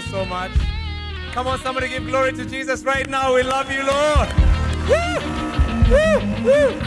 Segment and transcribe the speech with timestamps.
[0.00, 0.52] So much.
[1.32, 3.34] Come on, somebody give glory to Jesus right now.
[3.34, 4.28] We love you, Lord.
[4.88, 5.16] Woo!
[5.90, 6.44] Woo!
[6.44, 6.80] Woo!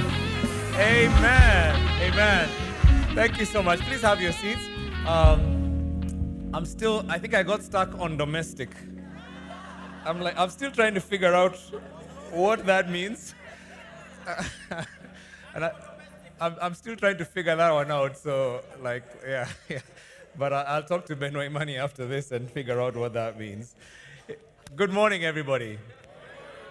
[0.75, 1.75] Amen.
[2.01, 2.49] Amen.
[3.15, 3.79] Thank you so much.
[3.81, 4.61] Please have your seats.
[5.07, 8.69] Um, I'm still, I think I got stuck on domestic.
[10.05, 11.57] I'm like, I'm still trying to figure out
[12.31, 13.33] what that means.
[15.55, 15.71] and I,
[16.39, 18.17] I'm, I'm still trying to figure that one out.
[18.17, 19.79] So, like, yeah, yeah.
[20.37, 23.75] But I'll talk to Ben Waimani after this and figure out what that means.
[24.75, 25.79] Good morning, everybody.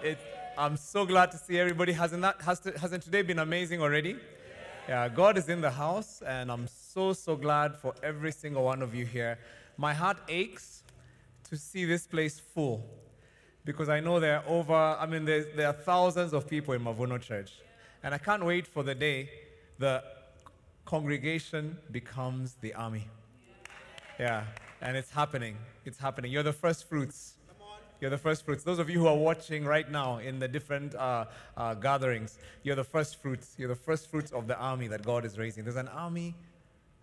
[0.03, 0.19] It,
[0.57, 1.93] I'm so glad to see everybody.
[1.93, 4.17] Hasn't, that, has to, hasn't today been amazing already?
[4.89, 8.81] Yeah, God is in the house, and I'm so, so glad for every single one
[8.81, 9.39] of you here.
[9.77, 10.83] My heart aches
[11.51, 12.85] to see this place full
[13.65, 17.21] because I know there are over, I mean, there are thousands of people in Mavuno
[17.21, 17.53] Church.
[18.03, 19.29] And I can't wait for the day
[19.79, 20.03] the
[20.87, 23.09] congregation becomes the army.
[24.19, 24.45] Yeah,
[24.81, 25.57] and it's happening.
[25.85, 26.33] It's happening.
[26.33, 27.35] You're the first fruits.
[28.01, 28.65] You're the first fruits.
[28.65, 32.77] Those of you who are watching right now in the different uh, uh, gatherings, you're
[32.77, 33.55] the first fruits.
[33.59, 35.65] You're the first fruits of the army that God is raising.
[35.65, 36.35] There's an army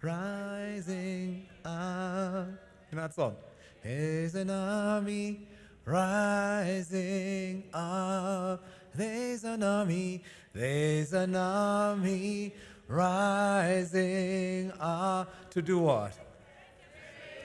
[0.02, 2.48] rising up.
[2.92, 3.36] You know that song?
[3.84, 5.48] There's an army
[5.86, 8.64] rising up.
[8.94, 10.24] There's an army.
[10.54, 12.54] There's an army
[12.88, 15.50] rising up.
[15.52, 16.25] To do what?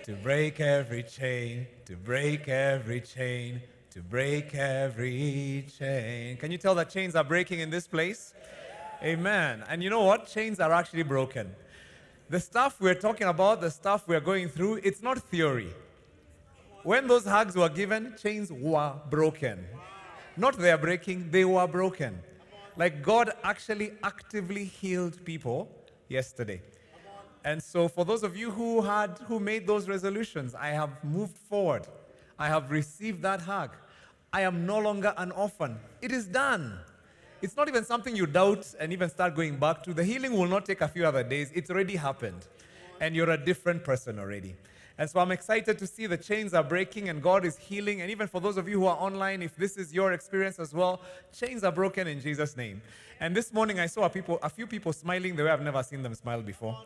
[0.05, 6.39] To break every chain, to break every chain, to break every chain.
[6.39, 8.33] Can you tell that chains are breaking in this place?
[9.03, 9.63] Amen.
[9.69, 10.27] And you know what?
[10.27, 11.55] Chains are actually broken.
[12.31, 15.73] The stuff we're talking about, the stuff we're going through, it's not theory.
[16.83, 19.67] When those hugs were given, chains were broken.
[20.37, 22.19] Not they are breaking, they were broken.
[22.77, 25.69] Like God actually actively healed people
[26.09, 26.63] yesterday.
[27.45, 31.37] And so for those of you who had who made those resolutions, I have moved
[31.37, 31.87] forward.
[32.39, 33.71] I have received that hug.
[34.33, 35.79] I am no longer an orphan.
[36.01, 36.79] It is done.
[37.43, 39.95] It's not even something you doubt and even start going back to.
[39.95, 41.51] The healing will not take a few other days.
[41.55, 42.47] It's already happened.
[43.01, 44.55] And you're a different person already.
[44.99, 48.03] And so I'm excited to see the chains are breaking and God is healing.
[48.03, 50.75] And even for those of you who are online, if this is your experience as
[50.75, 51.01] well,
[51.33, 52.83] chains are broken in Jesus' name.
[53.19, 55.83] And this morning I saw a, people, a few people smiling the way I've never
[55.83, 56.79] seen them smile before.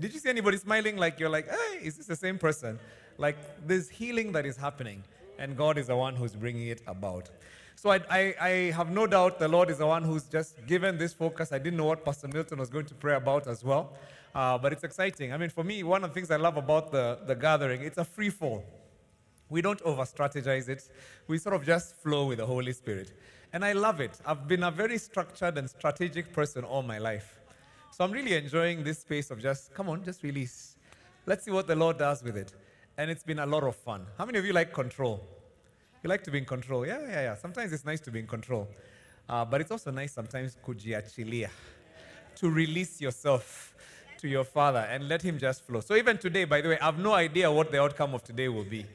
[0.00, 2.78] Did you see anybody smiling like you're like, hey, is this the same person?
[3.18, 5.04] Like there's healing that is happening,
[5.38, 7.28] and God is the one who's bringing it about.
[7.76, 10.96] So I, I, I, have no doubt the Lord is the one who's just given
[10.96, 11.52] this focus.
[11.52, 13.94] I didn't know what Pastor Milton was going to pray about as well,
[14.34, 15.32] uh, but it's exciting.
[15.34, 17.98] I mean, for me, one of the things I love about the, the gathering, it's
[17.98, 18.64] a free fall.
[19.50, 20.90] We don't over strategize it.
[21.26, 23.12] We sort of just flow with the Holy Spirit.
[23.52, 24.18] And I love it.
[24.24, 27.39] I've been a very structured and strategic person all my life.
[28.00, 30.76] So I'm really enjoying this space of just, come on, just release.
[31.26, 32.50] Let's see what the Lord does with it.
[32.96, 34.06] And it's been a lot of fun.
[34.16, 35.22] How many of you like control?
[36.02, 36.86] You like to be in control?
[36.86, 37.34] Yeah, yeah, yeah.
[37.34, 38.66] Sometimes it's nice to be in control.
[39.28, 41.50] Uh, but it's also nice sometimes kujiachilia,
[42.36, 43.74] to release yourself
[44.16, 45.80] to your Father and let Him just flow.
[45.80, 48.48] So even today, by the way, I have no idea what the outcome of today
[48.48, 48.86] will be.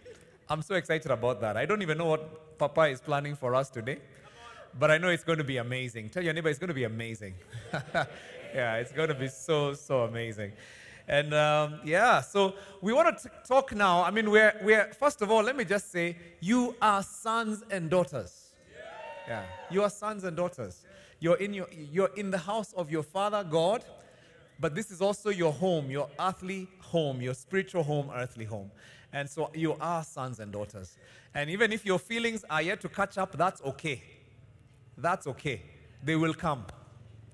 [0.49, 1.57] I'm so excited about that.
[1.57, 3.99] I don't even know what Papa is planning for us today,
[4.79, 6.09] but I know it's going to be amazing.
[6.09, 7.35] Tell your neighbor it's going to be amazing.
[8.55, 10.53] yeah, it's going to be so, so amazing.
[11.07, 14.01] And um, yeah, so we want to talk now.
[14.01, 17.89] I mean, we're, we're, first of all, let me just say, you are sons and
[17.89, 18.53] daughters.
[19.27, 20.85] Yeah, you are sons and daughters.
[21.19, 23.83] You're in, your, you're in the house of your Father God,
[24.59, 28.71] but this is also your home, your earthly home, your spiritual home, earthly home.
[29.11, 30.97] And so you are sons and daughters.
[31.33, 34.01] And even if your feelings are yet to catch up, that's okay.
[34.97, 35.61] That's okay.
[36.03, 36.65] They will come.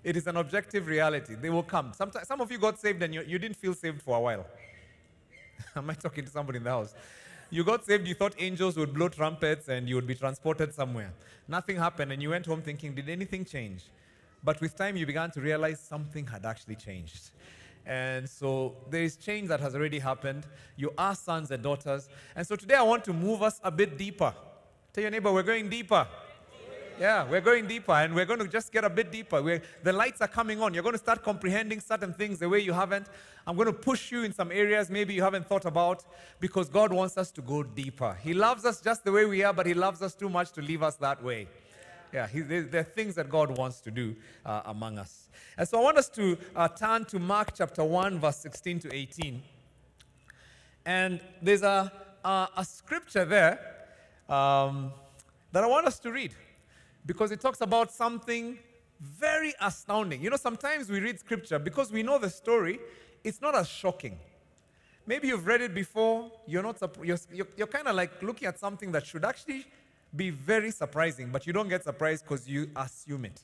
[0.03, 1.35] It is an objective reality.
[1.35, 1.93] They will come.
[1.93, 4.45] Sometimes, some of you got saved and you, you didn't feel saved for a while.
[5.75, 6.95] Am I talking to somebody in the house?
[7.49, 11.11] You got saved, you thought angels would blow trumpets and you would be transported somewhere.
[11.47, 13.83] Nothing happened, and you went home thinking, did anything change?
[14.43, 17.31] But with time, you began to realize something had actually changed.
[17.85, 20.45] And so there is change that has already happened.
[20.77, 22.09] You are sons and daughters.
[22.35, 24.33] And so today I want to move us a bit deeper.
[24.93, 26.07] Tell your neighbor, we're going deeper.
[27.01, 29.41] Yeah, we're going deeper and we're going to just get a bit deeper.
[29.41, 30.75] We're, the lights are coming on.
[30.75, 33.07] You're going to start comprehending certain things the way you haven't.
[33.47, 36.05] I'm going to push you in some areas maybe you haven't thought about
[36.39, 38.15] because God wants us to go deeper.
[38.21, 40.61] He loves us just the way we are, but He loves us too much to
[40.61, 41.47] leave us that way.
[42.13, 44.15] Yeah, he, there, are things that God wants to do
[44.45, 45.29] uh, among us.
[45.57, 48.93] And so I want us to uh, turn to Mark chapter 1, verse 16 to
[48.93, 49.41] 18.
[50.85, 51.91] And there's a,
[52.23, 53.59] a, a scripture there
[54.29, 54.91] um,
[55.51, 56.35] that I want us to read
[57.05, 58.57] because it talks about something
[58.99, 60.21] very astounding.
[60.21, 62.79] You know, sometimes we read scripture because we know the story,
[63.23, 64.17] it's not as shocking.
[65.07, 68.59] Maybe you've read it before, you're, not, you're, you're, you're kind of like looking at
[68.59, 69.65] something that should actually
[70.15, 73.41] be very surprising, but you don't get surprised because you assume it.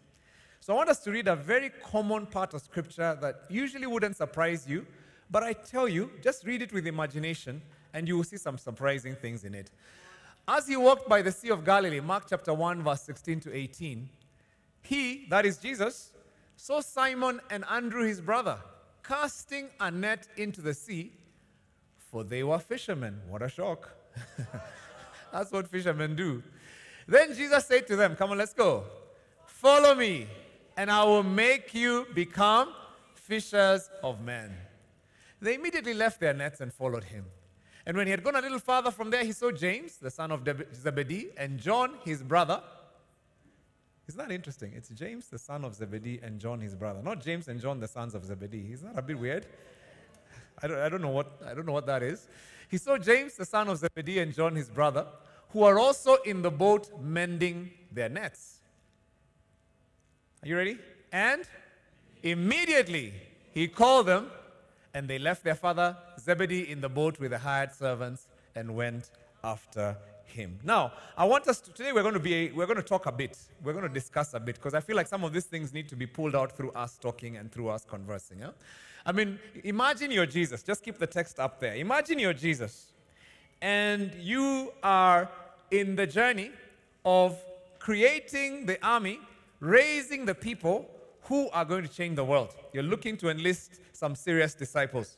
[0.59, 4.17] So I want us to read a very common part of scripture that usually wouldn't
[4.17, 4.85] surprise you,
[5.31, 7.61] but I tell you, just read it with imagination
[7.93, 9.71] and you will see some surprising things in it.
[10.47, 14.09] As he walked by the Sea of Galilee, Mark chapter 1, verse 16 to 18,
[14.81, 16.11] he, that is Jesus,
[16.55, 18.57] saw Simon and Andrew his brother
[19.03, 21.11] casting a net into the sea,
[21.97, 23.19] for they were fishermen.
[23.27, 23.89] What a shock.
[25.33, 26.41] That's what fishermen do.
[27.07, 28.85] Then Jesus said to them, Come on, let's go.
[29.45, 30.27] Follow me,
[30.77, 32.73] and I will make you become
[33.15, 34.55] fishers of men.
[35.41, 37.25] They immediately left their nets and followed him.
[37.87, 40.29] And when he had gone a little farther from there, he saw James, the son
[40.29, 40.45] of
[40.75, 42.61] Zebedee, and John, his brother.
[44.09, 44.73] Isn't that interesting?
[44.75, 47.01] It's James, the son of Zebedee, and John, his brother.
[47.01, 48.73] Not James and John, the sons of Zebedee.
[48.73, 49.45] Isn't that a bit weird?
[50.61, 52.27] I don't, I don't, know, what, I don't know what that is.
[52.69, 55.07] He saw James, the son of Zebedee, and John, his brother,
[55.51, 58.57] who are also in the boat mending their nets.
[60.43, 60.77] Are you ready?
[61.13, 61.43] And
[62.21, 63.13] immediately
[63.53, 64.29] he called them,
[64.93, 69.11] and they left their father Zebedee in the boat with the hired servants and went
[69.43, 69.95] after
[70.25, 70.59] him.
[70.63, 73.11] Now, I want us to, today we're going to be we're going to talk a
[73.11, 73.37] bit.
[73.63, 75.87] We're going to discuss a bit because I feel like some of these things need
[75.89, 78.39] to be pulled out through us talking and through us conversing.
[78.39, 78.49] Yeah?
[79.05, 80.63] I mean, imagine you're Jesus.
[80.63, 81.75] Just keep the text up there.
[81.75, 82.91] Imagine you're Jesus
[83.61, 85.29] and you are
[85.71, 86.51] in the journey
[87.05, 87.39] of
[87.79, 89.19] creating the army,
[89.59, 90.89] raising the people
[91.23, 92.55] who are going to change the world.
[92.73, 95.17] You're looking to enlist some serious disciples.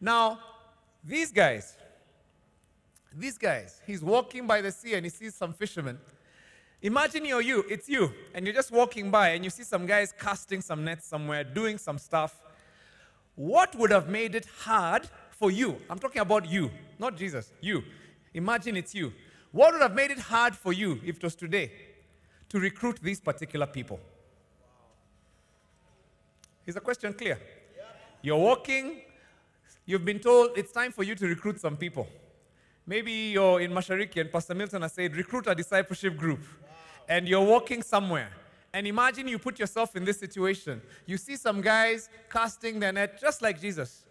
[0.00, 0.38] Now,
[1.02, 1.76] these guys,
[3.16, 5.98] these guys, he's walking by the sea and he sees some fishermen.
[6.82, 10.12] Imagine you're you, it's you, and you're just walking by and you see some guys
[10.18, 12.42] casting some nets somewhere, doing some stuff.
[13.36, 15.78] What would have made it hard for you?
[15.88, 17.82] I'm talking about you, not Jesus, you.
[18.34, 19.12] Imagine it's you.
[19.50, 21.72] What would have made it hard for you if it was today
[22.50, 23.98] to recruit these particular people?
[26.66, 27.38] Is the question clear?
[28.24, 29.02] You're walking,
[29.84, 32.08] you've been told it's time for you to recruit some people.
[32.86, 36.40] Maybe you're in Mashariki and Pastor Milton has said, recruit a discipleship group.
[37.06, 38.30] And you're walking somewhere.
[38.72, 40.80] And imagine you put yourself in this situation.
[41.04, 44.06] You see some guys casting their net just like Jesus.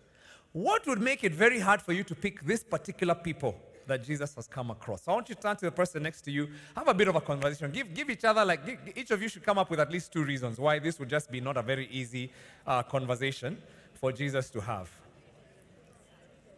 [0.51, 3.56] What would make it very hard for you to pick this particular people
[3.88, 5.06] that Jesus has come across?
[5.06, 7.07] So I want you to turn to the person next to you, have a bit
[7.07, 7.71] of a conversation.
[7.71, 10.13] Give, give each other, like, give, each of you should come up with at least
[10.13, 12.31] two reasons why this would just be not a very easy
[12.68, 13.57] uh, conversation
[14.03, 14.91] for Jesus to have.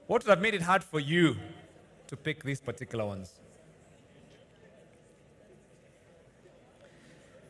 [0.08, 1.36] What would have made it hard for you
[2.08, 3.34] to pick these particular ones.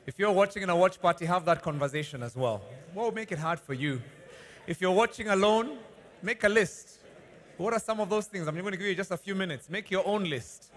[0.06, 2.62] If you're watching in a watch party, have that conversation as well.
[2.94, 4.01] What would make it hard for you?
[4.68, 5.77] If you're watching alone,
[6.21, 7.00] make a list.
[7.56, 8.50] What are some of those things?
[8.50, 9.69] I'm going to give you just a few minutes.
[9.69, 10.74] Make your own list.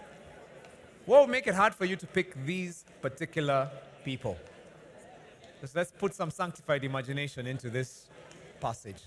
[1.05, 3.69] What would make it hard for you to pick these particular
[4.05, 4.37] people?
[5.59, 8.07] Just let's put some sanctified imagination into this
[8.59, 9.01] passage.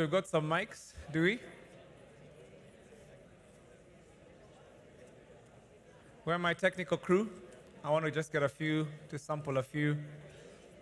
[0.00, 1.38] So we've got some mics, do we?
[6.24, 7.28] Where my technical crew?
[7.84, 9.98] I want to just get a few, to sample a few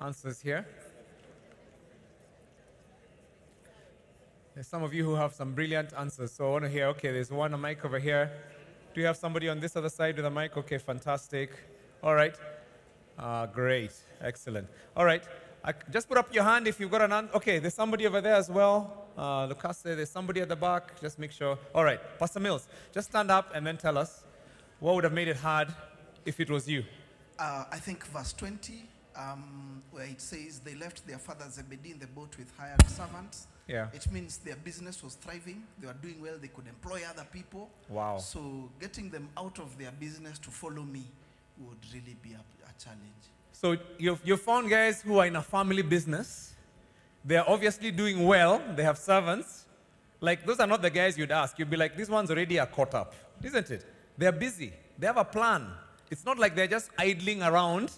[0.00, 0.64] answers here.
[4.54, 7.10] There's some of you who have some brilliant answers, so I want to hear, okay,
[7.10, 8.30] there's one a mic over here.
[8.94, 10.56] Do you have somebody on this other side with a mic?
[10.56, 11.50] Okay, fantastic.
[12.04, 12.37] All right.
[13.18, 13.94] Uh, great.
[14.20, 14.68] Excellent.
[14.96, 15.25] All right.
[15.64, 17.28] I, just put up your hand if you've got an.
[17.34, 19.07] Okay, there's somebody over there as well.
[19.18, 21.00] Uh, Lucas, there's somebody at the back.
[21.00, 21.58] Just make sure.
[21.75, 24.22] All right, Pastor Mills, just stand up and then tell us
[24.78, 25.75] what would have made it hard
[26.25, 26.84] if it was you.
[27.37, 28.84] Uh, I think verse 20,
[29.16, 33.48] um, where it says they left their father Zebedee in the boat with hired servants.
[33.66, 33.88] Yeah.
[33.92, 35.64] It means their business was thriving.
[35.80, 36.34] They were doing well.
[36.40, 37.70] They could employ other people.
[37.88, 38.18] Wow.
[38.18, 41.02] So getting them out of their business to follow me
[41.58, 43.02] would really be a, a challenge.
[43.50, 46.54] So you've, you've found guys who are in a family business.
[47.25, 48.62] They are obviously doing well.
[48.75, 49.66] They have servants.
[50.20, 51.58] Like, those are not the guys you'd ask.
[51.58, 53.84] You'd be like, these ones already are caught up, isn't it?
[54.16, 54.72] They're busy.
[54.98, 55.68] They have a plan.
[56.10, 57.92] It's not like they're just idling around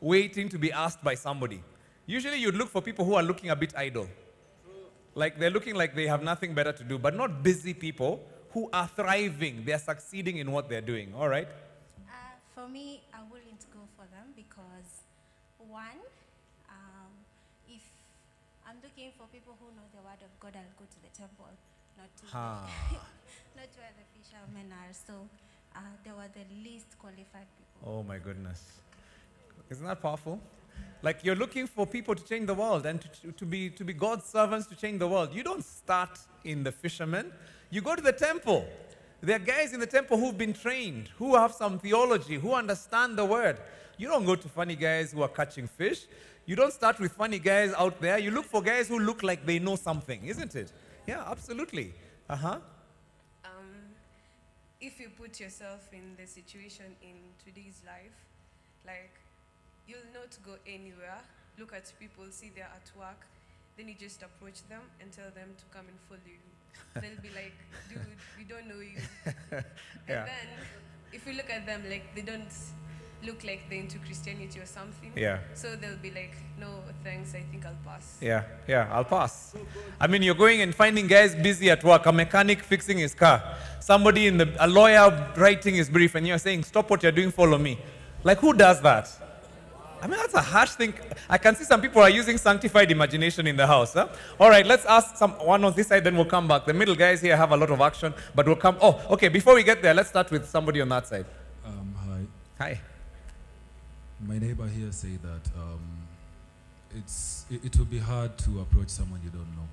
[0.00, 1.62] waiting to be asked by somebody.
[2.06, 4.08] Usually, you'd look for people who are looking a bit idle.
[5.14, 8.70] Like, they're looking like they have nothing better to do, but not busy people who
[8.72, 9.64] are thriving.
[9.64, 11.48] They're succeeding in what they're doing, all right?
[12.08, 12.12] Uh,
[12.54, 15.02] for me, I wouldn't go for them because,
[15.58, 16.00] one,
[18.70, 21.46] I'm looking for people who know the word of God, I'll go to the temple,
[21.98, 22.70] not to, Ha.
[23.56, 24.92] not where the fishermen are.
[24.92, 25.26] So
[25.74, 27.82] uh, they were the least qualified people.
[27.84, 28.78] Oh my goodness.
[29.70, 30.38] Isn't that powerful?
[31.02, 33.82] Like you're looking for people to change the world and to, to, to be, to
[33.82, 35.34] be God's servants to change the world.
[35.34, 37.32] You don't start in the fishermen,
[37.70, 38.68] you go to the temple.
[39.20, 43.18] There are guys in the temple who've been trained, who have some theology, who understand
[43.18, 43.58] the word.
[43.98, 46.06] You don't go to funny guys who are catching fish.
[46.50, 48.18] You don't start with funny guys out there.
[48.18, 50.72] You look for guys who look like they know something, isn't it?
[51.06, 51.94] Yeah, absolutely.
[52.28, 52.58] Uh huh.
[53.44, 53.70] Um,
[54.80, 57.14] if you put yourself in the situation in
[57.44, 58.18] today's life,
[58.84, 59.14] like
[59.86, 61.22] you'll not go anywhere,
[61.56, 63.28] look at people, see they're at work,
[63.76, 66.42] then you just approach them and tell them to come and follow you.
[67.00, 67.54] They'll be like,
[67.88, 68.00] dude,
[68.36, 68.98] we don't know you.
[70.08, 70.22] Yeah.
[70.22, 70.48] And then
[71.12, 72.50] if you look at them like they don't
[73.22, 75.38] look like they're into Christianity or something, Yeah.
[75.54, 76.68] so they'll be like, no,
[77.04, 78.16] thanks, I think I'll pass.
[78.20, 79.54] Yeah, yeah, I'll pass.
[80.00, 83.42] I mean, you're going and finding guys busy at work, a mechanic fixing his car,
[83.80, 87.30] somebody in the, a lawyer writing his brief, and you're saying, stop what you're doing,
[87.30, 87.78] follow me.
[88.24, 89.08] Like, who does that?
[90.02, 90.94] I mean, that's a harsh thing.
[91.28, 93.92] I can see some people are using sanctified imagination in the house.
[93.92, 94.08] Huh?
[94.38, 96.64] All right, let's ask some one on this side, then we'll come back.
[96.64, 98.78] The middle guys here have a lot of action, but we'll come.
[98.80, 99.28] Oh, okay.
[99.28, 101.26] Before we get there, let's start with somebody on that side.
[101.66, 101.94] Um,
[102.58, 102.64] hi.
[102.64, 102.80] Hi.
[104.26, 105.80] My neighbor here say that um,
[106.96, 109.66] it's it, it will be hard to approach someone you don't know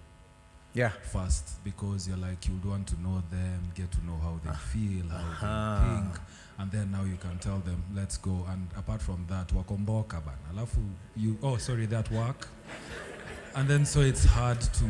[0.74, 0.90] Yeah.
[1.12, 5.10] first because you're like you'd want to know them, get to know how they feel,
[5.10, 5.80] how Aha.
[5.82, 6.20] they think,
[6.60, 8.46] and then now you can tell them, let's go.
[8.50, 10.38] And apart from that, wakomboka bana.
[10.54, 10.82] Alafu
[11.16, 12.48] you oh sorry that work,
[13.56, 14.86] and then so it's hard to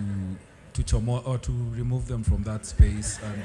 [0.73, 3.41] to chomo or to remove them from that space and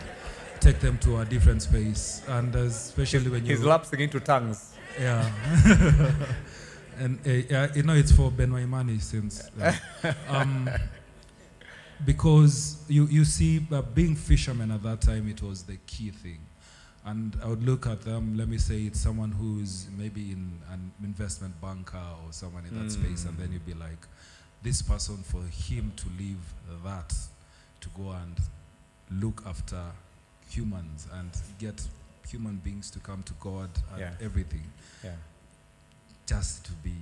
[0.60, 4.71] take them to a different space, and especially when you He's lapsing into tongues.
[4.98, 5.30] Yeah.
[6.98, 9.50] and uh, yeah, you know, it's for Benoit Imani since.
[9.60, 9.72] uh,
[10.28, 10.68] um,
[12.04, 16.38] because you, you see, uh, being fishermen at that time, it was the key thing.
[17.04, 20.92] And I would look at them, let me say it's someone who's maybe in an
[21.02, 24.06] investment banker or someone in that space, and then you'd be like,
[24.62, 26.38] this person, for him to leave
[26.84, 27.12] that,
[27.80, 28.40] to go and
[29.20, 29.82] look after
[30.48, 31.82] humans and get
[32.28, 34.14] human beings to come to God and Yeah.
[34.20, 34.70] everything,
[35.04, 35.10] Yeah.
[36.26, 36.94] just to be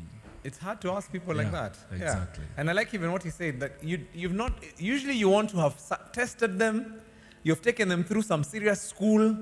[0.43, 1.77] It's hard to ask people like that.
[1.93, 2.45] exactly.
[2.45, 2.51] Yeah.
[2.61, 5.59] And I like even what he said that you, you've not, usually you want to
[5.59, 5.77] have
[6.13, 7.01] tested them,
[7.43, 9.37] you've taken them through some serious school,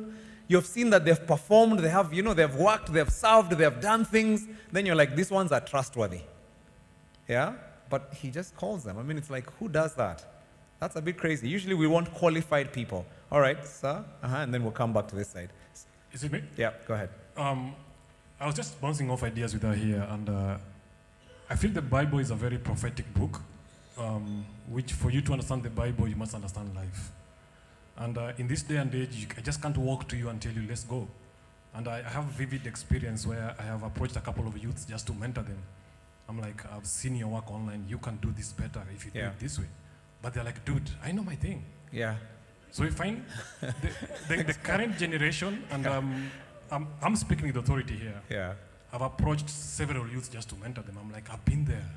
[0.48, 4.04] you've seen that they've performed, they have, you know, they've worked, they've served, they've done
[4.04, 4.48] things.
[4.72, 6.22] Then you're like, these ones are trustworthy.
[7.28, 7.54] Yeah?
[7.90, 8.98] But he just calls them.
[8.98, 10.24] I mean, it's like, who does that?
[10.80, 11.48] That's a bit crazy.
[11.48, 13.06] Usually we want qualified people.
[13.30, 14.04] All right, sir.
[14.22, 15.50] Uh-huh, and then we'll come back to this side.
[16.18, 16.42] Is it me?
[16.56, 17.10] Yeah, go ahead.
[17.36, 17.76] Um,
[18.40, 20.56] I was just bouncing off ideas with her here, and uh,
[21.48, 23.40] I feel the Bible is a very prophetic book,
[23.96, 27.12] um, which for you to understand the Bible, you must understand life.
[27.98, 30.42] And uh, in this day and age, you, I just can't walk to you and
[30.42, 31.06] tell you, let's go.
[31.72, 35.06] And I, I have vivid experience where I have approached a couple of youths just
[35.06, 35.62] to mentor them.
[36.28, 37.84] I'm like, I've seen your work online.
[37.88, 39.66] You can do this better if you do it this way.
[40.20, 41.62] But they're like, dude, I know my thing.
[41.92, 42.16] Yeah.
[42.70, 43.24] So we find
[43.60, 43.72] the,
[44.28, 46.30] the, the current generation, and um,
[46.70, 48.20] I'm, I'm speaking with authority here.
[48.30, 48.52] Yeah.
[48.92, 50.98] I've approached several youths just to mentor them.
[51.00, 51.90] I'm like, I've been there.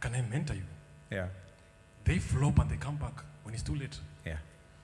[0.00, 0.62] Can I mentor you?
[1.10, 1.28] Yeah.
[2.04, 3.98] They flop and they come back when it's too late.
[4.24, 4.36] Yeah.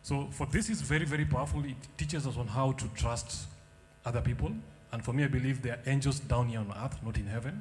[0.02, 1.64] So for this is very, very powerful.
[1.64, 3.48] It teaches us on how to trust
[4.04, 4.52] other people.
[4.92, 7.60] And for me, I believe there are angels down here on earth, not in heaven.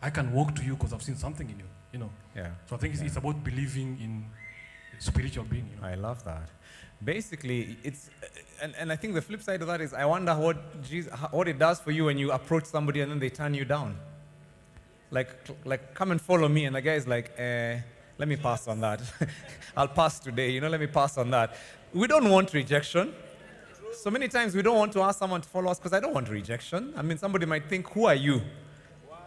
[0.00, 2.10] I can walk to you because I've seen something in you, you know.
[2.34, 2.48] Yeah.
[2.68, 4.24] So I think it's, it's about believing in
[4.98, 5.86] spiritual being, you know.
[5.86, 6.48] I love that.
[7.04, 8.10] Basically, it's,
[8.60, 11.48] and, and I think the flip side of that is I wonder what, Jesus, what
[11.48, 13.96] it does for you when you approach somebody and then they turn you down.
[15.10, 15.30] Like,
[15.64, 17.80] like come and follow me, and the guy is like, eh,
[18.18, 19.02] let me pass on that.
[19.76, 21.56] I'll pass today, you know, let me pass on that.
[21.92, 23.12] We don't want rejection.
[23.94, 26.14] So many times we don't want to ask someone to follow us because I don't
[26.14, 26.94] want rejection.
[26.96, 28.40] I mean, somebody might think, who are you?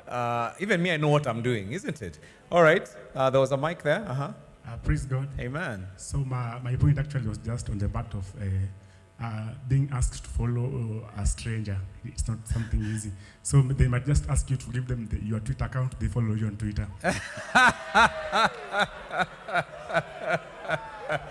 [0.08, 2.20] Uh, even me, I know what I'm doing, isn't it?
[2.52, 4.06] All right, uh, there was a mic there.
[4.08, 4.32] Uh huh.
[4.68, 5.28] Uh, praise God.
[5.40, 5.88] Amen.
[5.98, 10.24] So my, my point actually was just on the part of uh, uh, being asked
[10.24, 11.78] to follow a stranger.
[12.04, 13.12] It's not something easy.
[13.44, 16.00] So they might just ask you to give them the, your Twitter account.
[16.00, 16.88] They follow you on Twitter.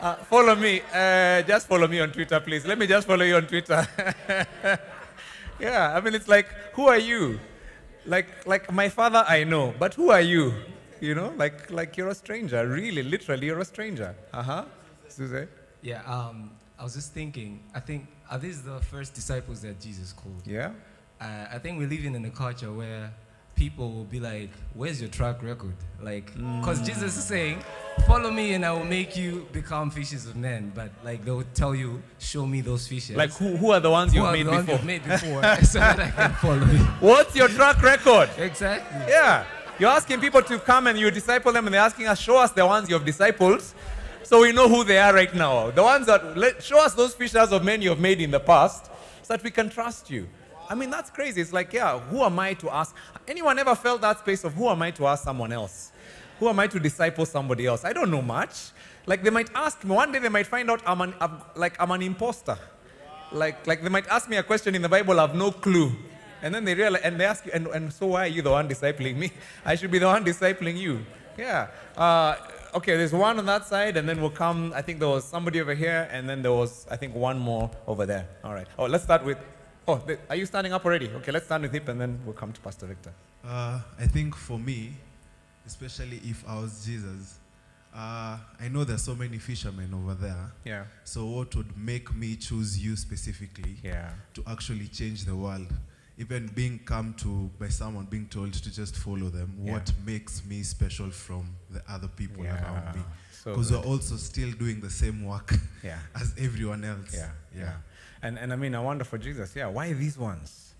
[0.00, 0.80] Uh, follow me.
[0.94, 2.64] Uh, just follow me on Twitter, please.
[2.64, 3.84] Let me just follow you on Twitter.
[5.58, 7.40] yeah, I mean, it's like, who are you?
[8.06, 10.54] Like, like my father, I know, but who are you?
[11.00, 12.66] You know, like, like you're a stranger.
[12.66, 14.14] Really, literally, you're a stranger.
[14.32, 14.64] Uh huh.
[15.08, 15.46] Suze?
[15.82, 20.12] Yeah, um, I was just thinking, I think, are these the first disciples that Jesus
[20.12, 20.42] called?
[20.44, 20.72] Yeah.
[21.20, 23.10] Uh, I think we're living in a culture where
[23.54, 25.74] people will be like, where's your track record?
[26.00, 27.58] Like, because Jesus is saying,
[28.06, 30.70] follow me and I will make you become fishes of men.
[30.74, 33.16] But like, they'll tell you, show me those fishes.
[33.16, 34.76] Like, who, who are the ones Who you've are made the ones before?
[34.76, 36.78] you've made before so that I can follow you.
[37.00, 38.30] What's your track record?
[38.38, 39.00] Exactly.
[39.08, 39.44] Yeah.
[39.78, 42.50] You're asking people to come and you disciple them, and they're asking us, show us
[42.50, 43.76] the ones you have disciples
[44.24, 45.70] so we know who they are right now.
[45.70, 48.40] The ones that, let, show us those fishers of men you have made in the
[48.40, 48.86] past,
[49.22, 50.26] so that we can trust you.
[50.68, 51.40] I mean, that's crazy.
[51.40, 52.92] It's like, yeah, who am I to ask?
[53.28, 55.92] Anyone ever felt that space of who am I to ask someone else?
[56.40, 57.84] Who am I to disciple somebody else?
[57.84, 58.72] I don't know much.
[59.06, 61.80] Like, they might ask me, one day they might find out I'm an, I'm, like,
[61.80, 62.58] I'm an imposter.
[63.30, 65.92] Like, like they might ask me a question in the Bible, I have no clue.
[66.42, 68.50] And then they realize, and they ask you, and, and so why are you the
[68.50, 69.32] one discipling me?
[69.64, 71.04] I should be the one discipling you.
[71.36, 71.68] Yeah.
[71.96, 72.36] Uh,
[72.74, 74.72] okay, there's one on that side, and then we'll come.
[74.74, 77.70] I think there was somebody over here, and then there was, I think, one more
[77.86, 78.26] over there.
[78.44, 78.66] All right.
[78.78, 79.38] Oh, let's start with.
[79.86, 81.08] Oh, the, are you standing up already?
[81.16, 83.12] Okay, let's start with him, and then we'll come to Pastor Victor.
[83.44, 84.92] Uh, I think for me,
[85.66, 87.38] especially if I was Jesus,
[87.94, 90.52] uh, I know there's so many fishermen over there.
[90.64, 90.84] Yeah.
[91.04, 94.10] So what would make me choose you specifically Yeah.
[94.34, 95.68] to actually change the world?
[96.18, 99.74] Even being come to by someone being told to just follow them, Yeah.
[99.74, 102.60] what makes me special from the other people Yeah.
[102.62, 103.02] around me?
[103.32, 105.98] So Because we're also still doing the same work Yeah.
[106.16, 107.14] as everyone else.
[107.14, 107.72] Yeah, yeah.
[108.20, 110.74] And, and I mean, I wonder for Jesus, yeah, why these ones?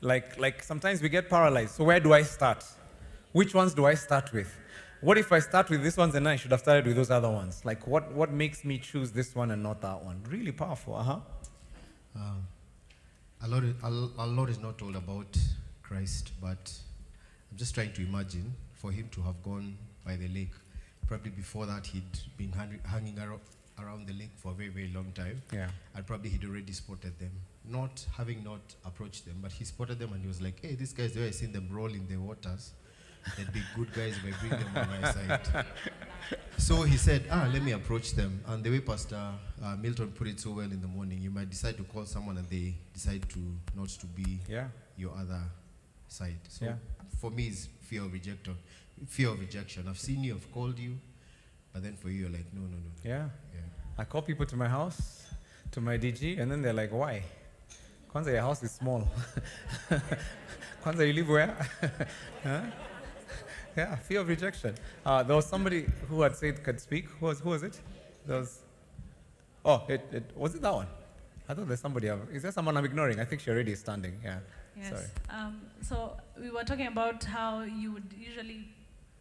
[0.00, 1.76] Like, like sometimes we get paralyzed.
[1.76, 2.64] So where do I start?
[3.32, 4.52] Which ones do I start with?
[5.02, 7.30] What if I start with this ones and I should have started with those other
[7.30, 7.64] ones?
[7.64, 10.20] Like, what, what makes me choose this one and not that one?
[10.28, 11.18] Really powerful, uh huh.
[12.16, 12.46] Um,
[13.42, 15.36] a lot, a, a lot is not told about
[15.82, 16.72] Christ, but
[17.50, 20.52] I'm just trying to imagine for him to have gone by the lake.
[21.06, 25.42] Probably before that, he'd been hanging around the lake for a very, very long time.
[25.52, 25.68] Yeah.
[25.94, 27.32] And probably he'd already spotted them.
[27.64, 30.92] Not having not approached them, but he spotted them and he was like, hey, these
[30.92, 32.72] guys, the way I seen them roll in the waters,
[33.36, 35.66] they'd be good guys if I bring them on my side.
[36.58, 38.40] So he said, ah, let me approach them.
[38.46, 39.18] And the way Pastor
[39.64, 42.36] uh, Milton put it so well in the morning, you might decide to call someone
[42.36, 43.38] and they decide to
[43.74, 44.68] not to be Yeah.
[44.96, 45.40] your other
[46.08, 46.36] side.
[46.48, 46.74] So Yeah.
[47.20, 48.56] for me, it's fear of rejection.
[49.08, 49.86] Fear of rejection.
[49.88, 50.98] I've seen you, I've called you,
[51.72, 52.76] but then for you, you're like, no, no, no.
[52.76, 52.90] no.
[53.02, 53.28] Yeah.
[53.54, 53.60] Yeah.
[53.98, 55.24] I call people to my house,
[55.72, 57.22] to my DG, and then they're like, why?
[58.12, 59.08] Kwanza, your house is small.
[60.84, 61.66] Kwanza, you live where?
[62.42, 62.60] huh?
[63.76, 64.74] Yeah, fear of rejection.
[65.04, 67.06] Uh, there was somebody who had said could speak.
[67.18, 67.78] Who was, who was it?
[68.26, 68.60] There was,
[69.64, 70.86] oh, it, it, was it that one?
[71.48, 72.08] I thought there's somebody.
[72.08, 72.20] else.
[72.32, 73.18] Is there someone I'm ignoring?
[73.20, 74.20] I think she already is standing.
[74.24, 74.38] Yeah.
[74.76, 74.88] Yes.
[74.88, 75.06] Sorry.
[75.30, 78.68] Um, so we were talking about how you would usually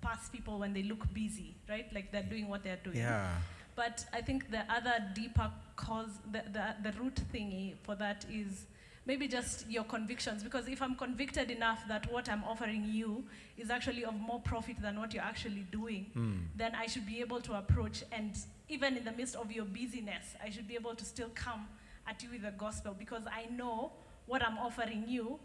[0.01, 1.91] pass people when they look busy, right?
[1.93, 2.97] Like they're doing what they're doing.
[2.97, 3.31] Yeah.
[3.75, 8.65] But I think the other deeper cause, the, the, the root thingy for that is
[9.05, 10.43] maybe just your convictions.
[10.43, 13.23] Because if I'm convicted enough that what I'm offering you
[13.57, 16.45] is actually of more profit than what you're actually doing, Mm.
[16.55, 18.35] then I should be able to approach and
[18.67, 21.67] even in the midst of your busyness, I should be able to still come
[22.07, 23.91] at you with the gospel because I know
[24.27, 25.39] what I'm offering you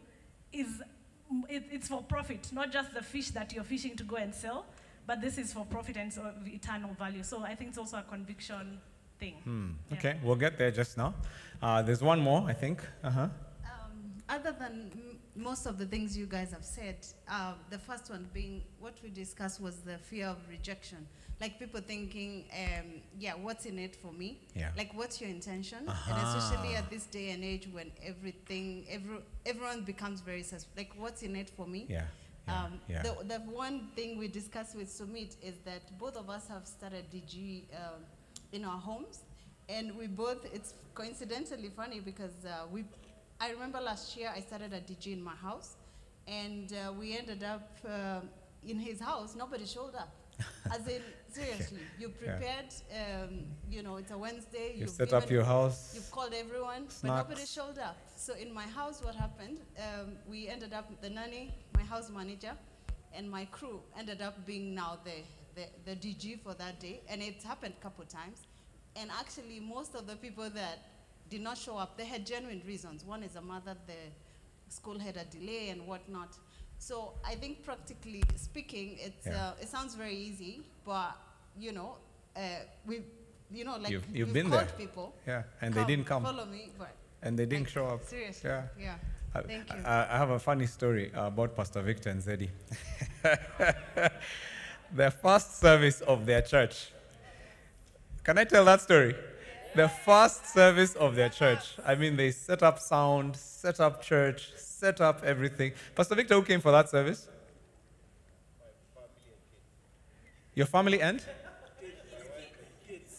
[0.52, 0.82] is
[1.48, 4.66] it, it's for profit, not just the fish that you're fishing to go and sell,
[5.06, 7.22] but this is for profit and so of eternal value.
[7.22, 8.78] So I think it's also a conviction
[9.18, 9.34] thing.
[9.44, 9.70] Hmm.
[9.90, 9.96] Yeah.
[9.98, 11.14] Okay, we'll get there just now.
[11.62, 12.82] Uh, there's one more, I think.
[13.02, 13.20] Uh huh.
[13.22, 13.30] Um,
[14.28, 16.96] other than m- most of the things you guys have said,
[17.28, 21.06] uh, the first one being what we discussed was the fear of rejection.
[21.40, 24.38] Like people thinking, um, yeah, what's in it for me?
[24.54, 24.70] Yeah.
[24.76, 25.78] Like, what's your intention?
[25.80, 30.44] And especially at this day and age when everything, every, everyone becomes very
[30.76, 31.86] like, what's in it for me?
[31.88, 32.04] Yeah.
[32.46, 33.02] yeah, Um, yeah.
[33.02, 37.04] the, the one thing we discussed with Sumit is that both of us have started
[37.12, 38.00] DG um,
[38.52, 39.20] in our homes,
[39.68, 40.44] and we both.
[40.54, 42.84] It's coincidentally funny because uh, we.
[43.44, 45.76] I remember last year I started a DG in my house,
[46.26, 48.20] and uh, we ended up uh,
[48.66, 49.36] in his house.
[49.36, 50.14] Nobody showed up.
[50.72, 52.70] As in, seriously, you prepared.
[53.00, 54.72] Um, you know, it's a Wednesday.
[54.78, 55.92] You set up your house.
[55.94, 57.98] You've called everyone, but nobody showed up.
[58.16, 59.58] So in my house, what happened?
[59.78, 62.52] Um, we ended up the nanny, my house manager,
[63.14, 65.18] and my crew ended up being now the,
[65.54, 68.46] the, the DG for that day, and it's happened a couple times.
[68.96, 70.78] And actually, most of the people that
[71.34, 73.04] did not show up, they had genuine reasons.
[73.04, 74.00] One is a mother, the
[74.68, 76.32] school had a delay and whatnot.
[76.78, 76.96] So
[77.32, 79.48] I think practically speaking, it's, Yeah.
[79.48, 81.10] uh, it sounds very easy, but
[81.64, 81.90] you know,
[82.36, 82.40] uh,
[82.86, 82.96] we
[83.58, 84.66] you know, like You've- you've been there.
[84.84, 85.06] people.
[85.26, 86.22] Yeah, and they didn't come.
[86.22, 86.92] Follow me, but
[87.22, 88.00] And they didn't show up.
[88.04, 88.62] seriously, Yeah.
[88.86, 88.96] yeah.
[89.36, 89.82] I, Thank you.
[89.84, 92.48] I, I have a funny story about Pastor Victor and Zeddy.
[95.00, 96.76] the first service of their church.
[98.24, 99.14] Can I tell that story?
[99.74, 101.76] The first service of their church.
[101.84, 105.72] I mean, they set up sound, set up church, set up everything.
[105.96, 107.28] Pastor Victor, who came for that service?
[110.54, 111.20] Your family and?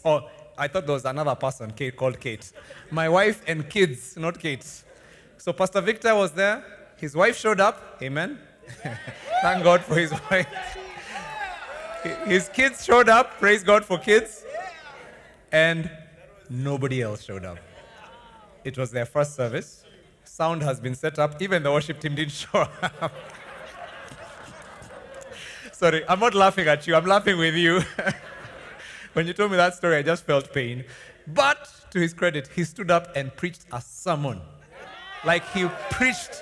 [0.06, 2.50] Oh, I thought there was another person, Kate, called Kate.
[2.89, 4.65] My wife and kids, not Kate.
[5.38, 6.63] So Pastor Victor was there.
[6.96, 7.98] His wife showed up.
[8.02, 8.39] Amen.
[9.41, 10.48] Thank God for his wife.
[12.26, 13.39] His kids showed up.
[13.39, 14.46] Praise God for kids.
[15.52, 15.89] And
[16.49, 17.58] nobody else showed up.
[18.63, 19.84] It was their first service.
[20.23, 21.41] Sound has been set up.
[21.41, 23.13] Even the worship team didn't show up.
[25.71, 26.95] Sorry, I'm not laughing at you.
[26.95, 27.81] I'm laughing with you.
[29.13, 30.86] when you told me that story, I just felt pain.
[31.27, 34.41] But to his credit, he stood up and preached a sermon.
[35.25, 36.41] Like he preached,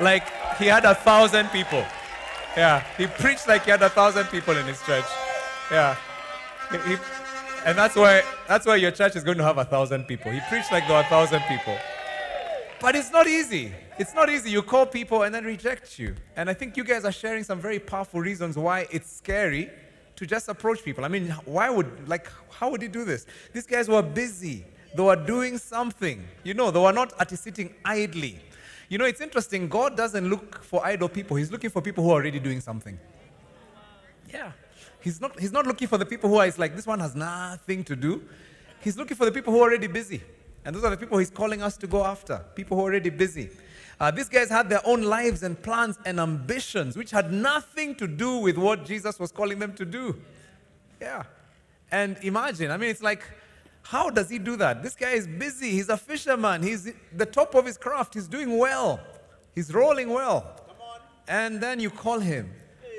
[0.00, 0.24] like
[0.56, 1.84] he had a thousand people.
[2.56, 5.04] Yeah, he preached like he had a thousand people in his church.
[5.70, 5.96] Yeah,
[6.72, 7.19] He- he-
[7.66, 10.30] and that's why that's why your church is going to have a thousand people.
[10.32, 11.76] He preached like there were a thousand people.
[12.80, 13.72] But it's not easy.
[13.98, 14.50] It's not easy.
[14.50, 16.14] You call people and then reject you.
[16.36, 19.68] And I think you guys are sharing some very powerful reasons why it's scary
[20.16, 21.04] to just approach people.
[21.04, 23.26] I mean, why would, like, how would he do this?
[23.52, 24.64] These guys were busy.
[24.96, 26.26] They were doing something.
[26.42, 28.40] You know, they were not at sitting idly.
[28.88, 29.68] You know, it's interesting.
[29.68, 32.98] God doesn't look for idle people, He's looking for people who are already doing something.
[34.32, 34.52] Yeah.
[35.00, 37.14] He's not, he's not looking for the people who are it's like, this one has
[37.14, 38.22] nothing to do.
[38.80, 40.22] He's looking for the people who are already busy.
[40.64, 43.10] And those are the people he's calling us to go after, people who are already
[43.10, 43.50] busy.
[43.98, 48.06] Uh, these guys had their own lives and plans and ambitions, which had nothing to
[48.06, 50.20] do with what Jesus was calling them to do.
[51.00, 51.24] Yeah.
[51.90, 53.22] And imagine, I mean, it's like,
[53.82, 54.82] how does he do that?
[54.82, 55.70] This guy is busy.
[55.70, 56.62] He's a fisherman.
[56.62, 58.14] He's the top of his craft.
[58.14, 59.00] He's doing well.
[59.54, 60.56] He's rolling well.
[61.26, 62.50] And then you call him.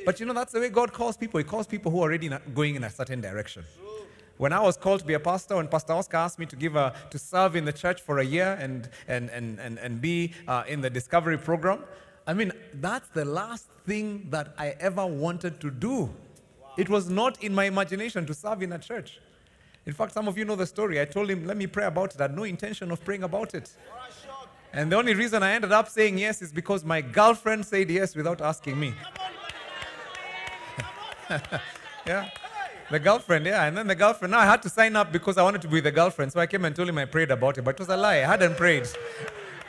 [0.05, 1.37] But you know, that's the way God calls people.
[1.37, 3.63] He calls people who are already going in a certain direction.
[4.37, 6.75] When I was called to be a pastor, when Pastor Oscar asked me to give
[6.75, 10.33] a, to serve in the church for a year and, and, and, and, and be
[10.47, 11.83] uh, in the discovery program,
[12.25, 16.09] I mean, that's the last thing that I ever wanted to do.
[16.77, 19.19] It was not in my imagination to serve in a church.
[19.85, 21.01] In fact, some of you know the story.
[21.01, 22.21] I told him, let me pray about it.
[22.21, 23.75] I had no intention of praying about it.
[24.73, 28.15] And the only reason I ended up saying yes is because my girlfriend said yes
[28.15, 28.93] without asking me.
[32.07, 32.29] yeah.
[32.89, 33.65] The girlfriend, yeah.
[33.65, 35.79] And then the girlfriend, now I had to sign up because I wanted to be
[35.79, 36.33] the girlfriend.
[36.33, 38.17] So I came and told him I prayed about it, but it was a lie.
[38.17, 38.87] I hadn't prayed.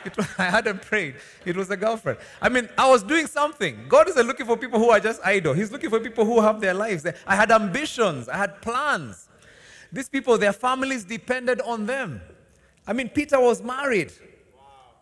[0.17, 1.15] Was, I hadn't prayed.
[1.45, 2.19] It was a girlfriend.
[2.41, 3.85] I mean, I was doing something.
[3.87, 5.53] God isn't looking for people who are just idle.
[5.53, 7.07] He's looking for people who have their lives.
[7.25, 8.27] I had ambitions.
[8.27, 9.29] I had plans.
[9.93, 12.19] These people, their families depended on them.
[12.85, 14.11] I mean, Peter was married.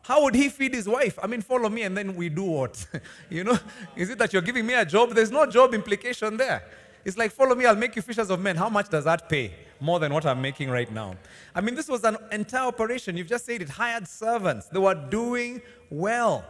[0.03, 1.19] How would he feed his wife?
[1.21, 2.85] I mean, follow me and then we do what?
[3.29, 3.57] you know,
[3.95, 5.11] is it that you're giving me a job?
[5.11, 6.63] There's no job implication there.
[7.03, 8.55] It's like, follow me, I'll make you fishers of men.
[8.55, 9.53] How much does that pay?
[9.79, 11.15] More than what I'm making right now.
[11.55, 13.17] I mean, this was an entire operation.
[13.17, 14.67] You've just said it hired servants.
[14.67, 16.45] They were doing well.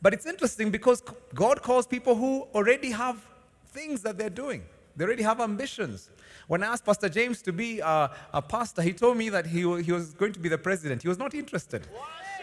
[0.00, 1.02] But it's interesting because
[1.34, 3.18] God calls people who already have
[3.68, 4.62] things that they're doing,
[4.96, 6.10] they already have ambitions.
[6.48, 9.60] When I asked Pastor James to be a, a pastor, he told me that he,
[9.82, 11.02] he was going to be the president.
[11.02, 11.86] He was not interested.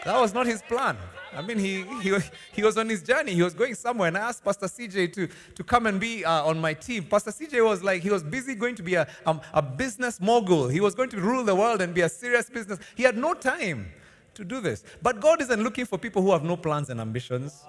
[0.04, 0.96] That was not his plan.
[1.32, 2.16] I mean, he, he,
[2.52, 3.34] he was on his journey.
[3.34, 4.08] He was going somewhere.
[4.08, 7.04] And I asked Pastor CJ to, to come and be uh, on my team.
[7.04, 10.68] Pastor CJ was like, he was busy going to be a, um, a business mogul.
[10.68, 12.78] He was going to rule the world and be a serious business.
[12.96, 13.92] He had no time
[14.34, 14.82] to do this.
[15.02, 17.64] But God isn't looking for people who have no plans and ambitions.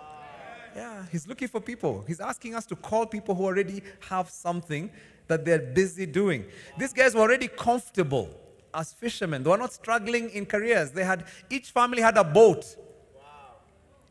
[0.75, 2.03] Yeah, He's looking for people.
[2.07, 4.89] He's asking us to call people who already have something
[5.27, 6.45] that they're busy doing.
[6.77, 8.29] These guys were already comfortable
[8.73, 9.43] as fishermen.
[9.43, 10.91] They were not struggling in careers.
[10.91, 12.75] They had each family had a boat.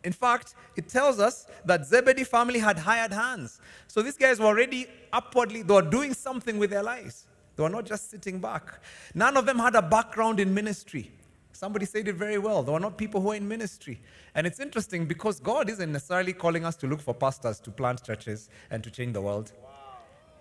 [0.02, 3.60] In fact, it tells us that Zebedee family had hired hands.
[3.86, 7.26] So these guys were already upwardly, they were doing something with their lives.
[7.56, 8.80] They were not just sitting back.
[9.14, 11.10] None of them had a background in ministry.
[11.52, 12.62] Somebody said it very well.
[12.62, 14.00] They were not people who are in ministry.
[14.34, 18.02] And it's interesting because God isn't necessarily calling us to look for pastors to plant
[18.02, 19.52] churches and to change the world.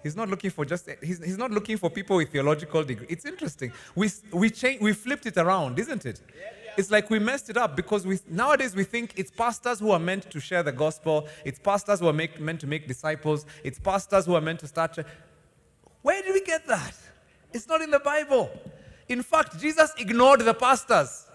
[0.01, 3.07] He's not looking for just he's, he's not looking for people with theological degree.
[3.09, 3.71] It's interesting.
[3.95, 6.21] We we change we flipped it around, isn't it?
[6.77, 9.99] It's like we messed it up because we nowadays we think it's pastors who are
[9.99, 11.27] meant to share the gospel.
[11.43, 13.45] It's pastors who are make, meant to make disciples.
[13.63, 14.97] It's pastors who are meant to start.
[16.01, 16.95] Where did we get that?
[17.51, 18.49] It's not in the Bible.
[19.09, 21.25] In fact, Jesus ignored the pastors.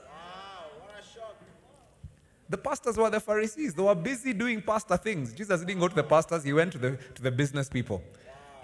[2.48, 3.74] The pastors were the Pharisees.
[3.74, 5.32] They were busy doing pastor things.
[5.32, 8.02] Jesus didn't go to the pastors, he went to the, to the business people.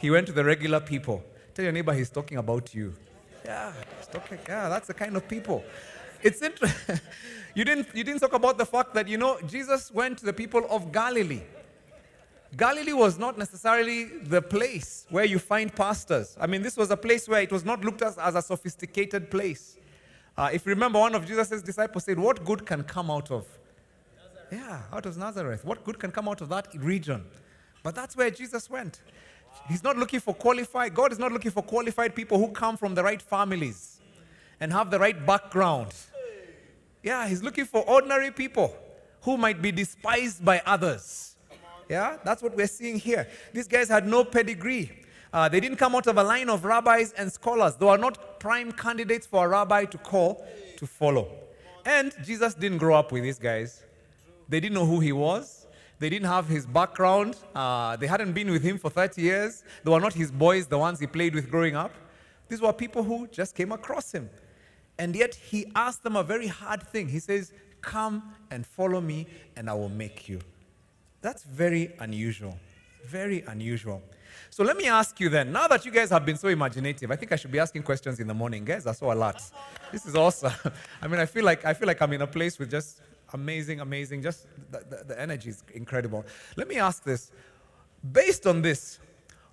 [0.00, 1.22] He went to the regular people.
[1.54, 2.94] Tell your neighbor he's talking about you.
[3.44, 4.38] Yeah, just okay.
[4.48, 5.64] Yeah, that's the kind of people.
[6.22, 7.00] It's interesting.
[7.54, 10.32] you didn't you didn't talk about the fact that you know Jesus went to the
[10.32, 11.42] people of Galilee.
[12.56, 16.36] Galilee was not necessarily the place where you find pastors.
[16.40, 19.30] I mean, this was a place where it was not looked at as a sophisticated
[19.30, 19.76] place.
[20.36, 23.46] Uh, if you remember, one of Jesus' disciples said, What good can come out of?
[24.50, 25.64] Yeah, out of Nazareth.
[25.64, 27.24] What good can come out of that region?
[27.82, 29.00] But that's where Jesus went.
[29.68, 32.94] He's not looking for qualified, God is not looking for qualified people who come from
[32.94, 34.00] the right families
[34.58, 35.92] and have the right background.
[37.02, 38.74] Yeah, He's looking for ordinary people
[39.22, 41.36] who might be despised by others.
[41.88, 43.28] Yeah, that's what we're seeing here.
[43.52, 44.90] These guys had no pedigree.
[45.32, 47.76] Uh, they didn't come out of a line of rabbis and scholars.
[47.76, 51.28] They were not prime candidates for a rabbi to call to follow.
[51.84, 53.82] And Jesus didn't grow up with these guys.
[54.48, 55.59] They didn't know who he was.
[56.00, 57.36] They didn't have his background.
[57.54, 59.62] Uh, they hadn't been with him for 30 years.
[59.84, 61.92] They were not his boys, the ones he played with growing up.
[62.48, 64.30] These were people who just came across him.
[64.98, 67.06] And yet he asked them a very hard thing.
[67.08, 70.40] He says, Come and follow me, and I will make you.
[71.20, 72.58] That's very unusual.
[73.06, 74.02] Very unusual.
[74.48, 77.16] So let me ask you then, now that you guys have been so imaginative, I
[77.16, 78.64] think I should be asking questions in the morning.
[78.64, 79.40] Guys are so alert.
[79.92, 80.52] This is awesome.
[81.02, 83.00] I mean, I feel like I feel like I'm in a place with just
[83.32, 86.24] amazing, amazing, just the, the, the energy is incredible.
[86.56, 87.32] Let me ask this.
[88.12, 88.98] Based on this,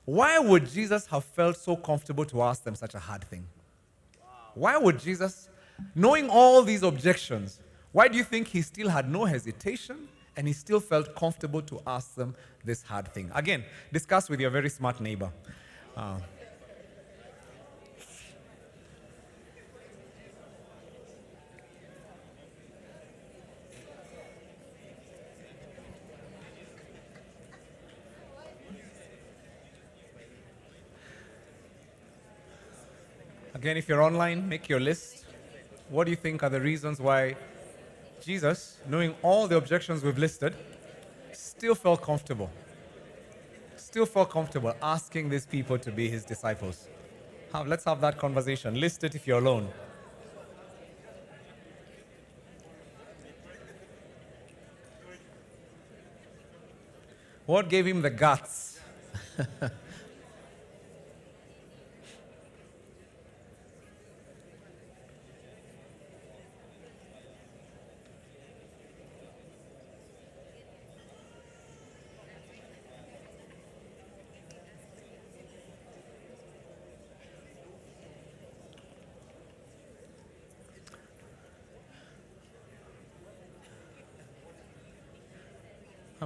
[0.05, 3.45] why would Jesus have felt so comfortable to ask them such a hard thing?
[4.53, 5.49] Why would Jesus,
[5.95, 7.59] knowing all these objections,
[7.91, 11.81] why do you think he still had no hesitation and he still felt comfortable to
[11.85, 13.29] ask them this hard thing?
[13.35, 15.31] Again, discuss with your very smart neighbor.
[15.95, 16.19] Uh,
[33.57, 35.25] Again, if you're online, make your list.
[35.89, 37.35] What do you think are the reasons why
[38.21, 40.53] Jesus, knowing all the objections we've listed,
[41.31, 42.51] still felt comfortable?
[43.75, 46.87] Still felt comfortable asking these people to be his disciples?
[47.51, 48.79] Have, let's have that conversation.
[48.79, 49.69] List it if you're alone.
[57.47, 58.79] What gave him the guts?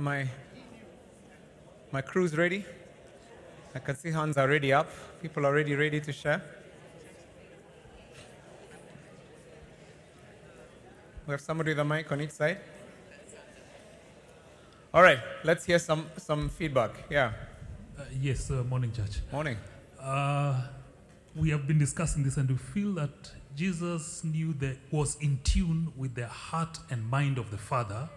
[0.07, 0.29] I,
[1.91, 2.65] my crew's ready?
[3.73, 4.89] I can see hands are already up.
[5.21, 6.41] People are already ready to share.
[11.27, 12.57] We have somebody with a mic on each side.
[14.93, 16.91] All right, let's hear some, some feedback.
[17.09, 17.31] Yeah.
[17.97, 19.19] Uh, yes, uh, morning, Judge.
[19.31, 19.57] Morning.
[20.01, 20.61] Uh,
[21.35, 25.93] we have been discussing this, and we feel that Jesus knew that was in tune
[25.95, 28.09] with the heart and mind of the Father,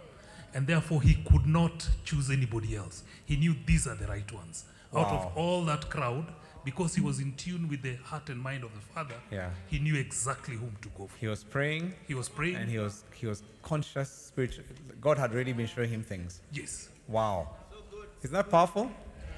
[0.54, 3.02] and therefore he could not choose anybody else.
[3.24, 4.64] He knew these are the right ones.
[4.96, 6.26] Out of all that crowd,
[6.64, 9.50] because he was in tune with the heart and mind of the Father, Yeah.
[9.66, 11.18] he knew exactly whom to go for.
[11.18, 11.92] He was praying.
[12.06, 12.56] He was praying.
[12.56, 14.64] And he was, he was conscious, spiritual.
[15.00, 16.40] God had already been showing him things.
[16.52, 16.88] Yes.
[17.08, 17.50] Wow.
[18.22, 18.90] Isn't that powerful?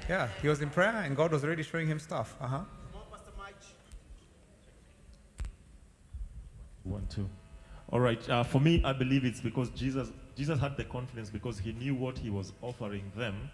[0.09, 0.29] Yeah.
[0.43, 2.37] He was in prayer and God was already showing him stuff.
[2.41, 2.61] Uh huh.
[6.85, 7.29] One, two.
[7.91, 8.29] All right.
[8.31, 11.95] Uh, for me, I believe it's because Jesus, Jesus had the confidence because he knew
[11.95, 13.51] what he was offering them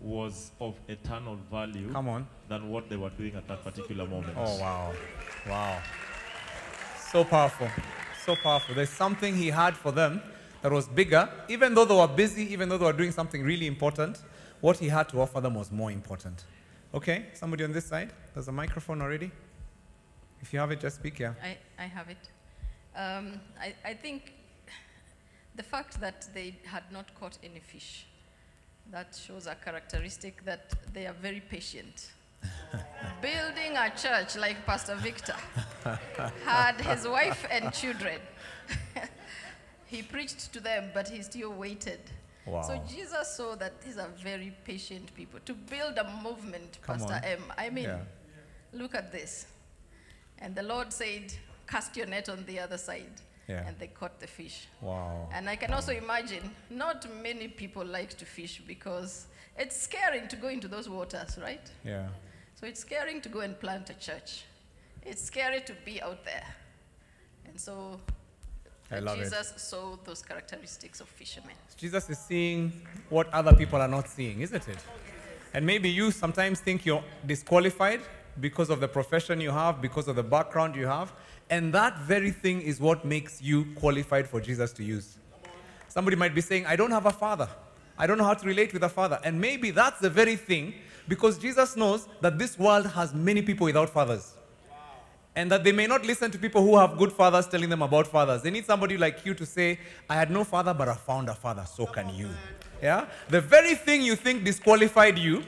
[0.00, 2.26] was of eternal value Come on.
[2.48, 4.34] than what they were doing at that particular moment.
[4.36, 4.92] Oh, wow.
[5.48, 5.82] Wow.
[7.12, 7.68] So powerful.
[8.24, 8.74] So powerful.
[8.74, 10.22] There's something he had for them
[10.62, 11.28] that was bigger.
[11.48, 14.22] Even though they were busy, even though they were doing something really important,
[14.60, 16.44] what he had to offer them was more important.
[16.94, 18.10] Okay, somebody on this side?
[18.32, 19.30] There's a microphone already.
[20.40, 21.34] If you have it, just speak, yeah.
[21.42, 22.28] I, I have it.
[22.96, 24.32] Um, I, I think
[25.56, 28.06] the fact that they had not caught any fish,
[28.90, 32.10] that shows a characteristic that they are very patient.
[33.22, 35.36] Building a church like Pastor Victor
[36.44, 38.20] had his wife and children.
[39.86, 42.00] he preached to them, but he still waited.
[42.46, 42.62] Wow.
[42.62, 45.40] So Jesus saw that these are very patient people.
[45.46, 47.24] To build a movement, Come Pastor on.
[47.24, 48.00] M, I mean, Yeah.
[48.72, 49.46] look at this.
[50.38, 51.32] And the Lord said,
[51.66, 53.22] Cast your net on the other side.
[53.48, 53.66] Yeah.
[53.66, 54.68] And they caught the fish.
[54.80, 55.28] Wow.
[55.32, 59.26] And I can also imagine not many people like to fish because
[59.58, 61.70] it's scaring to go into those waters, right?
[61.84, 62.08] Yeah.
[62.54, 64.44] So it's scaring to go and plant a church.
[65.02, 66.46] It's scary to be out there.
[67.46, 68.00] And so
[68.90, 69.24] I love it.
[69.24, 71.54] Jesus saw those characteristics of fishermen.
[71.76, 72.72] Jesus is seeing
[73.10, 74.78] what other people are not seeing, isn't it?
[75.52, 78.00] And maybe you sometimes think you're disqualified
[78.40, 81.12] because of the profession you have, because of the background you have.
[81.50, 85.18] And that very thing is what makes you qualified for Jesus to use.
[85.88, 87.48] Somebody might be saying, I don't have a father.
[87.96, 89.20] I don't know how to relate with a father.
[89.22, 90.74] And maybe that's the very thing
[91.06, 94.34] because Jesus knows that this world has many people without fathers.
[95.36, 98.06] And that they may not listen to people who have good fathers telling them about
[98.06, 98.42] fathers.
[98.42, 99.78] They need somebody like you to say,
[100.08, 102.30] I had no father, but I found a father, so can you.
[102.80, 103.06] Yeah?
[103.28, 105.42] The very thing you think disqualified you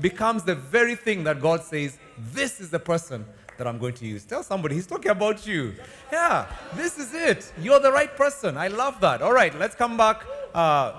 [0.00, 1.98] becomes the very thing that God says,
[2.32, 3.24] This is the person
[3.62, 4.24] that I'm going to use.
[4.24, 5.74] Tell somebody, He's talking about you.
[6.10, 7.52] Yeah, this is it.
[7.60, 8.56] You're the right person.
[8.56, 9.22] I love that.
[9.22, 10.24] All right, let's come back.
[10.52, 10.94] Uh,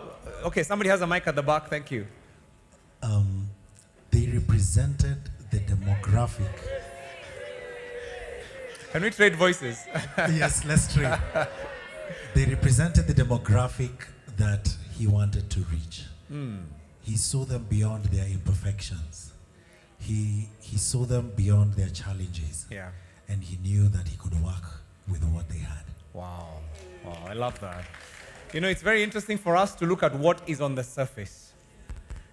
[0.46, 1.68] okay, somebody has a mic at the back.
[1.68, 2.08] Thank you.
[3.02, 3.50] Um,
[4.12, 6.56] they represented the demographic.
[8.94, 9.84] Can we trade voices?
[10.18, 11.20] yes, let's trade.
[12.34, 16.06] They represented the demographic that he wanted to reach.
[16.30, 16.60] Hmm.
[17.02, 19.33] He saw them beyond their imperfections.
[20.04, 22.66] He, he saw them beyond their challenges.
[22.70, 22.90] Yeah.
[23.30, 24.66] And he knew that he could work
[25.08, 25.86] with what they had.
[26.14, 26.60] Wow.
[27.06, 27.86] Wow, I love that.
[28.54, 31.54] You know, it's very interesting for us to look at what is on the surface.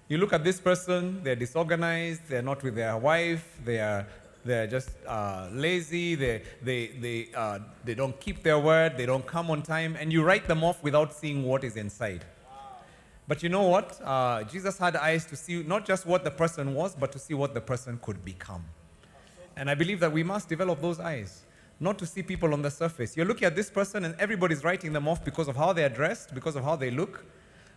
[0.08, 4.06] You look at this person, they're disorganized, they're not with their wife, they are
[4.44, 9.26] they're just uh, lazy, they, they, they, uh, they don't keep their word, they don't
[9.26, 12.24] come on time, and you write them off without seeing what is inside.
[13.28, 14.00] But you know what?
[14.02, 17.34] Uh, Jesus had eyes to see not just what the person was, but to see
[17.34, 18.64] what the person could become.
[19.56, 21.44] And I believe that we must develop those eyes,
[21.78, 23.16] not to see people on the surface.
[23.16, 26.34] You're looking at this person and everybody's writing them off because of how they're dressed,
[26.34, 27.24] because of how they look,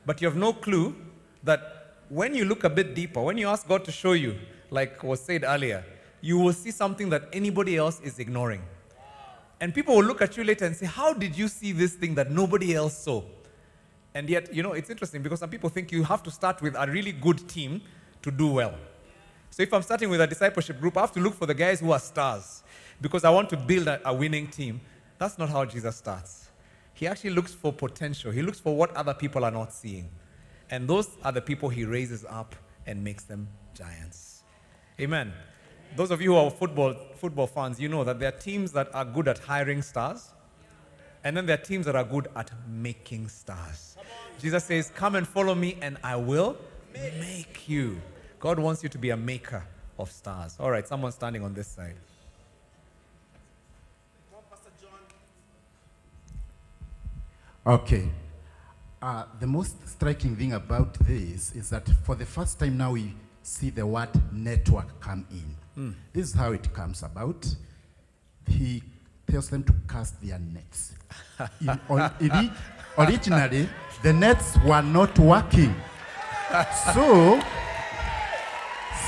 [0.06, 0.96] but you have no clue
[1.44, 4.36] that when you look a bit deeper, when you ask God to show you,
[4.70, 5.84] like was said earlier,
[6.22, 8.62] you will see something that anybody else is ignoring.
[9.60, 12.16] And people will look at you later and say, How did you see this thing
[12.16, 13.24] that nobody else saw?
[14.16, 16.76] And yet, you know, it's interesting because some people think you have to start with
[16.76, 17.82] a really good team
[18.22, 18.76] to do well.
[19.50, 21.80] So if I'm starting with a discipleship group, I have to look for the guys
[21.80, 22.64] who are stars
[23.02, 24.82] because I want to build a, a winning team.
[25.18, 26.50] That's not how Jesus starts.
[26.94, 30.10] He actually looks for potential, he looks for what other people are not seeing.
[30.70, 34.44] And those are the people he raises up and makes them giants.
[35.00, 35.34] Amen.
[35.96, 38.94] Those of you who are football, football fans, you know that there are teams that
[38.94, 40.32] are good at hiring stars,
[41.24, 43.93] and then there are teams that are good at making stars.
[44.44, 46.58] Jesus says, Come and follow me, and I will
[46.94, 48.02] make you.
[48.42, 49.64] God wants you to be a maker
[49.98, 50.58] of stars.
[50.60, 51.96] All right, someone standing on this side.
[57.66, 58.10] Okay.
[59.02, 63.14] Uh, the most striking thing about this is that for the first time now we
[63.44, 65.56] see the word network come in.
[65.82, 65.96] Mm.
[66.12, 67.48] This is how it comes about.
[68.46, 68.84] He
[69.26, 70.96] tells them to cast their nets.
[71.62, 72.52] In, on, ori-
[72.98, 73.70] originally,
[74.02, 75.74] the nets were not working.
[76.94, 77.42] So,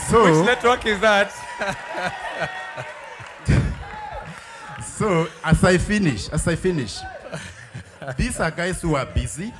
[0.07, 1.31] so Which network is that?
[4.97, 6.99] So, as I finish, as I finish,
[8.17, 9.51] these are guys who are busy,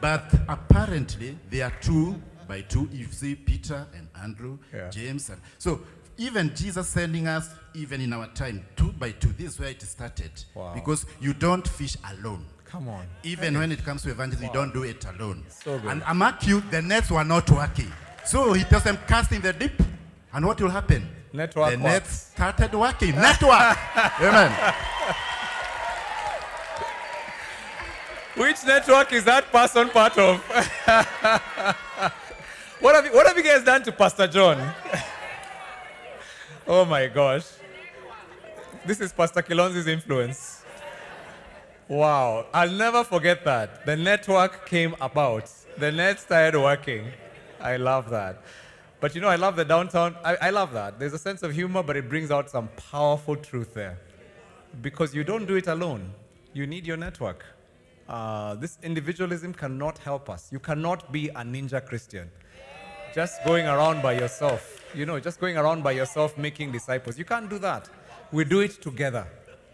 [0.00, 2.88] but apparently they are two by two.
[2.92, 4.90] You see Peter and Andrew, Yeah.
[4.90, 5.80] James, and so
[6.18, 9.28] even Jesus sending us, even in our time, two by two.
[9.38, 10.30] This is where it started.
[10.54, 10.72] Wow.
[10.74, 12.44] Because you don't fish alone.
[12.72, 13.06] Come on.
[13.22, 15.44] Even when it comes to evangelism, you don't do it alone.
[15.50, 15.90] So good.
[15.90, 17.92] And I mark you, the nets were not working.
[18.24, 19.74] So he tells them, cast in the deep,
[20.32, 21.06] and what will happen?
[21.34, 23.14] Network the nets started working.
[23.14, 23.76] Network.
[24.22, 24.74] Amen.
[28.36, 30.40] Which network is that person part of?
[32.80, 34.56] what, have you, what have you guys done to Pastor John?
[36.66, 37.44] oh my gosh.
[38.86, 40.61] This is Pastor Kilonzi's influence.
[41.92, 42.46] Wow.
[42.54, 43.84] I'll never forget that.
[43.84, 47.12] The network came about, the net started working.
[47.60, 48.42] I love that.
[48.98, 50.16] But you know, I love the downtown.
[50.24, 50.98] I, I love that.
[50.98, 53.98] There's a sense of humor, but it brings out some powerful truth there.
[54.80, 56.14] Because you don't do it alone,
[56.54, 57.44] you need your network.
[58.08, 60.48] Uh, this individualism cannot help us.
[60.50, 62.30] You cannot be a ninja Christian.
[63.14, 67.18] Just going around by yourself, you know, just going around by yourself making disciples.
[67.18, 67.90] You can't do that.
[68.32, 69.26] We do it together.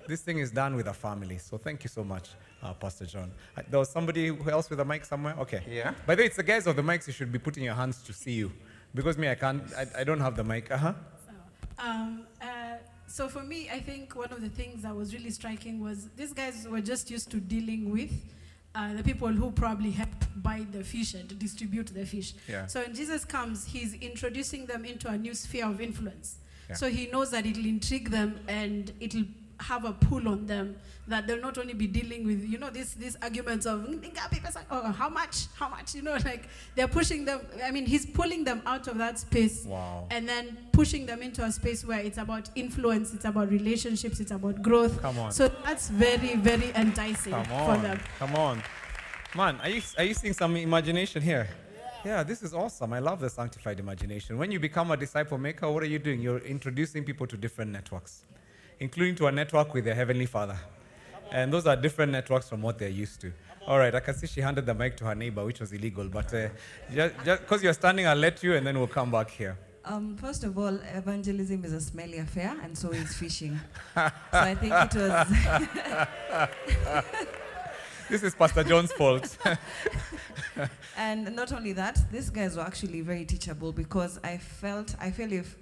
[0.09, 1.37] This thing is done with a family.
[1.37, 2.31] So thank you so much,
[2.63, 3.31] uh, Pastor John.
[3.55, 5.35] Uh, there was somebody else with a mic somewhere?
[5.39, 5.63] Okay.
[5.69, 5.93] Yeah.
[6.07, 8.03] By the way, it's the guys of the mics you should be putting your hands
[8.05, 8.51] to see you.
[8.95, 10.71] Because me, I can't, I, I don't have the mic.
[10.71, 10.93] Uh huh.
[11.79, 12.47] Um, uh,
[13.07, 16.33] so for me, I think one of the things that was really striking was these
[16.33, 18.11] guys were just used to dealing with
[18.75, 22.33] uh, the people who probably help buy the fish and distribute the fish.
[22.49, 22.67] Yeah.
[22.67, 26.39] So when Jesus comes, he's introducing them into a new sphere of influence.
[26.71, 26.77] Yeah.
[26.77, 29.25] So he knows that it'll intrigue them and it'll
[29.61, 30.77] have a pull on them
[31.09, 34.05] that they'll not only be dealing with, you know, these these arguments of mm,
[34.71, 37.41] oh, how much, how much, you know, like they're pushing them.
[37.65, 40.07] I mean, he's pulling them out of that space Wow.
[40.11, 44.31] and then pushing them into a space where it's about influence, it's about relationships, it's
[44.31, 45.01] about growth.
[45.03, 45.33] Come on.
[45.33, 47.83] So that's very, very enticing Come for on.
[47.83, 48.01] them.
[48.19, 48.63] Come on.
[49.35, 51.49] Man, are you, are you seeing some imagination here?
[52.05, 52.93] Yeah, this is awesome.
[52.93, 54.39] I love the sanctified imagination.
[54.39, 56.21] When you become a disciple maker, what are you doing?
[56.23, 58.23] You're introducing people to different networks,
[58.81, 60.59] including to a network with their Heavenly Father.
[61.31, 63.33] And those are different networks from what they're used to.
[63.67, 66.09] All right, I can see she handed the mic to her neighbor, which was illegal,
[66.09, 66.49] but uh,
[66.91, 69.59] just because you're standing, I'll let you and then we'll come back here.
[69.85, 73.59] Um, first of all, evangelism is a smelly affair, and so is fishing.
[73.95, 75.29] so I think it was.
[78.11, 79.37] this is Pastor John's fault.
[80.97, 85.33] and not only that, these guys were actually very teachable because I felt, I feel
[85.33, 85.57] if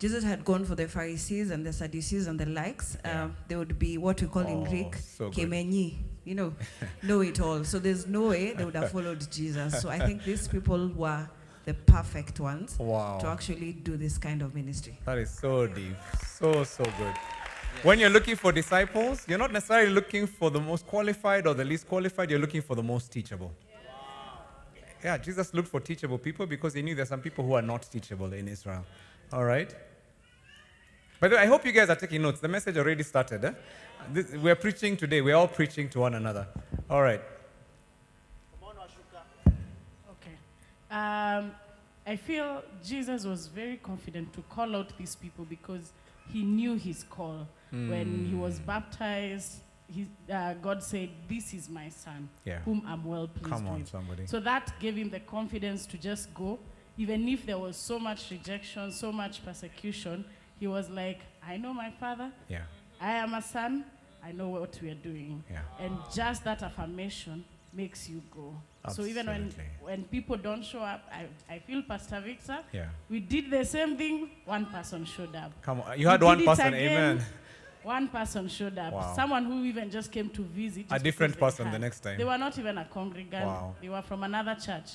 [0.00, 3.78] Jesus had gone for the Pharisees and the Sadducees and the likes, uh, they would
[3.78, 5.94] be what we call in Oh, Greek, so kemenyi,
[6.24, 6.54] you know,
[7.02, 7.62] know it all.
[7.64, 9.78] So there's no way they would have followed Jesus.
[9.82, 11.28] So I think these people were
[11.66, 13.18] the perfect ones Wow.
[13.20, 14.98] to actually do this kind of ministry.
[15.04, 15.94] That is so deep.
[16.26, 17.14] So, so good.
[17.82, 21.64] When you're looking for disciples, you're not necessarily looking for the most qualified or the
[21.64, 23.52] least qualified, you're looking for the most teachable.
[25.04, 27.82] Yeah, Jesus looked for teachable people because he knew there's some people who are not
[27.82, 28.84] teachable in Israel.
[29.32, 29.74] All right?
[31.20, 32.40] By the way, I hope you guys are taking notes.
[32.40, 33.44] The message already started.
[33.44, 33.52] Eh?
[34.12, 35.20] This, we're preaching today.
[35.20, 36.46] We're all preaching to one another.
[36.88, 37.20] All right.
[40.10, 40.36] Okay.
[40.90, 41.52] Um,
[42.06, 45.92] I feel Jesus was very confident to call out these people because
[46.32, 47.46] he knew his call.
[47.70, 48.66] When he was Mm.
[48.66, 52.58] baptized, he, uh, God said, This is my son, Yeah.
[52.60, 53.88] whom I'm well pleased Come on, with.
[53.88, 54.26] somebody.
[54.26, 56.58] So that gave him the confidence to just go.
[56.98, 60.24] Even if there was so much rejection, so much persecution,
[60.60, 62.30] he was like, I know my father.
[62.48, 62.62] Yeah.
[63.00, 63.84] I am a son.
[64.22, 65.42] I know what we are doing.
[65.50, 65.60] Yeah.
[65.80, 68.54] And just that affirmation makes you go.
[68.84, 69.14] Absolutely.
[69.14, 72.86] So even when, when people don't show up, I, I feel Pastor Victor, Yeah.
[73.08, 75.52] we did the same thing, one person showed up.
[75.62, 75.98] Come on.
[75.98, 77.24] You had did one person, again, amen.
[77.82, 78.92] One person showed up.
[78.92, 79.12] Wow.
[79.16, 80.86] Someone who even just came to visit.
[80.90, 82.18] A different person the next time.
[82.18, 83.46] They were not even a congregant.
[83.46, 83.74] Wow.
[83.80, 84.90] They were from another church.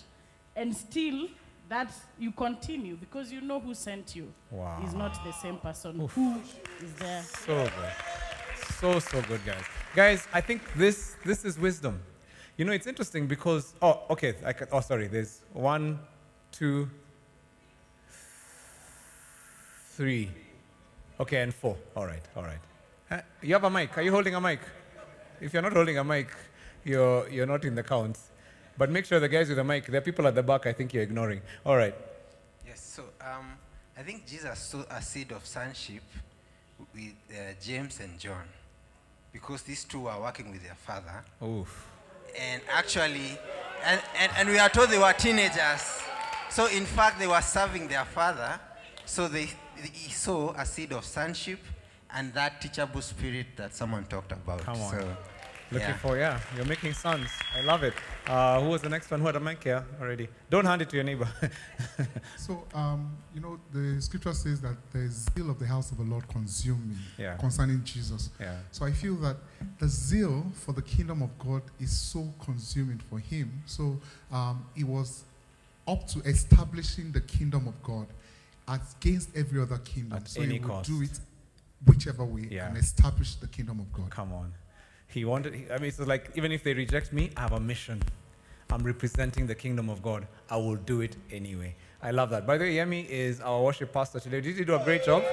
[0.56, 1.28] And still,
[1.70, 4.32] that you continue because you know who sent you.
[4.52, 4.82] Wow.
[4.86, 6.12] Is not the same person Oof.
[6.14, 6.40] who
[6.82, 7.24] is there.
[7.24, 7.94] So good.
[8.80, 9.64] So, so good, guys.
[9.96, 12.02] Guys, I think this, this is wisdom.
[12.58, 16.00] You know, it's interesting because, oh, okay, I can, oh, sorry, there's one,
[16.52, 16.90] two,
[19.92, 20.30] three,
[21.20, 21.78] okay, and four.
[21.96, 22.60] All right, all right.
[23.12, 23.98] Uh, you have a mic.
[23.98, 24.60] Are you holding a mic?
[25.42, 26.30] If you're not holding a mic,
[26.84, 28.18] you're, you're not in the count.
[28.78, 30.74] But make sure the guys with the mic, there are people at the back I
[30.74, 31.42] think you're ignoring.
[31.66, 31.96] All right.
[32.68, 33.54] Yes, so um,
[33.98, 36.04] I think Jesus sowed a seed of sonship
[36.94, 38.44] with uh, James and John
[39.32, 41.24] because these two were working with their father.
[41.44, 41.88] Oof.
[42.38, 43.38] And actually,
[43.86, 46.02] and, and, and we are told they were teenagers.
[46.50, 48.60] So, in fact, they were serving their father.
[49.06, 49.50] So, they,
[49.94, 51.60] he saw a seed of sonship
[52.14, 54.62] and that teachable spirit that someone talked about.
[54.62, 54.92] Come on.
[54.92, 55.18] So,
[55.76, 55.98] Looking yeah.
[55.98, 57.30] for, yeah, you're making sons.
[57.56, 57.94] I love it.
[58.28, 59.20] Uh, who was the next one?
[59.20, 60.28] Who had a mic here already?
[60.50, 61.28] Don't hand it to your neighbor.
[62.38, 66.04] So, um, you know, the scripture says that the zeal of the house of the
[66.04, 67.38] Lord consume me Yeah.
[67.38, 68.30] concerning Jesus.
[68.40, 68.56] Yeah.
[68.72, 69.38] So I feel that
[69.80, 73.52] the zeal for the kingdom of God is so consuming for him.
[73.66, 74.00] So
[74.32, 75.24] um, he was
[75.88, 78.08] up to establishing the kingdom of God
[78.68, 80.18] against every other kingdom.
[80.18, 80.90] At so any he would cost.
[80.90, 81.20] do it
[81.88, 82.68] whichever way Yeah.
[82.68, 84.10] and establish the kingdom of God.
[84.12, 84.54] Come on.
[85.16, 88.04] He wanted, I mean, it's like, even if they reject me, I have a mission.
[88.70, 90.28] I'm representing the kingdom of God.
[90.50, 91.74] I will do it anyway.
[92.04, 92.46] I love that.
[92.46, 94.42] By the way, Yemi is our worship pastor today.
[94.42, 95.24] Did he do a great job?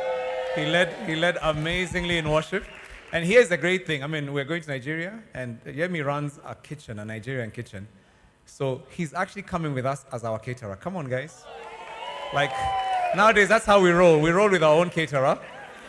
[0.54, 2.64] He led, he led amazingly in worship.
[3.12, 4.04] And here's the great thing.
[4.04, 7.88] I mean, we're going to Nigeria, and Yemi runs a kitchen, a Nigerian kitchen.
[8.46, 10.76] So he's actually coming with us as our caterer.
[10.76, 11.44] Come on, guys.
[12.32, 12.52] Like,
[13.16, 14.20] nowadays, that's how we roll.
[14.20, 15.40] We roll with our own caterer.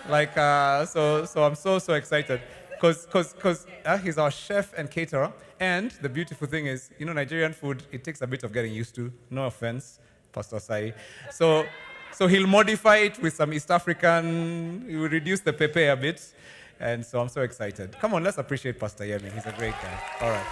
[0.10, 2.42] Like, uh, so, so I'm so, so excited.
[2.84, 5.32] Because cause, cause, uh, he's our chef and caterer.
[5.58, 8.74] And the beautiful thing is, you know, Nigerian food, it takes a bit of getting
[8.74, 9.10] used to.
[9.30, 10.00] No offense,
[10.34, 10.94] Pastor Sai.
[11.32, 11.64] So,
[12.12, 16.34] so he'll modify it with some East African, he will reduce the pepe a bit.
[16.78, 17.98] And so I'm so excited.
[18.02, 19.32] Come on, let's appreciate Pastor Yemi.
[19.32, 20.00] He's a great guy.
[20.20, 20.46] All right.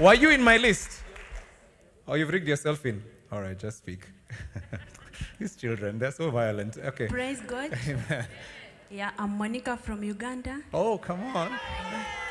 [0.00, 1.04] Were you in my list?
[2.08, 3.00] Oh, you've rigged yourself in.
[3.30, 4.08] All right, just speak.
[5.38, 6.78] These children, they're so violent.
[6.78, 7.06] Okay.
[7.06, 7.70] Praise God.
[7.88, 8.26] Amen.
[8.90, 10.60] Yeah, I'm Monica from Uganda.
[10.72, 11.50] Oh, come on.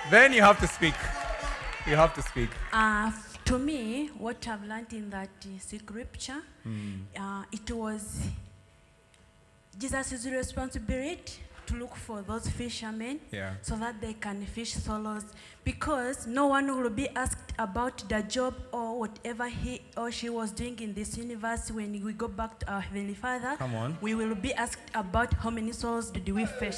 [0.09, 0.93] Then you have to speak.
[1.87, 2.49] You have to speak.
[2.71, 3.11] Uh,
[3.45, 7.01] to me, what I've learned in that uh, scripture, Hmm.
[7.19, 8.27] uh, it was
[9.77, 13.53] Jesus' responsibility to look for those fishermen Yeah.
[13.61, 15.24] so that they can fish solos
[15.63, 20.51] because no one will be asked about the job or whatever he or she was
[20.51, 23.55] doing in this universe when we go back to our Heavenly Father.
[23.57, 23.97] Come on.
[24.01, 26.78] We will be asked about how many souls did we fish.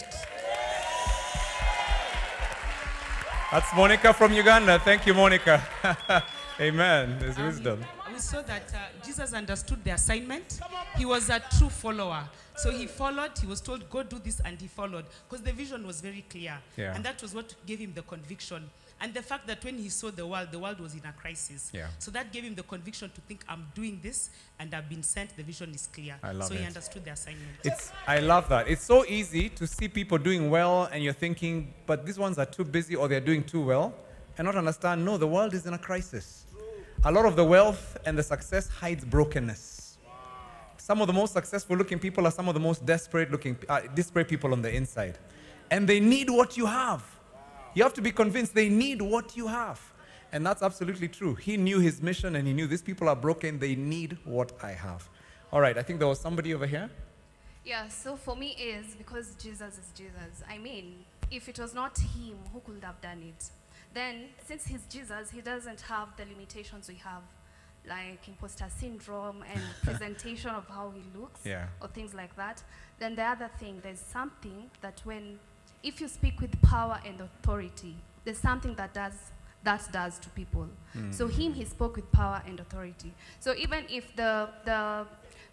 [3.51, 4.77] That's Monica from Uganda.
[4.79, 5.63] Thank you, Monica.
[6.59, 7.17] Amen.
[7.19, 7.83] There's wisdom.
[8.17, 10.59] We saw that uh, Jesus understood the assignment.
[10.97, 12.27] He was a true follower.
[12.55, 15.05] So he followed, he was told, go do this, and he followed.
[15.29, 16.57] Because the vision was very clear.
[16.75, 16.95] Yeah.
[16.95, 18.71] And that was what gave him the conviction.
[18.99, 21.69] And the fact that when he saw the world, the world was in a crisis.
[21.71, 21.89] Yeah.
[21.99, 25.37] So that gave him the conviction to think, I'm doing this, and I've been sent.
[25.37, 26.15] The vision is clear.
[26.23, 27.51] I love so he understood the assignment.
[27.63, 28.67] It's, I love that.
[28.67, 32.47] It's so easy to see people doing well and you're thinking, but these ones are
[32.47, 33.93] too busy or they're doing too well,
[34.39, 36.45] and not understand, no, the world is in a crisis.
[37.07, 39.97] A lot of the wealth and the success hides brokenness.
[40.75, 43.79] Some of the most successful looking people are some of the most desperate looking, uh,
[43.95, 45.17] desperate people on the inside.
[45.71, 47.05] And they need what you have.
[47.75, 49.79] You have to be convinced they need what you have.
[50.33, 51.33] And that's absolutely true.
[51.35, 53.57] He knew his mission and he knew these people are broken.
[53.57, 55.07] They need what I have.
[55.53, 56.89] All right, I think there was somebody over here.
[57.63, 60.43] Yeah, so for me is because Jesus is Jesus.
[60.49, 63.49] I mean, if it was not him, who could have done it?
[63.93, 67.23] Then, since he's Jesus, he doesn't have the limitations we have,
[67.87, 71.67] like imposter syndrome and presentation of how he looks, Yeah.
[71.81, 72.61] or things like that.
[72.99, 75.39] Then the other thing, there's something that when,
[75.83, 79.13] if you speak with power and authority, there's something that does
[79.63, 80.67] that does to people.
[80.95, 81.13] Mm.
[81.13, 83.11] So him, he spoke with power and authority.
[83.39, 85.05] So even if the the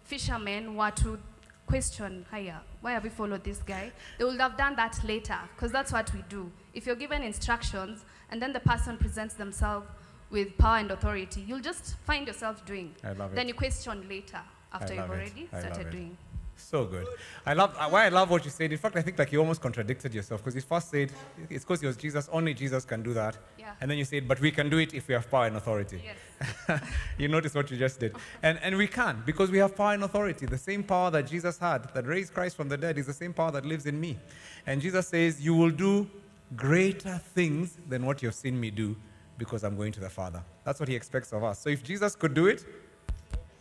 [0.03, 1.19] fishermen were to
[1.65, 3.91] question, hiya, why have we followed this guy?
[4.17, 6.51] They would have done that later, because that's what we do.
[6.73, 9.87] If you're given instructions and then the person presents themselves
[10.29, 12.95] with power and authority, you'll just find yourself doing.
[13.03, 13.35] I love it.
[13.35, 14.41] Then you question later
[14.73, 15.09] after you've it.
[15.09, 15.91] already started it.
[15.91, 16.17] doing.
[16.57, 17.05] So good.
[17.45, 18.71] I love uh, why I love what you said.
[18.71, 21.11] In fact, I think like you almost contradicted yourself because you first said
[21.49, 22.29] it's because he was Jesus.
[22.31, 23.37] Only Jesus can do that.
[23.59, 23.73] Yeah.
[23.81, 26.01] And then you said, but we can do it if we have power and authority.
[26.03, 26.81] Yes.
[27.17, 28.15] you notice what you just did.
[28.41, 30.45] And and we can because we have power and authority.
[30.45, 33.33] The same power that Jesus had that raised Christ from the dead is the same
[33.33, 34.17] power that lives in me.
[34.65, 36.09] And Jesus says, "You will do
[36.55, 38.95] greater things than what you've seen me do
[39.37, 41.59] because I'm going to the Father." That's what he expects of us.
[41.59, 42.65] So if Jesus could do it,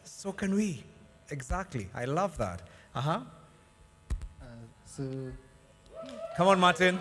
[0.04, 0.84] so can we.
[1.30, 1.88] Exactly.
[1.94, 2.62] I love that.
[2.94, 3.20] Uh-huh.
[4.86, 5.02] So,
[6.36, 7.00] Come on, Martin.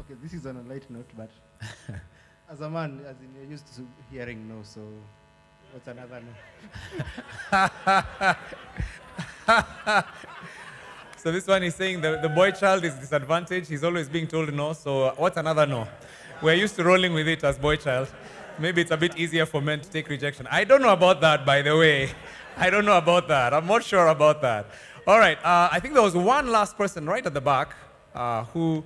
[0.00, 1.30] okay, this is on a light note, but
[2.50, 4.80] as a man, as in you're used to hearing no, so
[5.72, 6.34] what's another no?
[11.24, 13.68] so this one is saying the, the boy child is disadvantaged.
[13.68, 14.74] He's always being told no.
[14.74, 15.88] So what's another no?
[16.42, 18.08] We're used to rolling with it as boy child.
[18.58, 20.46] Maybe it's a bit easier for men to take rejection.
[20.50, 22.10] I don't know about that, by the way.
[22.56, 23.54] I don't know about that.
[23.54, 24.66] I'm not sure about that.
[25.06, 25.38] All right.
[25.38, 27.74] Uh, I think there was one last person right at the back
[28.14, 28.84] uh, who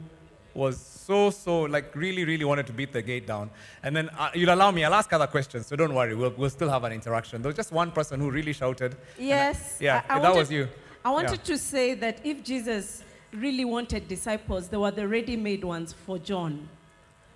[0.55, 3.51] was so, so, like, really, really wanted to beat the gate down.
[3.83, 6.15] And then uh, you'll allow me, I'll ask other questions, so don't worry.
[6.15, 7.43] We'll, we'll still have an interaction.
[7.43, 8.93] There was just one person who really shouted.
[8.93, 9.79] and I- Yes.
[9.81, 10.69] yeah, I- I that wanted- was you.
[11.05, 11.45] I wanted Yeah.
[11.55, 16.19] to say that if Jesus really wanted disciples, they were the ready made ones for
[16.19, 16.69] John.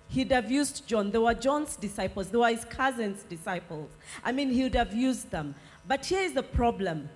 [0.09, 1.11] He'd have used John.
[1.11, 3.89] They were John's disciples, they were his cousin's disciples.
[4.23, 5.55] I mean, he would have used them.
[5.87, 7.09] But here is the problem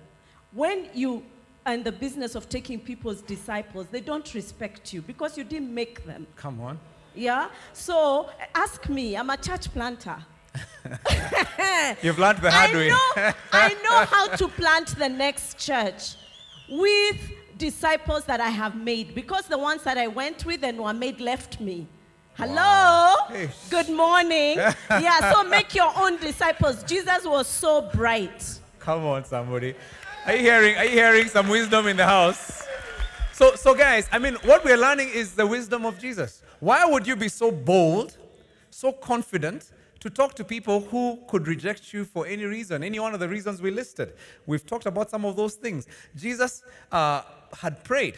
[0.52, 1.22] when you
[1.66, 5.72] are in the business of taking people's disciples, they don't respect you because you didn't
[5.72, 6.26] make them.
[6.36, 6.78] Come on.
[7.14, 7.50] Yeah?
[7.72, 10.16] So ask me, I'm a church planter.
[12.02, 12.88] You've learned the hard I way.
[12.88, 16.16] Know, I know how to plant the next church
[16.68, 20.94] with disciples that I have made because the ones that I went with and were
[20.94, 21.86] made left me.
[22.34, 23.16] Hello?
[23.68, 24.58] Good morning.
[24.90, 26.84] yeah, so make your own disciples.
[26.84, 28.60] Jesus was so bright.
[28.78, 29.74] Come on, somebody.
[30.24, 30.76] Are you hearing?
[30.76, 32.64] Are you hearing some wisdom in the house?
[33.32, 36.42] So, so guys, I mean, what we're learning is the wisdom of Jesus.
[36.60, 38.16] Why would you be so bold,
[38.70, 43.14] so confident to talk to people who could reject you for any reason, any one
[43.14, 44.14] of the reasons we listed?
[44.46, 45.86] We've talked about some of those things.
[46.14, 47.22] Jesus uh,
[47.56, 48.16] had prayed.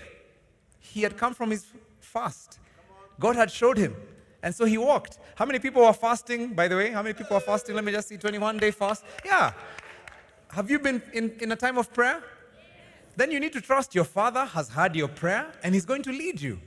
[0.79, 1.67] He had come from his
[2.01, 2.59] fast.
[3.19, 3.95] God had showed him.
[4.43, 5.19] And so he walked.
[5.35, 6.91] How many people are fasting, by the way?
[6.91, 7.75] How many people are fasting?
[7.75, 9.05] Let me just see 21 day fast.
[9.25, 9.53] Yeah.
[10.49, 12.23] Have you been in, in a time of prayer?
[13.17, 16.11] Then you need to trust your Father has heard your prayer and He's going to
[16.11, 16.59] lead you.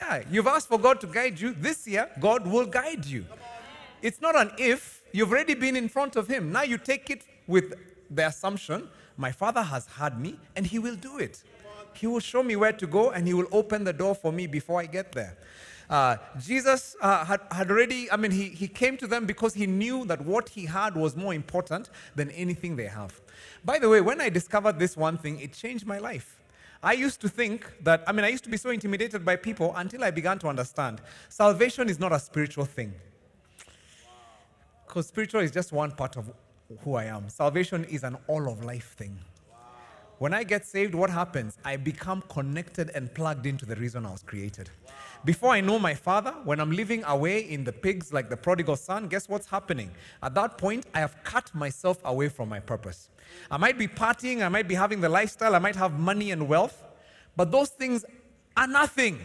[0.00, 1.54] Yeah, you've asked for God to guide you.
[1.54, 3.24] This year, God will guide you.
[4.02, 6.52] It's not an if, you've already been in front of Him.
[6.52, 7.74] Now you take it with
[8.10, 11.42] the assumption my Father has heard me and He will do it.
[11.94, 14.46] He will show me where to go and He will open the door for me
[14.46, 15.36] before I get there.
[15.88, 19.66] Uh, Jesus uh, had, had already, I mean, he, he came to them because he
[19.66, 23.20] knew that what he had was more important than anything they have.
[23.62, 26.38] By the way, when I discovered this one thing, it changed my life.
[26.82, 29.74] I used to think that, I mean, I used to be so intimidated by people
[29.76, 32.94] until I began to understand salvation is not a spiritual thing.
[34.92, 36.30] Because spiritual is just one part of
[36.84, 37.30] who I am.
[37.30, 39.18] Salvation is an all of life thing.
[40.18, 41.56] When I get saved, what happens?
[41.64, 44.68] I become connected and plugged into the reason I was created.
[45.24, 48.76] Before I know my father, when I'm living away in the pigs like the prodigal
[48.76, 49.90] son, guess what's happening?
[50.22, 53.08] At that point, I have cut myself away from my purpose.
[53.50, 56.46] I might be partying, I might be having the lifestyle, I might have money and
[56.46, 56.84] wealth,
[57.34, 58.04] but those things
[58.58, 59.20] are nothing.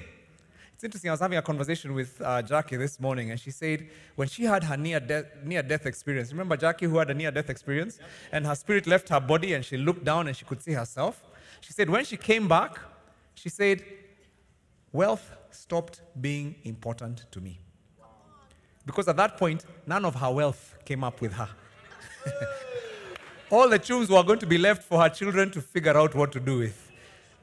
[0.77, 1.09] It's interesting.
[1.09, 4.43] I was having a conversation with uh, Jackie this morning, and she said when she
[4.43, 6.31] had her near death, near death experience.
[6.31, 7.97] Remember Jackie, who had a near death experience,
[8.31, 11.23] and her spirit left her body, and she looked down and she could see herself.
[11.61, 12.77] She said when she came back,
[13.33, 13.83] she said,
[14.91, 17.57] wealth stopped being important to me,
[18.85, 21.49] because at that point, none of her wealth came up with her.
[23.49, 26.31] All the chums were going to be left for her children to figure out what
[26.33, 26.86] to do with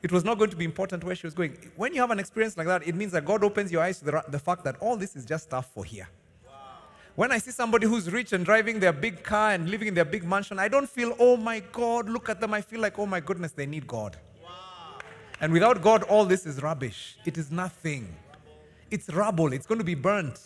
[0.05, 1.57] it was not going to be important where she was going.
[1.76, 4.05] When you have an experience like that, it means that God opens your eyes to
[4.05, 6.07] the, the fact that all this is just stuff for here.
[7.14, 10.05] When I see somebody who's rich and driving their big car and living in their
[10.05, 12.52] big mansion, I don't feel, oh my God, look at them.
[12.52, 14.18] I feel like, oh my goodness, they need God.
[15.40, 17.16] And without God, all this is rubbish.
[17.24, 18.14] It is nothing.
[18.90, 19.55] It's rubble.
[19.55, 20.38] It's going to be burnt.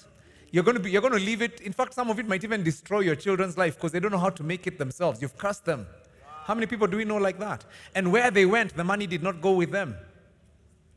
[0.52, 1.61] You're going to be, you're going to leave it.
[1.62, 4.18] In fact, some of it might even destroy your children's life because they don't know
[4.18, 5.20] how to make it themselves.
[5.20, 5.86] You've cursed them.
[6.49, 7.66] How many people do we know like that?
[7.94, 9.94] And where they went, the money did not go with them.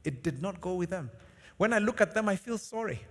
[0.05, 1.11] It did not go with them.
[1.57, 3.01] When I look at them, I feel sorry.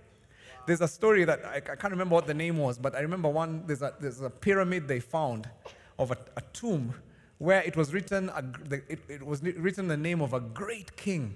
[0.65, 3.29] There's a story that I, I can't remember what the name was, but I remember
[3.29, 5.47] one, there's a, there's a pyramid they found
[5.99, 6.95] of a, a tomb
[7.37, 8.43] where it was written, a,
[8.89, 11.35] it, it was written the name of a great king.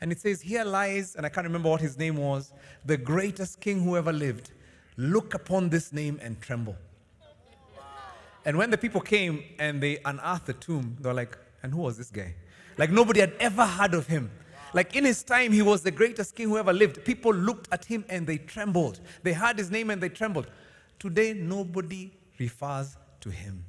[0.00, 2.54] And it says, Here lies, and I can't remember what his name was,
[2.86, 4.52] the greatest king who ever lived.
[4.96, 6.76] Look upon this name and tremble.
[8.48, 11.82] And when the people came and they unearthed the tomb, they were like, and who
[11.82, 12.34] was this guy?
[12.78, 14.30] Like nobody had ever heard of him.
[14.72, 17.04] Like in his time, he was the greatest king who ever lived.
[17.04, 19.00] People looked at him and they trembled.
[19.22, 20.46] They heard his name and they trembled.
[20.98, 23.66] Today, nobody refers to him.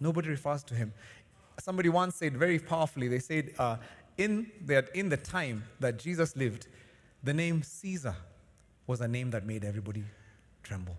[0.00, 0.92] Nobody refers to him.
[1.60, 3.76] Somebody once said very powerfully, they said, uh,
[4.16, 6.66] in, the, in the time that Jesus lived,
[7.22, 8.16] the name Caesar
[8.88, 10.02] was a name that made everybody
[10.64, 10.96] tremble.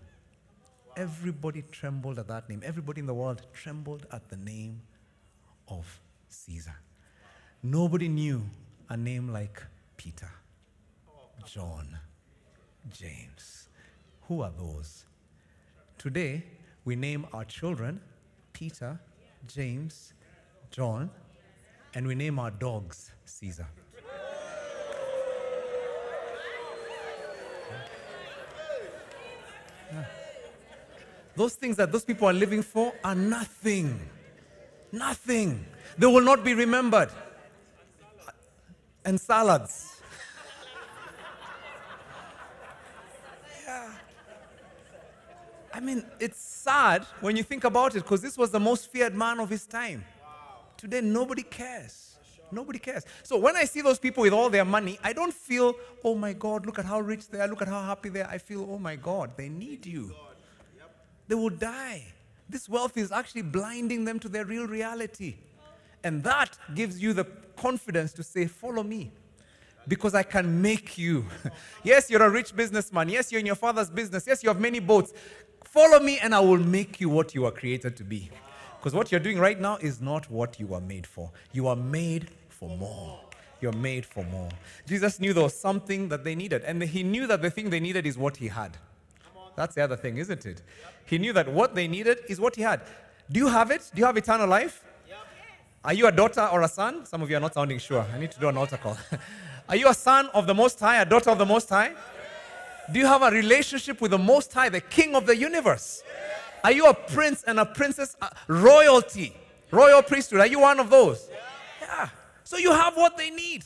[0.96, 2.62] Everybody trembled at that name.
[2.64, 4.82] Everybody in the world trembled at the name
[5.68, 6.74] of Caesar.
[7.62, 8.42] Nobody knew
[8.88, 9.62] a name like
[9.96, 10.30] Peter,
[11.46, 11.98] John,
[12.92, 13.68] James.
[14.22, 15.04] Who are those?
[15.98, 16.44] Today,
[16.84, 18.00] we name our children
[18.52, 18.98] Peter,
[19.46, 20.12] James,
[20.70, 21.10] John,
[21.94, 23.66] and we name our dogs Caesar.
[29.92, 30.19] Yeah.
[31.36, 33.98] Those things that those people are living for are nothing.
[34.92, 35.64] Nothing.
[35.96, 37.10] They will not be remembered.
[39.04, 40.00] And salads.
[43.64, 43.92] yeah.
[45.72, 49.14] I mean, it's sad when you think about it because this was the most feared
[49.14, 50.04] man of his time.
[50.76, 52.16] Today, nobody cares.
[52.52, 53.04] Nobody cares.
[53.22, 56.32] So when I see those people with all their money, I don't feel, oh my
[56.32, 58.28] God, look at how rich they are, look at how happy they are.
[58.28, 60.12] I feel, oh my God, they need you
[61.30, 62.02] they will die.
[62.48, 65.36] This wealth is actually blinding them to their real reality.
[66.02, 67.24] And that gives you the
[67.56, 69.12] confidence to say, Follow me.
[69.86, 71.24] Because I can make you.
[71.84, 73.08] yes, you're a rich businessman.
[73.08, 74.26] Yes, you're in your father's business.
[74.26, 75.12] Yes, you have many boats.
[75.64, 78.28] Follow me, and I will make you what you are created to be.
[78.78, 81.30] Because what you're doing right now is not what you are made for.
[81.52, 83.20] You are made for more.
[83.60, 84.48] You're made for more.
[84.88, 87.80] Jesus knew there was something that they needed, and he knew that the thing they
[87.80, 88.76] needed is what he had.
[89.56, 90.62] That's the other thing, isn't it?
[91.04, 92.80] He knew that what they needed is what he had.
[93.30, 93.90] Do you have it?
[93.94, 94.84] Do you have eternal life?
[95.84, 97.06] Are you a daughter or a son?
[97.06, 98.04] Some of you are not sounding sure.
[98.14, 98.98] I need to do an altar call.
[99.68, 101.92] are you a son of the Most High, a daughter of the Most High?
[102.92, 106.02] Do you have a relationship with the Most High, the King of the universe?
[106.62, 109.34] Are you a prince and a princess, uh, royalty,
[109.70, 110.40] royal priesthood?
[110.40, 111.30] Are you one of those?
[111.80, 112.10] Yeah.
[112.44, 113.64] So you have what they need.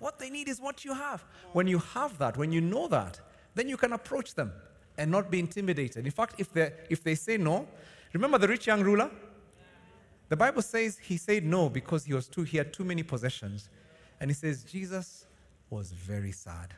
[0.00, 1.24] What they need is what you have.
[1.52, 3.20] When you have that, when you know that,
[3.54, 4.52] then you can approach them
[4.98, 6.04] and not be intimidated.
[6.04, 7.66] In fact, if they, if they say no,
[8.12, 9.10] remember the rich young ruler?
[10.28, 13.68] The Bible says he said no because he was too, he had too many possessions.
[14.20, 15.26] And he says Jesus
[15.70, 16.74] was very sad.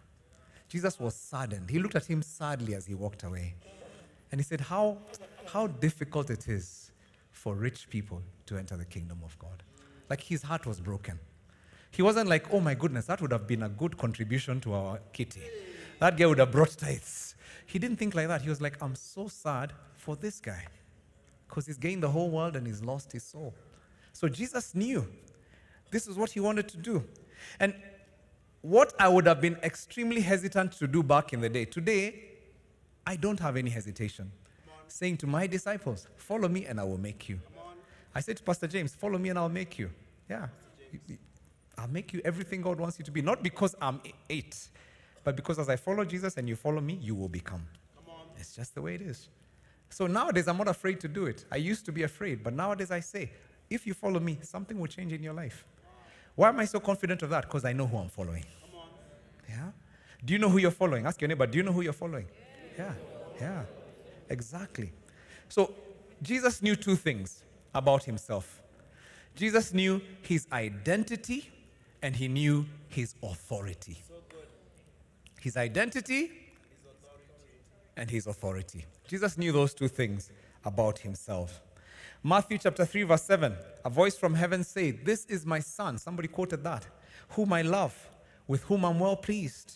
[0.68, 1.70] Jesus was saddened.
[1.70, 3.54] He looked at him sadly as he walked away.
[4.32, 4.98] And he said, How,
[5.46, 6.90] how difficult it is
[7.30, 9.62] for rich people to enter the kingdom of God.
[10.08, 11.18] Like his heart was broken.
[11.90, 14.98] He wasn't like, oh my goodness, that would have been a good contribution to our
[15.12, 15.42] kitty.
[16.00, 17.33] That guy would have brought tithes.
[17.66, 18.42] He didn't think like that.
[18.42, 20.64] He was like, I'm so sad for this guy
[21.48, 23.54] because he's gained the whole world and he's lost his soul.
[24.12, 25.06] So Jesus knew
[25.90, 27.04] this is what he wanted to do.
[27.60, 27.74] And
[28.62, 32.24] what I would have been extremely hesitant to do back in the day, today,
[33.06, 34.32] I don't have any hesitation.
[34.88, 37.40] Saying to my disciples, Follow me and I will make you.
[38.14, 39.90] I said to Pastor James, Follow me and I'll make you.
[40.30, 40.48] Yeah.
[41.76, 43.20] I'll make you everything God wants you to be.
[43.20, 44.00] Not because I'm
[44.30, 44.68] eight,
[45.24, 47.66] but because as I follow Jesus and you follow me, you will become.
[48.36, 49.28] It's just the way it is.
[49.90, 51.44] So nowadays, I'm not afraid to do it.
[51.50, 53.30] I used to be afraid, but nowadays I say,
[53.70, 55.64] if you follow me, something will change in your life.
[56.34, 57.44] Why am I so confident of that?
[57.44, 58.44] Because I know who I'm following.
[59.48, 59.70] Yeah?
[60.24, 61.06] Do you know who you're following?
[61.06, 62.26] Ask your neighbor, do you know who you're following?
[62.76, 62.92] Yeah,
[63.40, 63.62] yeah,
[64.28, 64.92] exactly.
[65.48, 65.72] So
[66.22, 67.44] Jesus knew two things
[67.74, 68.62] about himself
[69.36, 71.50] Jesus knew his identity
[72.02, 74.00] and he knew his authority.
[75.44, 76.30] His identity
[77.98, 78.86] and his authority.
[79.06, 80.30] Jesus knew those two things
[80.64, 81.60] about himself.
[82.22, 85.98] Matthew chapter 3, verse 7, a voice from heaven said, This is my son.
[85.98, 86.86] Somebody quoted that,
[87.28, 87.94] whom I love,
[88.48, 89.74] with whom I'm well pleased.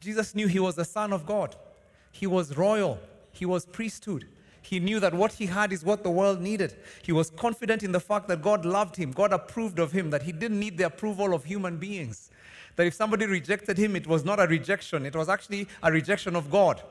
[0.00, 1.56] Jesus knew he was the Son of God.
[2.10, 2.98] He was royal.
[3.32, 4.26] He was priesthood.
[4.62, 6.74] He knew that what he had is what the world needed.
[7.02, 10.22] He was confident in the fact that God loved him, God approved of him, that
[10.22, 12.30] he didn't need the approval of human beings.
[12.76, 16.36] That if somebody rejected him, it was not a rejection, it was actually a rejection
[16.36, 16.82] of God.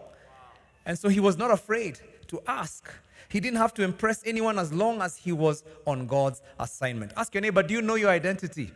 [0.85, 2.91] And so he was not afraid to ask.
[3.29, 7.11] He didn't have to impress anyone as long as he was on God's assignment.
[7.17, 8.71] Ask your neighbor, do you know your identity?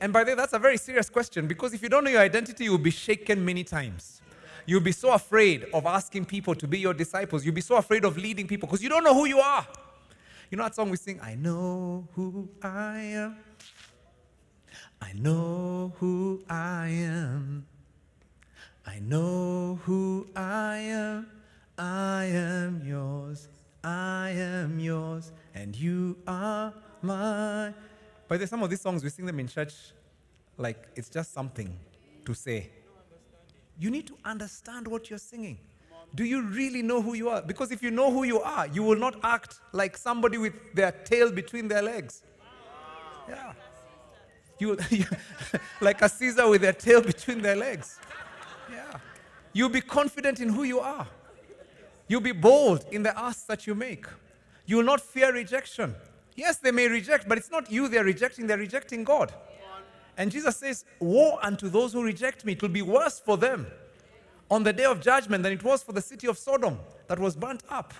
[0.00, 2.22] And by the way, that's a very serious question because if you don't know your
[2.22, 4.20] identity, you'll be shaken many times.
[4.66, 7.44] You'll be so afraid of asking people to be your disciples.
[7.44, 9.66] You'll be so afraid of leading people because you don't know who you are.
[10.50, 13.36] You know that song we sing, I know who I am.
[15.02, 17.66] I know who I am.
[18.86, 21.26] I know who I am.
[21.76, 23.48] I am yours.
[23.82, 25.32] I am yours.
[25.56, 26.72] And you are
[27.02, 27.74] mine.
[28.28, 29.74] By the way, some of these songs, we sing them in church
[30.56, 31.76] like it's just something
[32.24, 32.70] to say.
[33.80, 35.58] You need to understand what you're singing.
[36.14, 37.42] Do you really know who you are?
[37.42, 40.92] Because if you know who you are, you will not act like somebody with their
[40.92, 42.22] tail between their legs.
[43.28, 43.52] Yeah.
[44.62, 45.06] You,
[45.80, 47.98] like a Caesar with their tail between their legs.
[48.70, 48.98] Yeah.
[49.52, 51.06] You'll be confident in who you are.
[52.08, 54.06] You'll be bold in the asks that you make.
[54.66, 55.94] You will not fear rejection.
[56.34, 59.32] Yes, they may reject, but it's not you they're rejecting, they're rejecting God.
[60.16, 62.52] And Jesus says, Woe unto those who reject me.
[62.52, 63.66] It will be worse for them
[64.50, 67.34] on the day of judgment than it was for the city of Sodom that was
[67.34, 67.94] burnt up.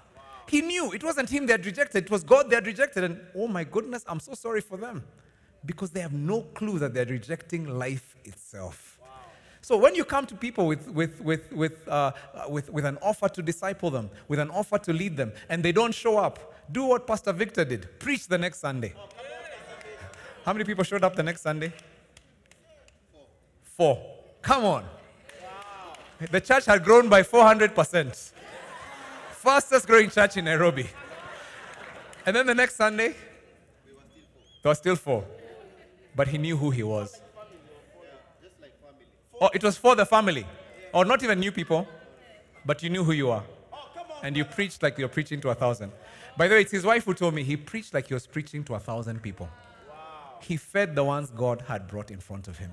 [0.49, 3.05] He knew it wasn't him they had rejected, it was God they had rejected.
[3.05, 5.03] And oh my goodness, I'm so sorry for them
[5.65, 8.99] because they have no clue that they're rejecting life itself.
[9.61, 12.13] So when you come to people with, with, with, with, uh,
[12.49, 15.71] with, with an offer to disciple them, with an offer to lead them, and they
[15.71, 18.93] don't show up, do what Pastor Victor did preach the next Sunday.
[20.45, 21.73] How many people showed up the next Sunday?
[23.63, 24.05] Four.
[24.43, 24.85] Come on.
[26.31, 28.33] The church had grown by 400%.
[29.31, 30.89] Fastest growing church in Nairobi.
[32.27, 33.15] And then the next Sunday,
[34.63, 35.25] there were still four.
[36.15, 37.21] But he knew who he was.
[39.41, 40.47] Oh, it was for the family.
[40.93, 41.89] Or not even new people,
[42.65, 43.45] but you knew who you are.
[44.23, 45.91] And you preached like you're preaching to a thousand.
[46.37, 48.63] By the way, it's his wife who told me he preached like he was preaching
[48.65, 49.49] to a thousand people.
[50.41, 52.71] He fed the ones God had brought in front of him.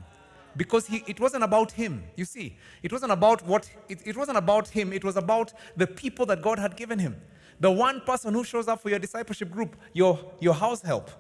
[0.58, 2.58] Because he, it wasn't about him, you see.
[2.84, 6.42] It wasn't about what, it, it wasn't about him, it was about the people that
[6.42, 7.16] God had given him.
[7.60, 11.12] The one person who shows up for your discipleship group, your, your house help.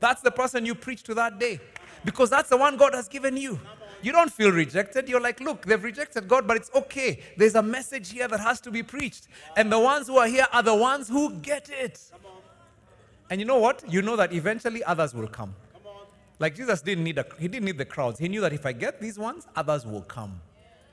[0.00, 1.60] That's the person you preach to that day.
[2.04, 3.60] Because that's the one God has given you.
[4.02, 5.08] You don't feel rejected.
[5.08, 7.20] You're like, look, they've rejected God, but it's okay.
[7.36, 9.28] There's a message here that has to be preached.
[9.56, 12.00] And the ones who are here are the ones who get it.
[13.28, 13.84] And you know what?
[13.92, 15.54] You know that eventually others will come.
[16.38, 18.18] Like Jesus didn't need a, he didn't need the crowds.
[18.18, 20.40] He knew that if I get these ones, others will come.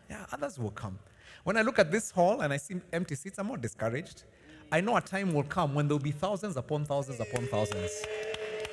[0.10, 1.00] Yeah, others will come.
[1.46, 4.24] When I look at this hall and I see empty seats, I'm not discouraged.
[4.70, 7.90] I know a time will come when there'll be thousands upon thousands upon thousands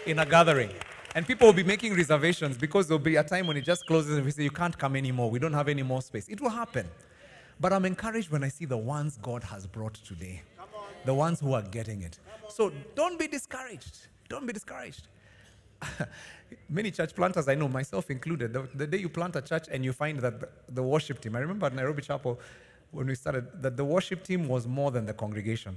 [0.06, 0.70] in a gathering.
[1.14, 4.16] And people will be making reservations because there'll be a time when it just closes
[4.16, 5.30] and we say, You can't come anymore.
[5.30, 6.28] We don't have any more space.
[6.28, 6.88] It will happen.
[7.60, 10.42] But I'm encouraged when I see the ones God has brought today,
[11.04, 12.18] the ones who are getting it.
[12.48, 14.08] So don't be discouraged.
[14.28, 15.06] Don't be discouraged.
[16.68, 19.84] Many church planters I know, myself included, the, the, day you plant a church and
[19.84, 22.40] you find that the, the worship team, I remember at Nairobi Chapel
[22.90, 25.76] when we started, that the worship team was more than the congregation.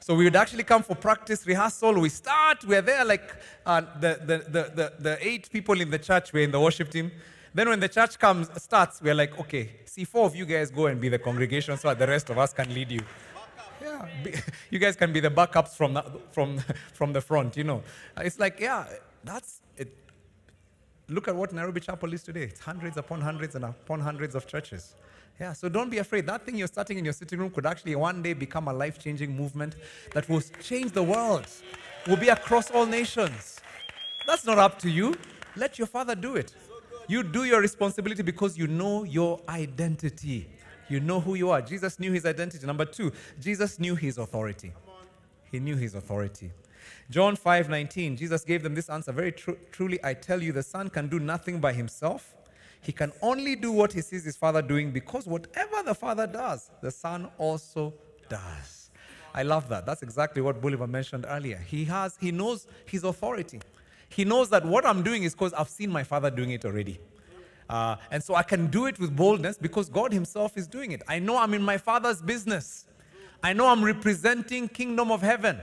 [0.00, 2.00] So we would actually come for practice, rehearsal.
[2.00, 3.36] We start, we're there like
[3.66, 7.12] uh, the, the, the, the, eight people in the church, we're in the worship team.
[7.52, 10.86] Then when the church comes, starts, we're like, okay, see, four of you guys go
[10.86, 13.00] and be the congregation so that the rest of us can lead you.
[13.82, 14.34] Yeah, be,
[14.70, 16.58] you guys can be the backups from the, from,
[16.94, 17.82] from the front, you know.
[18.16, 18.86] It's like, yeah,
[19.22, 19.94] that's it.
[21.08, 22.44] Look at what Nairobi Chapel is today.
[22.44, 24.94] It's hundreds upon hundreds and upon hundreds of churches.
[25.40, 26.26] Yeah, so don't be afraid.
[26.26, 28.98] That thing you're starting in your sitting room could actually one day become a life
[28.98, 29.74] changing movement
[30.12, 31.46] that will change the world,
[32.06, 33.58] will be across all nations.
[34.26, 35.14] That's not up to you.
[35.56, 36.54] Let your father do it.
[37.08, 40.46] You do your responsibility because you know your identity.
[40.90, 41.62] You know who you are.
[41.62, 42.66] Jesus knew his identity.
[42.66, 43.10] Number two,
[43.40, 44.72] Jesus knew his authority.
[45.50, 46.50] He knew his authority.
[47.08, 50.62] John 5 19, Jesus gave them this answer Very tru- truly, I tell you, the
[50.62, 52.34] Son can do nothing by himself.
[52.80, 56.70] He can only do what he sees his Father doing because whatever the Father does,
[56.80, 57.92] the Son also
[58.28, 58.90] does.
[59.34, 59.86] I love that.
[59.86, 61.58] That's exactly what Bolivar mentioned earlier.
[61.58, 63.60] He has, he knows his authority.
[64.08, 66.98] He knows that what I'm doing is because I've seen my Father doing it already.
[67.68, 71.02] Uh, and so I can do it with boldness because God Himself is doing it.
[71.06, 72.86] I know I'm in my Father's business.
[73.44, 75.60] I know I'm representing kingdom of heaven.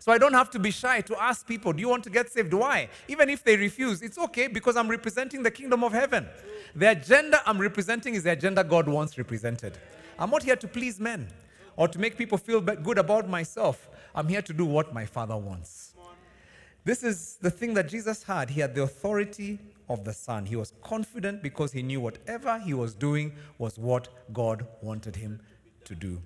[0.00, 2.32] So I don't have to be shy to ask people, do you want to get
[2.32, 2.54] saved?
[2.54, 2.88] Why?
[3.06, 6.26] Even if they refuse, it's okay because I'm representing the kingdom of heaven.
[6.74, 9.76] The agenda I'm representing is the agenda God wants represented.
[10.18, 11.28] I'm not here to please men
[11.76, 13.90] or to make people feel good about myself.
[14.14, 15.94] I'm here to do what my Father wants.
[16.82, 18.48] This is the thing that Jesus had.
[18.48, 19.58] He had the authority
[19.90, 20.46] of the Son.
[20.46, 25.42] He was confident because he knew whatever he was doing was what God wanted him
[25.84, 26.22] to do.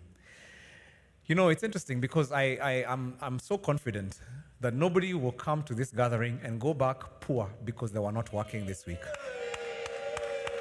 [1.27, 4.18] You know, it's interesting because I, I, am I'm, I'm so confident
[4.61, 8.31] that nobody will come to this gathering and go back poor because they were not
[8.33, 9.01] working this week.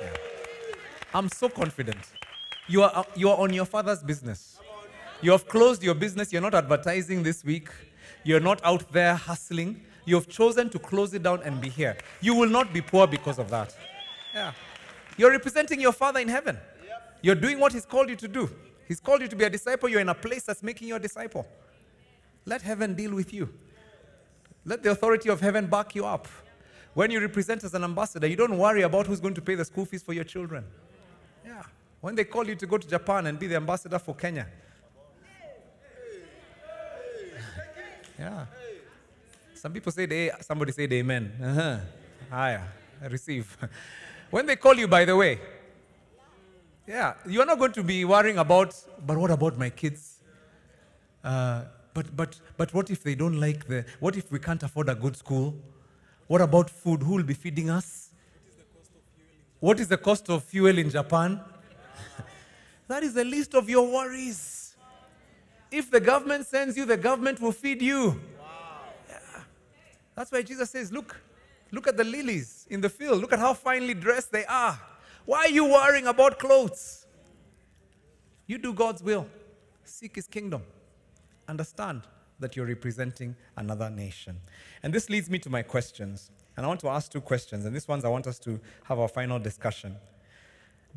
[0.01, 0.07] Yeah.
[1.13, 1.99] I'm so confident.
[2.69, 4.57] You are, you are on your father's business.
[5.21, 6.31] You have closed your business.
[6.31, 7.69] You're not advertising this week.
[8.23, 9.81] You're not out there hustling.
[10.05, 11.97] You have chosen to close it down and be here.
[12.21, 13.75] You will not be poor because of that.
[14.33, 14.53] Yeah.
[15.17, 16.57] You're representing your father in heaven.
[17.21, 18.49] You're doing what he's called you to do.
[18.93, 19.89] He's called you to be a disciple.
[19.89, 21.47] You're in a place that's making you a disciple.
[22.45, 23.51] Let heaven deal with you.
[24.65, 26.27] Let the authority of heaven back you up.
[26.93, 29.65] When you represent as an ambassador, you don't worry about who's going to pay the
[29.65, 30.63] school fees for your children.
[31.43, 31.63] Yeah.
[32.01, 34.45] When they call you to go to Japan and be the ambassador for Kenya.
[38.19, 38.45] Yeah.
[39.55, 41.33] Some people say they, somebody said amen.
[41.41, 41.77] Uh-huh.
[42.31, 42.59] I
[43.09, 43.57] receive.
[44.29, 45.39] when they call you, by the way,
[46.87, 48.75] yeah, you're not going to be worrying about,
[49.05, 50.19] but what about my kids?
[51.23, 51.63] Uh,
[51.93, 54.95] but, but, but what if they don't like the, what if we can't afford a
[54.95, 55.55] good school?
[56.27, 57.03] What about food?
[57.03, 58.09] Who will be feeding us?
[59.59, 61.39] What is the cost of fuel in Japan?
[62.87, 64.75] that is the least of your worries.
[65.71, 68.19] If the government sends you, the government will feed you.
[69.09, 69.17] Yeah.
[70.15, 71.19] That's why Jesus says, Look,
[71.71, 73.21] look at the lilies in the field.
[73.21, 74.79] Look at how finely dressed they are.
[75.25, 77.05] Why are you worrying about clothes?
[78.47, 79.27] You do God's will,
[79.83, 80.63] seek His kingdom.
[81.47, 82.01] Understand
[82.39, 84.37] that you're representing another nation.
[84.81, 86.29] And this leads me to my questions.
[86.55, 87.65] And I want to ask two questions.
[87.65, 89.95] And these ones I want us to have our final discussion.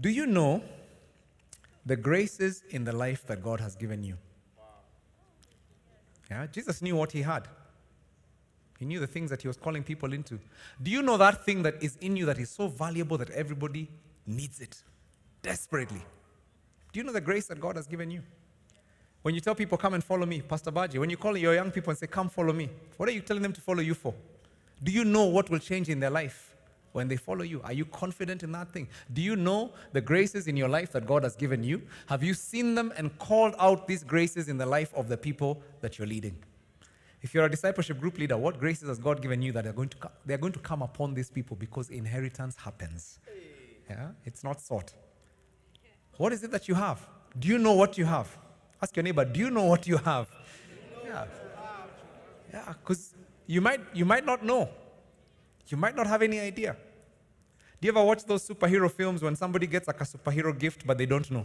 [0.00, 0.62] Do you know
[1.84, 4.16] the graces in the life that God has given you?
[6.30, 7.46] Yeah, Jesus knew what he had.
[8.78, 10.38] He knew the things that he was calling people into.
[10.82, 13.88] Do you know that thing that is in you that is so valuable that everybody
[14.26, 14.82] needs it
[15.42, 16.02] desperately?
[16.92, 18.22] Do you know the grace that God has given you?
[19.22, 21.70] When you tell people, come and follow me, Pastor Baji, when you call your young
[21.70, 24.14] people and say, come follow me, what are you telling them to follow you for?
[24.82, 26.54] Do you know what will change in their life
[26.92, 27.60] when they follow you?
[27.64, 28.88] Are you confident in that thing?
[29.12, 31.82] Do you know the graces in your life that God has given you?
[32.06, 35.60] Have you seen them and called out these graces in the life of the people
[35.80, 36.36] that you're leading?
[37.20, 39.88] If you're a discipleship group leader, what graces has God given you that are going
[39.88, 43.18] to, they're going to come upon these people because inheritance happens?
[43.89, 44.93] Yeah, it's not sought.
[46.16, 47.07] What is it that you have?
[47.39, 48.37] Do you know what you have?
[48.82, 50.28] Ask your neighbor, do you know what you have?
[51.05, 51.24] Yeah.
[52.53, 53.14] Yeah, because
[53.47, 54.68] you might, you might not know.
[55.68, 56.76] You might not have any idea.
[57.80, 60.97] Do you ever watch those superhero films when somebody gets like a superhero gift but
[60.97, 61.45] they don't know?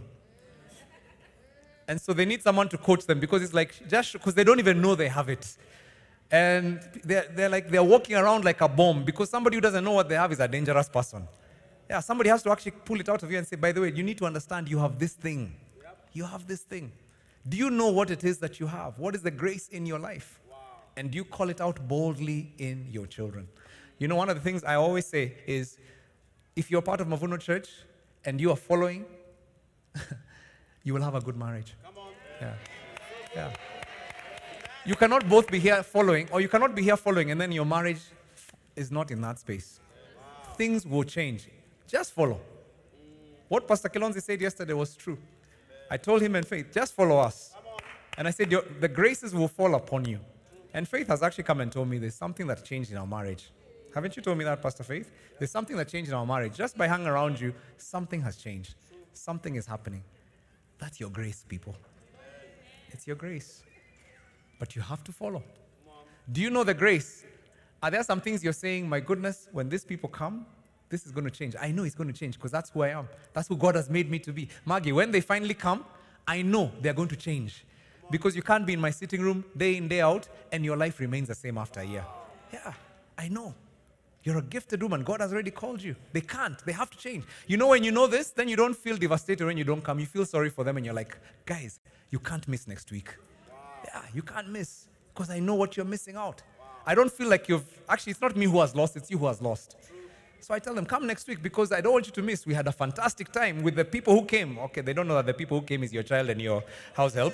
[1.88, 4.58] And so they need someone to coach them because it's like just because they don't
[4.58, 5.56] even know they have it.
[6.30, 9.92] And they're, they're like they're walking around like a bomb because somebody who doesn't know
[9.92, 11.28] what they have is a dangerous person.
[11.92, 13.92] Yeah, somebody has to actually pull it out of you and say, by the way,
[13.92, 15.54] you need to understand you have this thing.
[16.14, 16.90] You have this thing.
[17.46, 18.98] Do you know what it is that you have?
[18.98, 20.40] What is the grace in your life?
[20.50, 20.56] Wow.
[20.96, 23.46] And do you call it out boldly in your children?
[23.98, 25.76] You know, one of the things I always say is
[26.56, 27.68] if you're part of Mavuno Church
[28.24, 29.04] and you are following,
[30.84, 31.74] you will have a good marriage.
[31.84, 32.12] Come on.
[32.40, 32.54] Yeah.
[33.34, 33.52] Yeah.
[34.86, 37.66] You cannot both be here following, or you cannot be here following, and then your
[37.66, 38.00] marriage
[38.76, 39.78] is not in that space.
[40.56, 41.48] Things will change.
[41.88, 42.40] Just follow.
[43.48, 45.18] What Pastor Kilonzi said yesterday was true.
[45.90, 47.54] I told him and Faith, just follow us.
[48.16, 50.20] And I said, the graces will fall upon you.
[50.74, 53.50] And Faith has actually come and told me there's something that changed in our marriage.
[53.94, 55.12] Haven't you told me that, Pastor Faith?
[55.38, 56.56] There's something that changed in our marriage.
[56.56, 58.74] Just by hanging around you, something has changed.
[59.12, 60.02] Something is happening.
[60.78, 61.76] That's your grace, people.
[62.90, 63.62] It's your grace.
[64.58, 65.42] But you have to follow.
[66.30, 67.24] Do you know the grace?
[67.82, 70.46] Are there some things you're saying, my goodness, when these people come,
[70.92, 71.56] this is going to change?
[71.60, 73.08] I know it's going to change because that's who I am.
[73.32, 74.48] That's who God has made me to be.
[74.64, 75.84] Maggie, when they finally come,
[76.28, 77.64] I know they're going to change.
[78.10, 81.00] Because you can't be in my sitting room day in, day out, and your life
[81.00, 82.04] remains the same after a year.
[82.52, 82.74] Yeah,
[83.16, 83.54] I know.
[84.22, 85.02] You're a gifted woman.
[85.02, 85.96] God has already called you.
[86.12, 86.62] They can't.
[86.64, 87.24] They have to change.
[87.46, 89.98] You know, when you know this, then you don't feel devastated when you don't come.
[89.98, 91.16] You feel sorry for them, and you're like,
[91.46, 91.80] guys,
[92.10, 93.16] you can't miss next week.
[93.86, 96.42] Yeah, you can't miss because I know what you're missing out.
[96.84, 99.26] I don't feel like you've actually, it's not me who has lost, it's you who
[99.26, 99.76] has lost.
[100.42, 102.44] So I tell them, come next week because I don't want you to miss.
[102.44, 104.58] We had a fantastic time with the people who came.
[104.58, 106.64] Okay, they don't know that the people who came is your child and your
[106.94, 107.32] house help.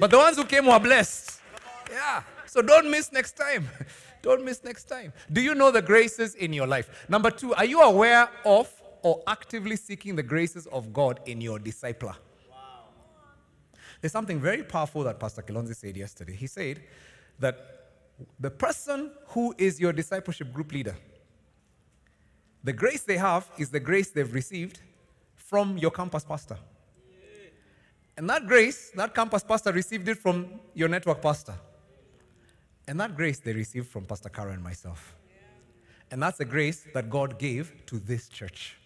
[0.00, 1.40] But the ones who came were blessed.
[1.88, 2.24] Yeah.
[2.46, 3.68] So don't miss next time.
[4.22, 5.12] don't miss next time.
[5.32, 7.06] Do you know the graces in your life?
[7.08, 8.68] Number two, are you aware of
[9.02, 12.16] or actively seeking the graces of God in your discipler?
[12.50, 12.88] Wow.
[14.00, 16.34] There's something very powerful that Pastor Kilonzi said yesterday.
[16.34, 16.82] He said
[17.38, 17.90] that
[18.40, 20.96] the person who is your discipleship group leader,
[22.68, 24.80] the grace they have is the grace they've received
[25.36, 26.58] from your campus pastor.
[28.14, 31.54] And that grace, that campus pastor received it from your network pastor.
[32.86, 35.16] And that grace they received from Pastor Caro and myself.
[36.10, 38.76] And that's the grace that God gave to this church.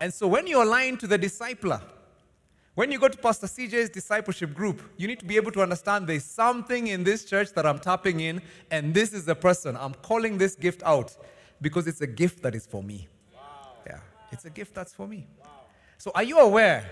[0.00, 1.82] And so when you align to the discipler,
[2.74, 6.06] when you go to Pastor CJ's discipleship group, you need to be able to understand
[6.06, 8.40] there's something in this church that I'm tapping in,
[8.70, 9.76] and this is the person.
[9.76, 11.14] I'm calling this gift out
[11.60, 13.08] because it's a gift that is for me.
[13.86, 14.00] Yeah,
[14.32, 15.26] it's a gift that's for me.
[15.98, 16.88] So, are you aware,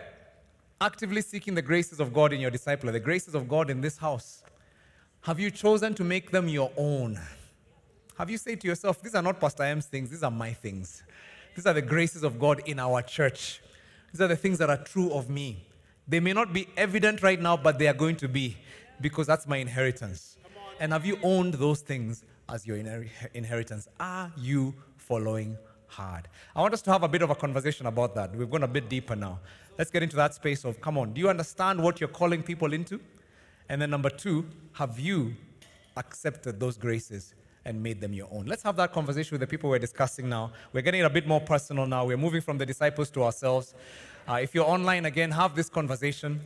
[0.81, 3.99] actively seeking the graces of God in your disciple, the graces of God in this
[3.99, 4.43] house?
[5.23, 7.21] Have you chosen to make them your own?
[8.19, 11.03] Have you said to yourself, these are not Pastor M's things, these are my things?
[11.55, 13.61] These are the graces of God in our church.
[14.13, 15.67] These are the things that are true of me.
[16.09, 18.57] They may not be evident right now, but they are going to be
[19.01, 20.37] because that's my inheritance.
[20.81, 23.89] And have you owned those things as your inher- inheritance?
[23.99, 26.29] Are you following hard?
[26.55, 28.35] I want us to have a bit of a conversation about that.
[28.35, 29.41] We've gone a bit deeper now.
[29.79, 32.73] Let's get into that space of come on, do you understand what you're calling people
[32.73, 33.01] into?
[33.69, 35.35] And then number two, have you
[35.97, 37.35] accepted those graces
[37.65, 38.47] and made them your own?
[38.47, 40.53] Let's have that conversation with the people we're discussing now.
[40.73, 42.05] We're getting a bit more personal now.
[42.05, 43.75] We're moving from the disciples to ourselves.
[44.29, 46.41] Uh, if you're online again, have this conversation.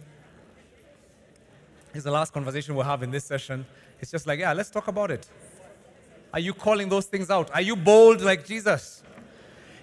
[1.92, 3.66] It's the last conversation we'll have in this session.
[4.00, 5.28] It's just like, yeah, let's talk about it.
[6.32, 7.50] Are you calling those things out?
[7.52, 9.02] Are you bold like Jesus?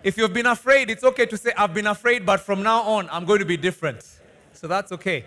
[0.03, 3.09] If you've been afraid, it's okay to say, I've been afraid, but from now on,
[3.11, 4.05] I'm going to be different.
[4.53, 5.25] So that's okay.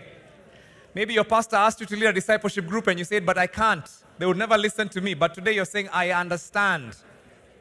[0.94, 3.46] Maybe your pastor asked you to lead a discipleship group and you said, but I
[3.46, 3.88] can't.
[4.18, 5.14] They would never listen to me.
[5.14, 6.96] But today you're saying, I understand.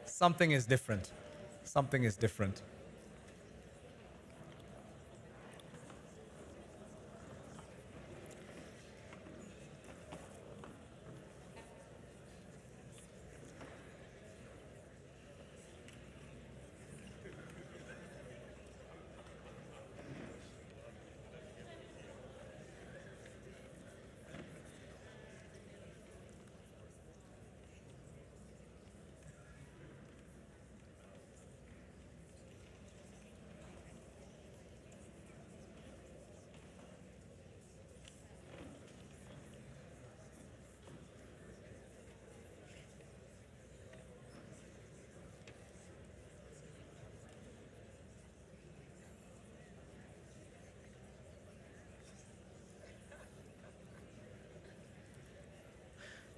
[0.04, 1.10] Something is different.
[1.64, 2.62] Something is different.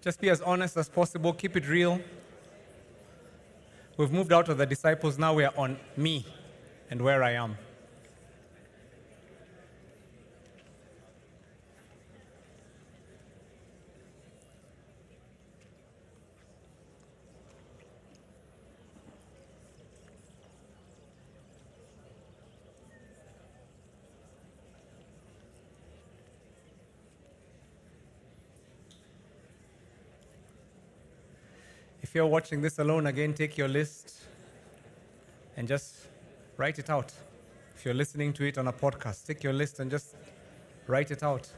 [0.03, 1.33] Just be as honest as possible.
[1.33, 2.01] Keep it real.
[3.97, 5.17] We've moved out of the disciples.
[5.17, 6.27] Now we are on me
[6.91, 7.57] and where I am.
[32.13, 34.21] If you're watching this alone, again, take your list
[35.57, 36.09] and just
[36.59, 37.11] write it out.
[37.75, 40.15] If you're listening to it on a podcast, take your list and just
[40.87, 41.49] write it out.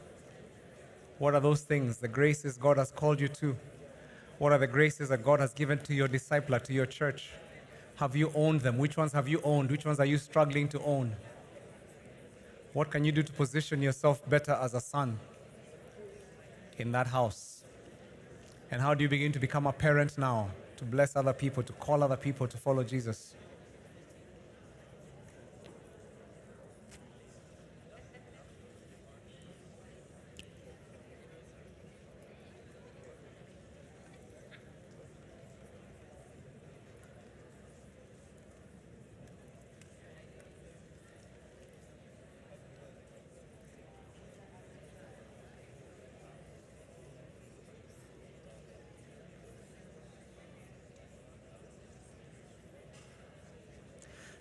[1.17, 3.57] What are those things, the graces God has called you to?
[4.37, 7.31] What are the graces that God has given to your discipler, to your church?
[7.95, 8.77] Have you owned them?
[8.77, 9.69] Which ones have you owned?
[9.69, 11.17] Which ones are you struggling to own?
[12.71, 15.19] What can you do to position yourself better as a son
[16.77, 17.64] in that house?
[18.75, 21.71] And how do you begin to become a parent now to bless other people, to
[21.71, 23.33] call other people to follow Jesus?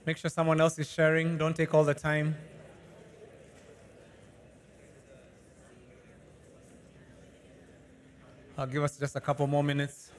[0.07, 1.39] Make sure someone else is sharing.
[1.39, 2.37] Don't take all the time.
[8.59, 10.11] I'll give us just a couple more minutes.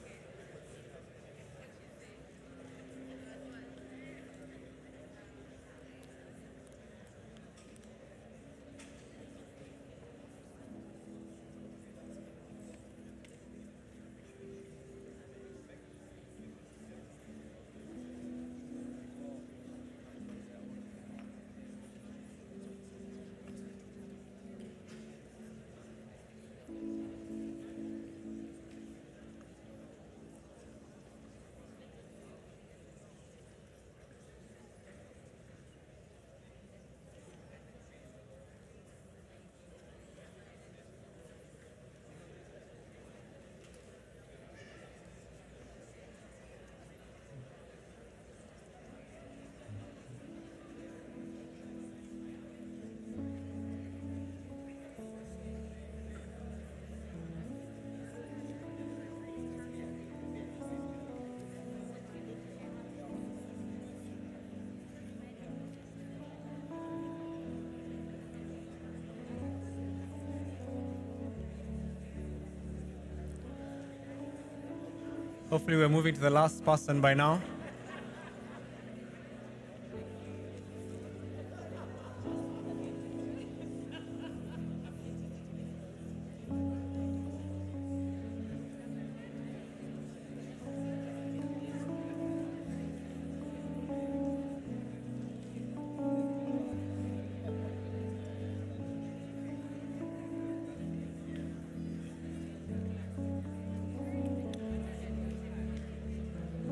[75.66, 77.42] Hopefully, we're moving to the last person by now.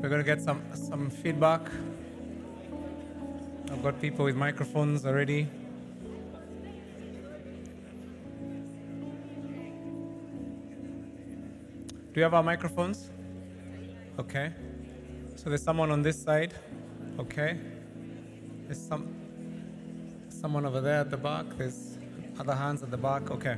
[0.05, 1.61] We're going to get some, some feedback.
[3.71, 5.47] I've got people with microphones already.
[12.13, 13.09] Do you have our microphones?
[14.19, 14.53] Okay.
[15.37, 16.53] So there's someone on this side.
[17.17, 17.57] Okay.
[18.67, 19.07] There's some
[20.29, 21.47] someone over there at the back.
[21.57, 21.97] There's
[22.39, 23.31] other hands at the back.
[23.31, 23.57] Okay.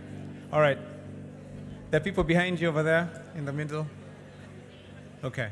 [0.53, 0.79] All right.
[1.91, 3.85] There are people behind you over there in the middle.
[5.25, 5.49] Okay.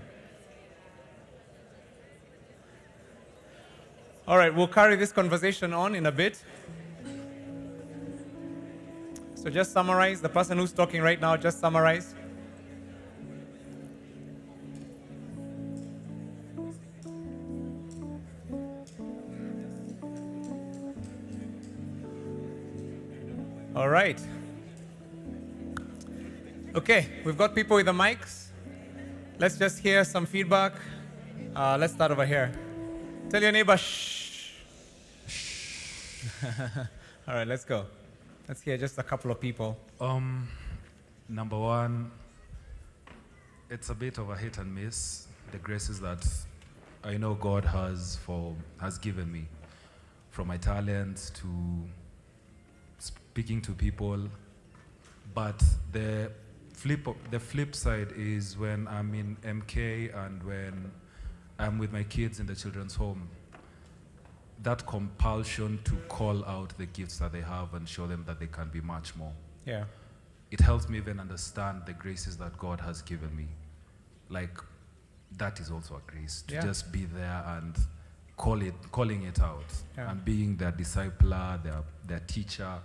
[4.27, 6.43] All right, we'll carry this conversation on in a bit.
[9.35, 10.19] So just summarize.
[10.19, 12.15] The person who's talking right now, just summarize.
[23.75, 24.19] All right.
[26.73, 28.47] Okay, we've got people with the mics.
[29.37, 30.73] Let's just hear some feedback.
[31.55, 32.51] Uh, let's start over here.
[33.29, 34.14] Tell your neighbor, shh.
[37.27, 37.85] All right, let's go.
[38.47, 39.77] Let's hear just a couple of people.
[39.99, 40.47] Um,
[41.27, 42.11] number one,
[43.69, 45.27] it's a bit of a hit and miss.
[45.51, 46.27] The graces that
[47.03, 49.47] I know God has for has given me,
[50.29, 51.47] from my talents to
[52.99, 54.27] speaking to people.
[55.33, 55.63] But
[55.93, 56.31] the
[56.73, 60.91] flip the flip side is when I'm in MK and when
[61.57, 63.29] I'm with my kids in the children's home.
[64.63, 68.47] That compulsion to call out the gifts that they have and show them that they
[68.47, 69.33] can be much more
[69.65, 69.85] Yeah.
[70.51, 73.47] it helps me even understand the graces that God has given me.
[74.29, 74.57] Like
[75.37, 76.61] that is also a grace to Yeah.
[76.61, 77.77] just be there and
[78.37, 79.65] call it, calling it out,
[79.97, 80.09] Yeah.
[80.11, 82.79] and being their discipler, their their teacher,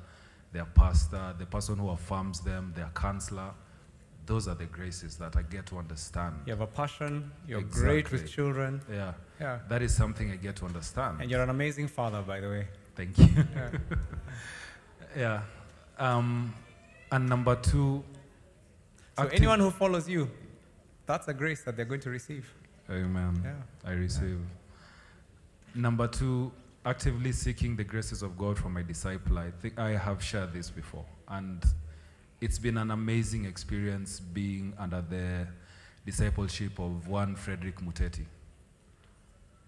[0.53, 3.53] their pastor, the person who affirms them, their counselor.
[4.27, 6.35] Those are the graces that I get to understand.
[6.47, 7.31] You have a passion.
[7.47, 8.81] You're great with children.
[8.91, 9.15] Yeah.
[9.41, 9.59] Yeah.
[9.69, 11.21] That is something I get to understand.
[11.21, 12.69] And you're an amazing father, by the way.
[12.95, 13.29] Thank you.
[13.55, 13.71] Yeah.
[15.17, 15.43] yeah.
[15.99, 16.55] Um,
[17.13, 18.05] And number two,
[19.19, 20.31] So anyone who follows you,
[21.07, 22.53] that's a grace that they're going to receive.
[22.91, 23.41] Amen.
[23.45, 23.91] Yeah.
[23.91, 24.39] I receive.
[25.75, 26.53] Number two,
[26.85, 29.39] actively seeking the graces of God for my disciple.
[29.39, 31.05] I think I have shared this before.
[31.29, 31.65] And
[32.41, 35.47] it's been an amazing experience being under the
[36.07, 38.25] discipleship of one Frederick Muteti.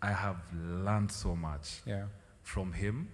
[0.03, 2.07] I have learned so much Yeah.
[2.43, 3.09] from him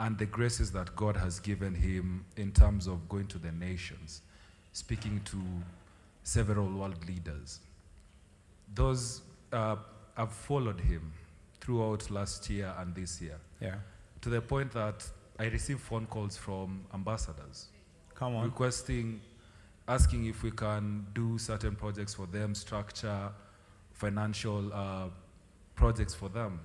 [0.00, 4.22] and the graces that God has given him in terms of going to the nations,
[4.72, 5.38] speaking to
[6.22, 7.60] several world leaders.
[8.74, 9.22] Those
[9.52, 9.76] uh,
[10.16, 11.12] I've followed him
[11.60, 13.38] throughout last year and this year.
[13.60, 13.76] Yeah.
[14.22, 15.06] To the point that
[15.38, 17.68] I receive phone calls from ambassadors.
[18.14, 18.44] Come on.
[18.44, 19.20] Requesting,
[19.86, 23.30] asking if we can do certain projects for them, structure
[23.92, 25.08] financial uh,
[25.76, 26.60] projects for them.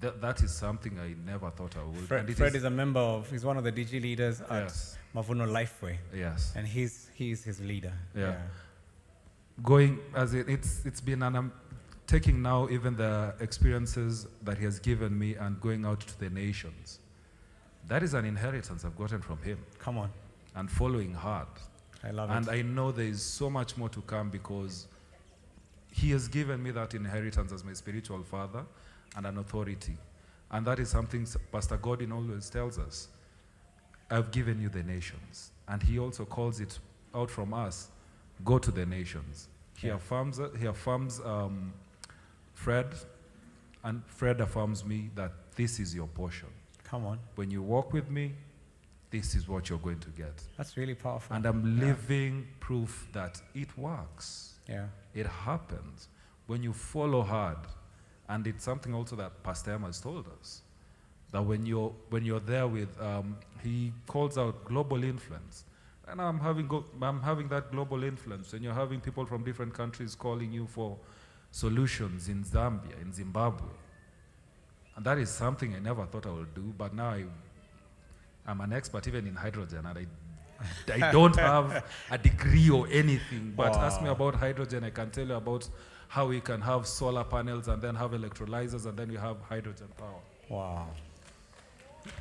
[0.00, 2.06] That, that is something I never thought I would.
[2.06, 4.96] Fred, Fred is- is, a member of, he's one of the DG leaders at Yes.
[5.14, 5.96] Mavuno Lifeway.
[6.14, 6.52] Yes.
[6.54, 7.94] And he's, he's his leader.
[8.14, 8.36] Yeah.
[9.62, 11.50] Going as it, it's it's been an um,
[12.06, 16.28] taking now even the experiences that he has given me and going out to the
[16.28, 16.98] nations.
[17.88, 19.58] That is an inheritance I've gotten from him.
[19.78, 20.10] Come on.
[20.56, 21.46] And following hard.
[22.04, 22.50] I love and it.
[22.50, 24.88] And I know there is so much more to come because
[25.96, 28.64] he has given me that inheritance as my spiritual father
[29.16, 29.96] and an authority.
[30.50, 33.08] And that is something Pastor Godwin always tells us.
[34.10, 35.50] I've given you the nations.
[35.68, 36.78] And he also calls it
[37.14, 37.88] out from us
[38.44, 39.48] go to the nations.
[39.78, 39.94] He Yeah.
[39.94, 41.72] affirms, he affirms um,
[42.52, 42.94] Fred,
[43.82, 46.48] and Fred affirms me that this is your portion.
[46.84, 47.18] Come on.
[47.36, 48.34] When you walk with me,
[49.10, 50.42] this is what you're going to get.
[50.58, 51.34] That's really powerful.
[51.34, 51.86] And I'm Yeah.
[51.86, 54.58] living proof that it works.
[54.68, 54.88] Yeah.
[55.16, 56.08] It happens
[56.46, 57.56] when you follow hard.
[58.28, 60.60] And it's something also that Pastor M has told us.
[61.32, 65.64] That when you're, when you're there with, um, he calls out global influence.
[66.06, 66.70] And I'm having,
[67.00, 68.52] I'm having that global influence.
[68.52, 70.98] And you're having people from different countries calling you for
[71.50, 73.72] solutions in Zambia, in Zimbabwe.
[74.96, 76.74] And that is something I never thought I would do.
[76.76, 77.24] But now I,
[78.46, 79.86] I'm an expert even in hydrogen.
[79.86, 80.06] And I,
[80.92, 83.52] I don't have a degree or anything.
[83.56, 85.68] But ask me about hydrogen, I can tell you about
[86.08, 89.88] how we can have solar panels and then have electrolyzers and then we have hydrogen
[89.96, 90.20] power.
[90.48, 90.86] Wow.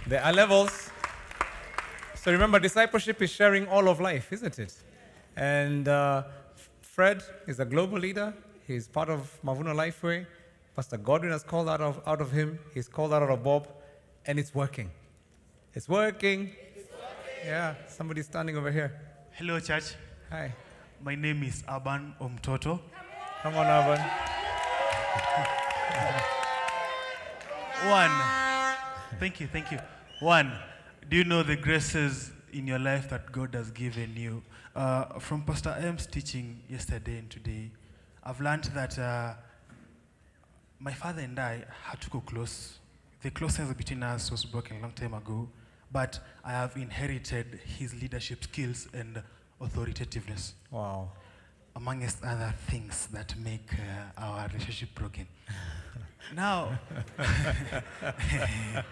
[0.08, 0.90] There are levels.
[2.16, 4.74] So remember, discipleship is sharing all of life, isn't it?
[5.36, 6.24] And uh,
[6.82, 8.34] Fred is a global leader.
[8.66, 10.26] He's part of Mavuno Lifeway.
[10.76, 12.58] Pastor Godwin has called out of, out of him.
[12.74, 13.68] He's called out of Bob.
[14.26, 14.90] And it's working.
[15.76, 16.52] It's working.
[17.46, 18.92] Yeah, somebody's standing over here.
[19.34, 19.94] Hello, church.
[20.32, 20.52] Hi.
[21.00, 22.80] My name is Aban Omtoto.
[23.44, 24.00] Come on, Aban.
[27.88, 28.10] One.
[29.20, 29.78] Thank you, thank you.
[30.22, 30.54] One.
[31.08, 34.42] Do you know the graces in your life that God has given you?
[34.76, 37.70] Uh, from Pastor M's teaching yesterday and today,
[38.24, 39.36] I've learned that uh,
[40.80, 42.80] my father and I had to go close.
[43.22, 45.48] The closeness between us was broken a long time ago,
[45.96, 49.24] but I have inherited his leadership skills and
[49.62, 50.54] authoritativeness.
[50.70, 51.12] Wow.
[51.74, 55.26] Amongst other things that make uh, our relationship broken.
[56.36, 56.78] now,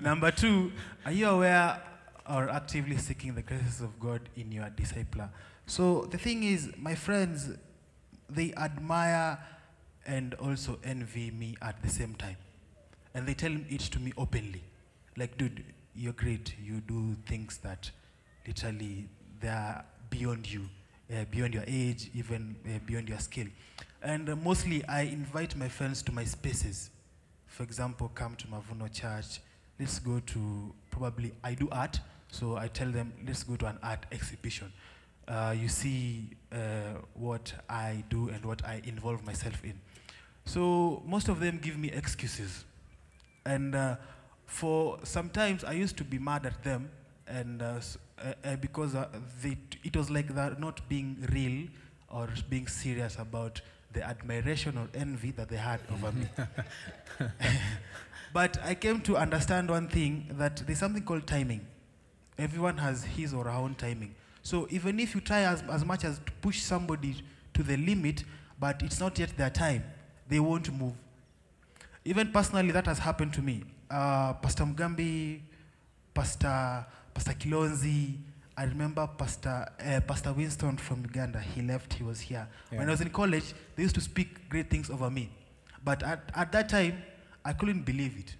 [0.00, 0.72] number two,
[1.04, 1.82] are you aware
[2.26, 5.28] or actively seeking the graces of God in your discipler?
[5.66, 7.50] So the thing is, my friends,
[8.30, 9.38] they admire
[10.06, 12.38] and also envy me at the same time.
[13.12, 14.62] And they tell it to me openly.
[15.16, 15.64] Like, dude,
[15.94, 16.54] you're great.
[16.62, 17.90] You do things that
[18.46, 19.08] literally
[19.40, 20.68] they are beyond you,
[21.12, 23.46] uh, beyond your age, even uh, beyond your skill.
[24.02, 26.90] And uh, mostly, I invite my friends to my spaces.
[27.46, 29.40] For example, come to Mavuno Church.
[29.78, 32.00] Let's go to probably I do art,
[32.30, 34.72] so I tell them let's go to an art exhibition.
[35.26, 36.56] Uh, you see uh,
[37.14, 39.80] what I do and what I involve myself in.
[40.44, 42.64] So most of them give me excuses,
[43.44, 43.96] and uh,
[44.50, 46.90] for sometimes I used to be mad at them,
[47.26, 47.80] and uh,
[48.18, 49.06] uh, uh, because uh,
[49.42, 51.68] they, it was like they're not being real
[52.10, 53.60] or being serious about
[53.92, 56.26] the admiration or envy that they had over me.
[58.32, 61.64] but I came to understand one thing that there's something called timing.
[62.36, 64.14] Everyone has his or her own timing.
[64.42, 67.22] So even if you try as, as much as to push somebody
[67.54, 68.24] to the limit,
[68.58, 69.84] but it's not yet their time,
[70.28, 70.94] they won't move.
[72.04, 73.62] Even personally, that has happened to me.
[73.90, 75.40] Uh, Pastor Mugambi,
[76.14, 78.16] Pastor, Pastor Kilonzi,
[78.56, 81.40] I remember Pastor, uh, Pastor Winston from Uganda.
[81.40, 82.46] He left, he was here.
[82.68, 85.30] When I was in college, they used to speak great things over me.
[85.82, 87.02] But at, at that time,
[87.44, 88.36] I couldn't believe it.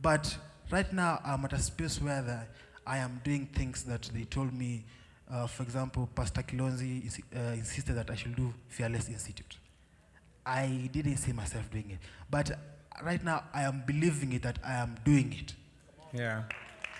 [0.00, 0.36] But
[0.70, 2.40] right now, I'm at a space where the,
[2.86, 4.84] I am doing things that they told me.
[5.30, 9.58] Uh, for example, Pastor Kilonzi uh, insisted that I should do Fearless Institute.
[10.44, 11.98] I didn't see myself doing it,
[12.30, 12.50] but
[13.04, 15.54] right now I am believing it that I am doing it.
[16.12, 16.42] Yeah.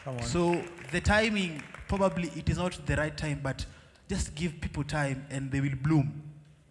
[0.04, 0.22] Come on.
[0.22, 3.64] So the timing, probably it is not the right time, but
[4.08, 6.22] just give people time and they will bloom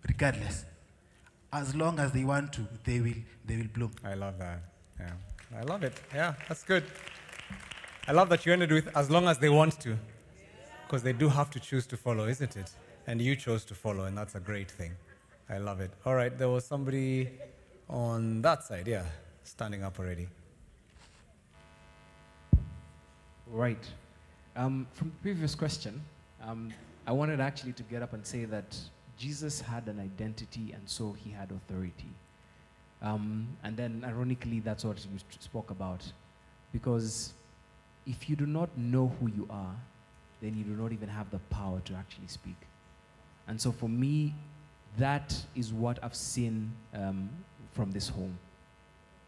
[0.07, 0.65] regardless.
[1.53, 3.13] As long as they want to, they will,
[3.45, 3.91] they will bloom.
[4.03, 4.59] I love that.
[4.99, 5.11] Yeah.
[5.57, 5.93] I love it.
[6.13, 6.83] Yeah, that's good.
[8.07, 9.97] I love that you ended with as long as they want to.
[10.87, 12.71] Because they do have to choose to follow, isn't it?
[13.07, 14.91] And you chose to follow, and that's a great thing.
[15.49, 15.91] I love it.
[16.05, 17.29] All right, there was somebody
[17.89, 19.03] on that side, yeah,
[19.51, 20.27] standing up already.
[23.47, 23.85] Right.
[24.55, 26.01] Um, from the previous question,
[26.41, 26.73] um,
[27.05, 28.77] I wanted actually to get up and say that
[29.17, 32.13] Jesus had an identity and so he had authority.
[33.01, 36.01] Um, and then, ironically, that's what we spoke about.
[36.71, 37.33] Because
[38.07, 39.75] if you do not know who you are,
[40.41, 42.55] then you do not even have the power to actually speak.
[43.47, 44.33] And so, for me,
[44.97, 47.29] that is what I've seen um,
[47.73, 48.37] from this home,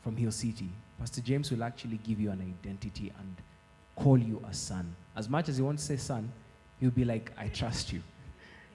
[0.03, 0.69] from Hill City.
[0.99, 3.35] Pastor James will actually give you an identity and
[3.95, 4.95] call you a son.
[5.15, 6.31] As much as he won't say son,
[6.79, 8.01] he'll be like, I trust you.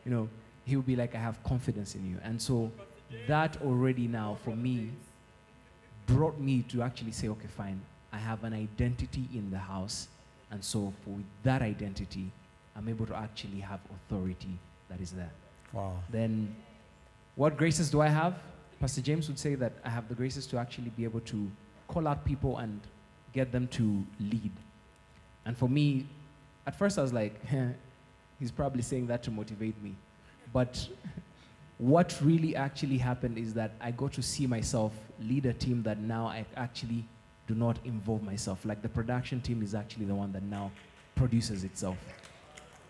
[0.04, 0.28] You know,
[0.64, 2.16] he'll be like, I have confidence in you.
[2.22, 2.70] And so
[3.26, 4.90] that already now, for me,
[6.06, 7.78] brought me to actually say, okay, fine,
[8.10, 10.08] I have an identity in the house.
[10.50, 12.30] And so for that identity,
[12.74, 15.32] I'm able to actually have authority that is there.
[15.74, 15.92] Wow.
[16.10, 16.54] Then
[17.34, 18.34] what graces do I have?
[18.80, 21.50] Pastor James would say that I have the graces to actually be able to
[21.88, 22.80] call out people and
[23.32, 24.52] get them to lead.
[25.44, 26.06] And for me,
[26.66, 27.40] at first I was like,
[28.38, 29.94] he's probably saying that to motivate me.
[30.52, 30.88] But
[31.78, 35.98] what really actually happened is that I got to see myself lead a team that
[35.98, 37.04] now I actually
[37.46, 38.64] do not involve myself.
[38.64, 40.70] Like the production team is actually the one that now
[41.16, 41.96] produces itself.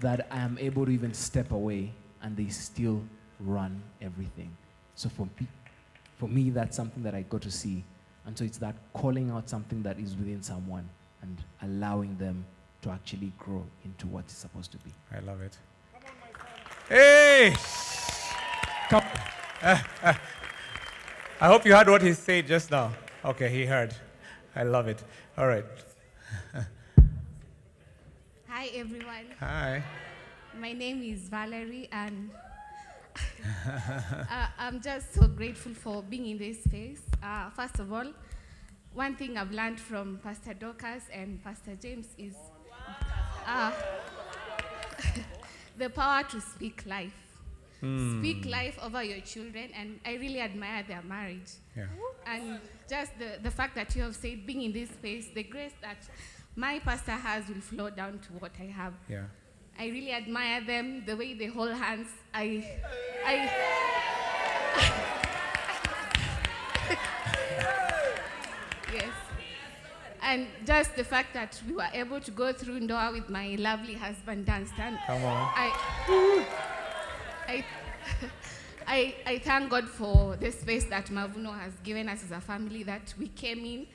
[0.01, 1.93] That I am able to even step away
[2.23, 3.03] and they still
[3.41, 4.55] run everything.
[4.97, 5.29] So for,
[6.19, 7.85] for me, that's something that I got to see.
[8.27, 10.89] And so it's that calling out something that is within someone
[11.23, 12.45] and allowing them
[12.83, 14.93] to actually grow into what it's supposed to be.
[15.15, 15.57] I love it.
[15.93, 16.49] Come on, my son.
[16.89, 17.55] Hey!
[18.89, 19.05] Come.
[21.41, 22.93] I hope you heard what he said just now.
[23.25, 23.95] Okay, he heard.
[24.55, 25.03] I love it.
[25.37, 25.65] All right.
[28.49, 29.27] Hi, everyone.
[29.39, 29.83] Hi.
[30.59, 32.31] My name is Valerie, and
[34.31, 37.01] uh, I'm just so grateful for being in this space.
[37.23, 38.07] Uh, first of all,
[38.93, 42.35] one thing I've learned from Pastor Dorcas and Pastor James is
[43.47, 43.73] uh,
[45.79, 47.15] the power to speak life.
[47.81, 48.19] Hmm.
[48.21, 51.53] Speak life over your children, and I really admire their marriage.
[51.77, 51.87] Yeah.
[52.27, 52.59] And
[52.89, 55.99] just the, the fact that you have said, being in this space, the grace that
[56.57, 58.95] my pastor has will flow down to what I have.
[59.09, 59.25] Yeah.
[59.81, 62.09] I really admire them, the way they hold hands.
[62.35, 62.69] I,
[63.25, 63.35] I,
[68.93, 69.05] yes.
[70.21, 73.95] And just the fact that we were able to go through Ndoa with my lovely
[73.95, 74.99] husband, Dan Stan.
[75.07, 75.53] Come on.
[75.55, 75.73] I,
[77.47, 77.65] I,
[78.89, 82.83] I, I thank God for the space that Mavuno has given us as a family
[82.83, 83.87] that we came in.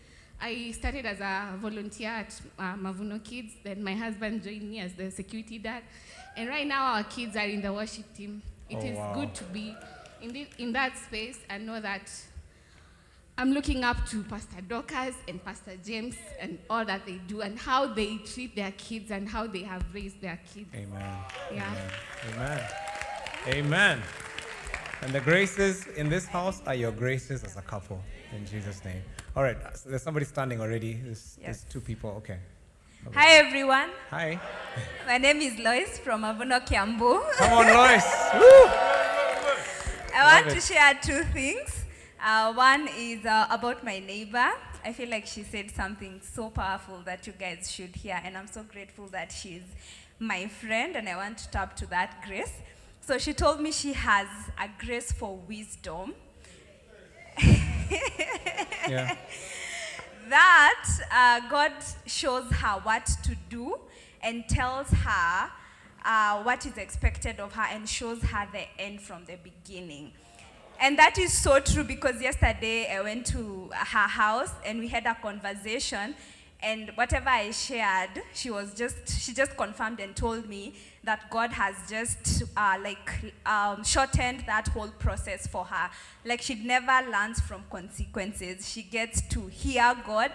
[0.45, 4.93] I started as a volunteer at uh, Mavuno Kids, then my husband joined me as
[4.93, 5.83] the security dad.
[6.35, 8.41] And right now our kids are in the worship team.
[8.69, 9.13] It Oh, is wow.
[9.13, 9.73] good to be
[10.21, 12.11] in, the, in that space and know that
[13.37, 17.57] I'm looking up to Pastor Dorcas and Pastor James and all that they do and
[17.57, 20.67] how they treat their kids and how they have raised their kids.
[20.75, 21.15] Amen.
[21.53, 21.73] Yeah.
[22.35, 22.61] Amen.
[23.47, 24.01] Amen.
[25.03, 28.01] And the graces in this house are your graces as a couple,
[28.35, 29.01] in Jesus' name.
[29.35, 30.93] All right, so there's somebody standing already.
[30.93, 32.11] There's, there's two people.
[32.17, 32.37] Okay.
[33.07, 33.19] Okay.
[33.19, 33.89] Hi everyone.
[34.11, 34.39] Hi.
[35.07, 37.19] My name is Lois from Mavuno Kiambu.
[37.37, 38.05] Come on, Lois.
[40.15, 41.83] I want to share two things.
[42.23, 44.51] Uh, one is uh, about my neighbor.
[44.85, 48.45] I feel like she said something so powerful that you guys should hear, and I'm
[48.45, 49.63] so grateful that she's
[50.19, 52.53] my friend, and I want to tap to that grace.
[53.01, 54.27] So she told me she has
[54.59, 56.13] a grace for wisdom.
[58.89, 59.15] Yeah.
[60.29, 61.71] that uh, God
[62.05, 63.79] shows her what to do
[64.21, 65.51] and tells her
[66.05, 70.11] uh, what is expected of her and shows her the end from the beginning.
[70.79, 75.05] And that is so true because yesterday I went to her house and we had
[75.05, 76.15] a conversation
[76.61, 80.73] and whatever I shared, she was just she just confirmed and told me
[81.03, 83.11] that God has just uh, like
[83.45, 85.89] um, shortened that whole process for her.
[86.25, 88.69] Like she never learns from consequences.
[88.69, 90.31] She gets to hear God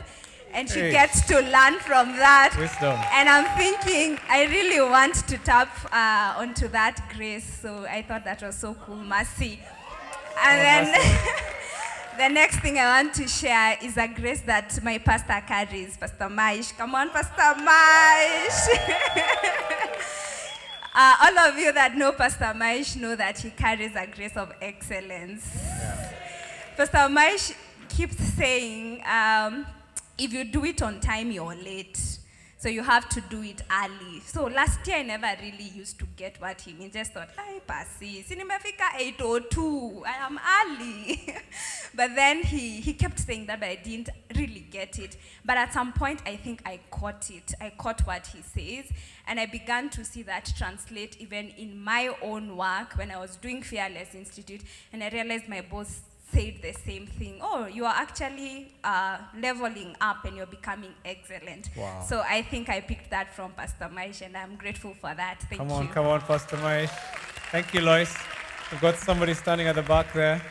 [0.53, 0.91] and she Hey.
[0.93, 2.55] gets to learn from that.
[2.59, 2.99] Wisdom.
[3.13, 7.61] And I'm thinking, I really want to tap uh, onto that grace.
[7.63, 9.61] So I thought that was so cool, Mercy.
[10.41, 11.19] And Oh, then
[12.29, 16.29] the next thing I want to share is a grace that my pastor carries, Pastor
[16.29, 16.77] Maish.
[16.77, 18.69] Come on, Pastor Maish.
[21.01, 24.53] Uh, all of you that know Pastor Maish know that he carries a grace of
[24.61, 25.49] excellence.
[26.77, 27.55] Pastor Maish
[27.89, 29.65] keeps saying, um,
[30.19, 32.19] if you do it on time, you're late.
[32.57, 34.19] So you have to do it early.
[34.27, 36.95] So last year I never really used to get what he means.
[36.95, 41.37] Just thought, I pasi, si nimefika 802, I am early.
[41.95, 45.17] but then he, he kept saying that, but I didn't really get it.
[45.45, 47.55] But at some point, I think I caught it.
[47.61, 48.91] I caught what he says.
[49.29, 53.37] And I began to see that translate even in my own work when I was
[53.37, 54.63] doing Fearless Institute.
[54.93, 56.01] And I realized my boss
[56.33, 57.39] said the same thing.
[57.43, 61.71] Oh, you are actually uh, leveling up and you're becoming excellent.
[61.77, 62.05] Wow.
[62.09, 65.43] So I think I picked that from Pastor Maish, and I'm grateful for that.
[65.49, 65.75] Thank come you.
[65.75, 66.91] on, come on, Pastor Maish.
[67.51, 68.15] Thank you, Lois.
[68.71, 70.43] We've got somebody standing at the back there.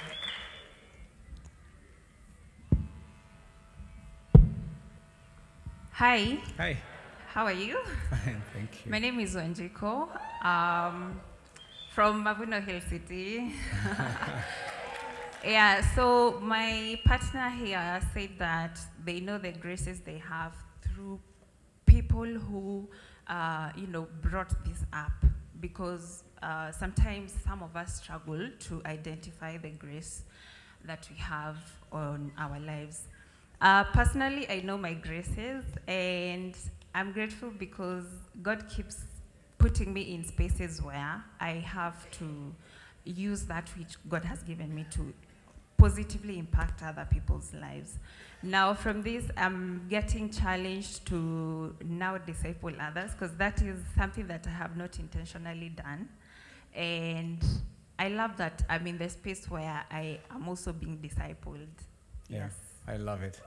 [5.91, 6.37] Hi.
[6.57, 6.77] Hi.
[7.37, 7.77] How are you?
[8.09, 8.91] Fine, thank you.
[8.91, 10.09] My name is Wanjiku.
[10.43, 11.21] Um,
[11.91, 13.53] from Mavuno Hill City.
[15.45, 21.19] yeah, so my partner here said that they know the graces they have through
[21.85, 22.89] people who,
[23.27, 25.23] uh, you know, brought this up
[25.61, 30.23] because uh, sometimes some of us struggle to identify the grace
[30.85, 31.57] that we have
[31.91, 33.03] on our lives.
[33.61, 36.55] Uh, personally, I know my graces, and
[36.97, 38.05] I'm grateful because
[38.41, 39.03] God keeps
[39.59, 42.55] putting me in spaces where I have to
[43.05, 45.13] use that which God has given me to
[45.77, 47.99] positively impact other people's lives.
[48.41, 54.47] Now, from this, I'm getting challenged to now disciple others because that is something that
[54.47, 56.09] I have not intentionally done.
[56.73, 57.45] And
[57.99, 61.67] I love that I'm in the space where I am also being discipled.
[62.27, 62.49] Yeah,
[62.87, 63.39] I love it.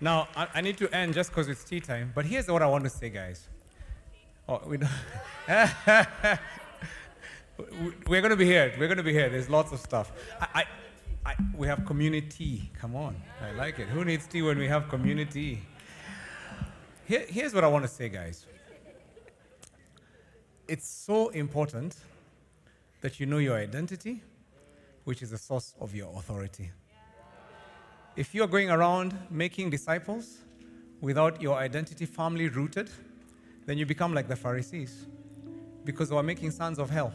[0.00, 2.66] Now, I, I need to end just because it's tea time, but here's what I
[2.66, 3.48] want to say, guys.
[4.48, 4.78] Oh, we
[8.08, 8.72] We're going to be here.
[8.78, 9.28] We're going to be here.
[9.28, 10.10] There's lots of stuff.
[10.40, 10.64] I,
[11.26, 12.70] I, we have community.
[12.80, 13.14] Come on.
[13.42, 13.88] I like it.
[13.88, 15.60] Who needs tea when we have community?
[17.06, 18.46] Here, here's what I want to say, guys.
[20.66, 21.96] It's so important
[23.02, 24.22] that you know your identity,
[25.04, 26.70] which is the source of your authority.
[28.20, 30.40] If you're going around making disciples
[31.00, 32.90] without your identity firmly rooted,
[33.64, 35.06] then you become like the Pharisees
[35.86, 37.14] because they were making sons of hell.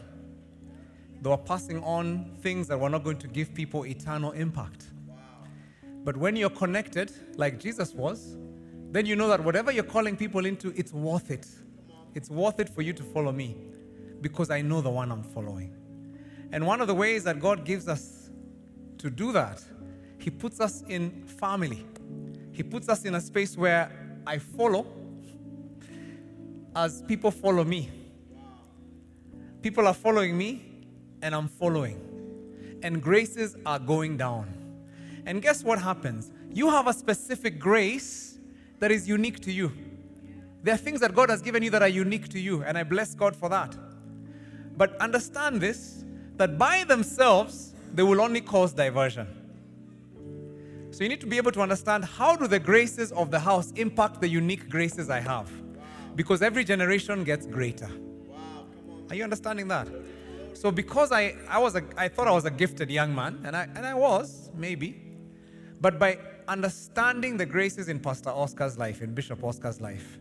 [1.22, 4.86] They were passing on things that were not going to give people eternal impact.
[6.02, 8.36] But when you're connected, like Jesus was,
[8.90, 11.46] then you know that whatever you're calling people into, it's worth it.
[12.16, 13.56] It's worth it for you to follow me
[14.22, 15.72] because I know the one I'm following.
[16.50, 18.28] And one of the ways that God gives us
[18.98, 19.62] to do that,
[20.26, 21.86] He puts us in family.
[22.50, 23.92] He puts us in a space where
[24.26, 24.84] I follow
[26.74, 27.88] as people follow me.
[29.62, 30.84] People are following me,
[31.22, 32.00] and I'm following.
[32.82, 34.52] And graces are going down.
[35.26, 36.32] And guess what happens?
[36.52, 38.40] You have a specific grace
[38.80, 39.70] that is unique to you.
[40.64, 42.82] There are things that God has given you that are unique to you, and I
[42.82, 43.76] bless God for that.
[44.76, 46.04] But understand this
[46.34, 49.28] that by themselves, they will only cause diversion.
[50.96, 53.70] So you need to be able to understand how do the graces of the house
[53.72, 55.50] impact the unique graces I have?
[56.16, 57.90] Because every generation gets greater.
[59.10, 59.88] Are you understanding that?
[60.54, 63.54] So because I, I was a, I thought I was a gifted young man, and
[63.54, 64.98] I, and I was, maybe.
[65.82, 66.16] But by
[66.48, 70.18] understanding the graces in Pastor Oscar's life, in Bishop Oscar's life,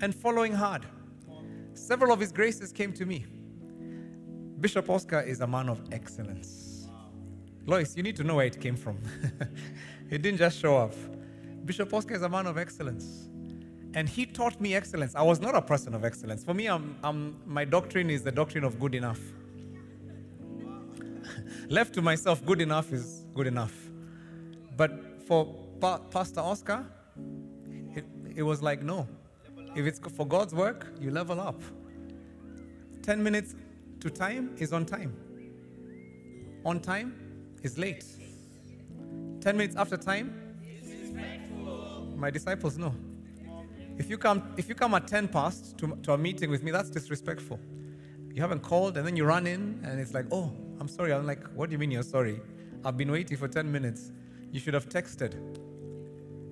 [0.00, 0.86] and following hard,
[1.74, 3.26] several of his graces came to me.
[4.62, 6.88] Bishop Oscar is a man of excellence.
[7.66, 8.96] Lois, you need to know where it came from.
[10.10, 10.94] it didn't just show up.
[11.64, 13.28] Bishop Oscar is a man of excellence.
[13.94, 15.14] And he taught me excellence.
[15.14, 16.44] I was not a person of excellence.
[16.44, 19.20] For me, I'm, I'm, my doctrine is the doctrine of good enough.
[21.68, 23.74] Left to myself, good enough is good enough.
[24.76, 25.46] But for
[25.80, 26.84] pa- Pastor Oscar,
[27.94, 28.04] it,
[28.34, 29.08] it was like, no.
[29.74, 31.60] If it's for God's work, you level up.
[33.02, 33.54] 10 minutes
[34.00, 35.16] to time is on time.
[36.64, 37.14] On time
[37.62, 38.04] is late.
[39.46, 40.34] 10 minutes after time,
[42.16, 42.92] my disciples know.
[43.96, 46.72] If you come, if you come at 10 past to, to a meeting with me,
[46.72, 47.60] that's disrespectful.
[48.34, 51.12] You haven't called, and then you run in, and it's like, oh, I'm sorry.
[51.12, 52.40] I'm like, what do you mean you're sorry?
[52.84, 54.10] I've been waiting for 10 minutes.
[54.50, 55.34] You should have texted.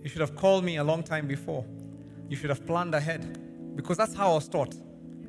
[0.05, 1.67] You should have called me a long time before.
[2.29, 3.75] You should have planned ahead.
[3.75, 4.77] Because that's how I was taught.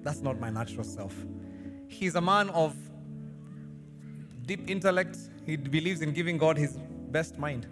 [0.04, 1.16] That's not my natural self.
[1.88, 2.76] He's a man of
[4.46, 5.18] deep intellect.
[5.48, 6.78] He believes in giving God his
[7.16, 7.66] best mind,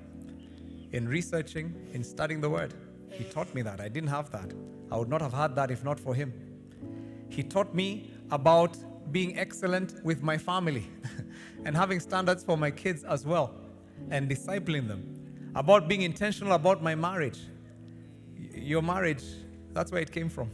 [0.93, 2.73] in researching, in studying the word.
[3.11, 3.81] He taught me that.
[3.81, 4.49] I didn't have that.
[4.89, 6.31] I would not have had that if not for him.
[7.27, 8.77] He taught me about
[9.11, 10.85] being excellent with my family
[11.65, 13.53] and having standards for my kids as well
[14.11, 15.01] and discipling them,
[15.55, 17.41] about being intentional about my marriage.
[18.55, 19.25] Your marriage,
[19.73, 20.49] that's where it came from.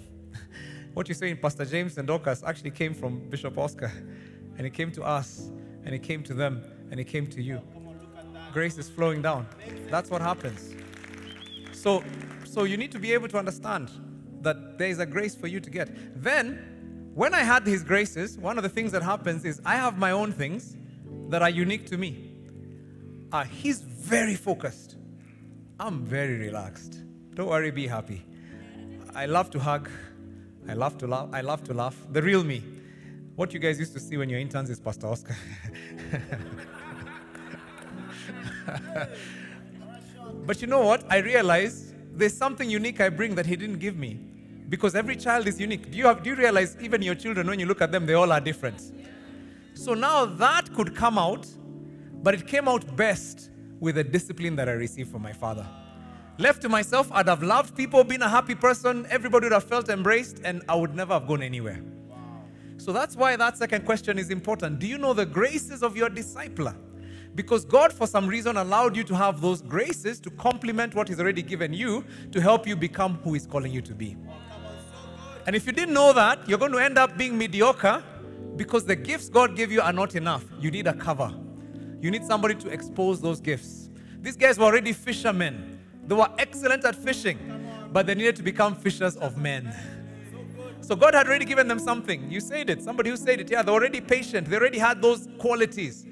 [0.95, 3.91] what you say in Pastor James and Dorcas actually came from Bishop Oscar,
[4.57, 5.51] and it came to us,
[5.85, 7.61] and it came to them, and it came to you.
[8.51, 9.47] Grace is flowing down.
[9.89, 10.75] That's what happens.
[11.71, 12.03] So,
[12.43, 13.89] so you need to be able to understand
[14.41, 15.89] that there is a grace for you to get.
[16.21, 19.97] Then, when I had his graces, one of the things that happens is I have
[19.97, 20.77] my own things
[21.29, 22.31] that are unique to me.
[23.31, 24.95] Uh, he's very focused.
[25.79, 26.99] I'm very relaxed.
[27.35, 28.25] Don't worry, be happy.
[29.15, 29.89] I love to hug.
[30.67, 31.29] I love to laugh.
[31.33, 31.95] I love to laugh.
[32.11, 32.63] The real me.
[33.35, 35.35] What you guys used to see when you're interns is Pastor Oscar.
[40.45, 41.03] but you know what?
[41.09, 44.19] I realize there's something unique I bring that he didn't give me.
[44.67, 45.89] Because every child is unique.
[45.91, 48.13] Do you, have, do you realize even your children, when you look at them, they
[48.13, 48.91] all are different?
[49.73, 51.47] So now that could come out,
[52.21, 55.65] but it came out best with the discipline that I received from my father.
[56.37, 59.89] Left to myself, I'd have loved people, been a happy person, everybody would have felt
[59.89, 61.81] embraced, and I would never have gone anywhere.
[62.77, 64.79] So that's why that second question is important.
[64.79, 66.75] Do you know the graces of your discipler?
[67.35, 71.19] Because God, for some reason, allowed you to have those graces to complement what He's
[71.19, 74.17] already given you to help you become who He's calling you to be.
[75.45, 78.03] And if you didn't know that, you're going to end up being mediocre
[78.55, 80.43] because the gifts God gave you are not enough.
[80.59, 81.33] You need a cover.
[82.01, 83.89] You need somebody to expose those gifts.
[84.21, 85.79] These guys were already fishermen.
[86.05, 87.39] They were excellent at fishing,
[87.91, 89.73] but they needed to become fishers of men.
[90.81, 92.31] So God had already given them something.
[92.31, 92.81] You said it.
[92.81, 93.51] Somebody who said it.
[93.51, 94.49] Yeah, they're already patient.
[94.49, 96.05] They already had those qualities.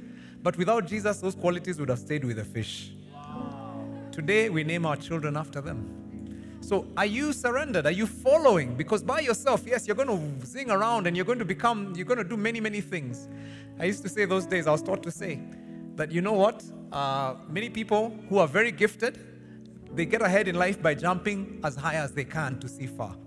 [0.48, 2.94] But without Jesus, those qualities would have stayed with the fish.
[4.14, 6.58] Today, we name our children after them.
[6.62, 7.86] So, are you surrendered?
[7.86, 8.74] Are you following?
[8.74, 12.06] Because by yourself, yes, you're going to zing around and you're going to become, you're
[12.06, 13.28] going to do many, many things.
[13.78, 15.42] I used to say those days, I was taught to say
[15.98, 16.64] that you know what?
[16.94, 19.20] Uh, many people who are very gifted,
[19.92, 23.18] they get ahead in life by jumping as high as they can to see far.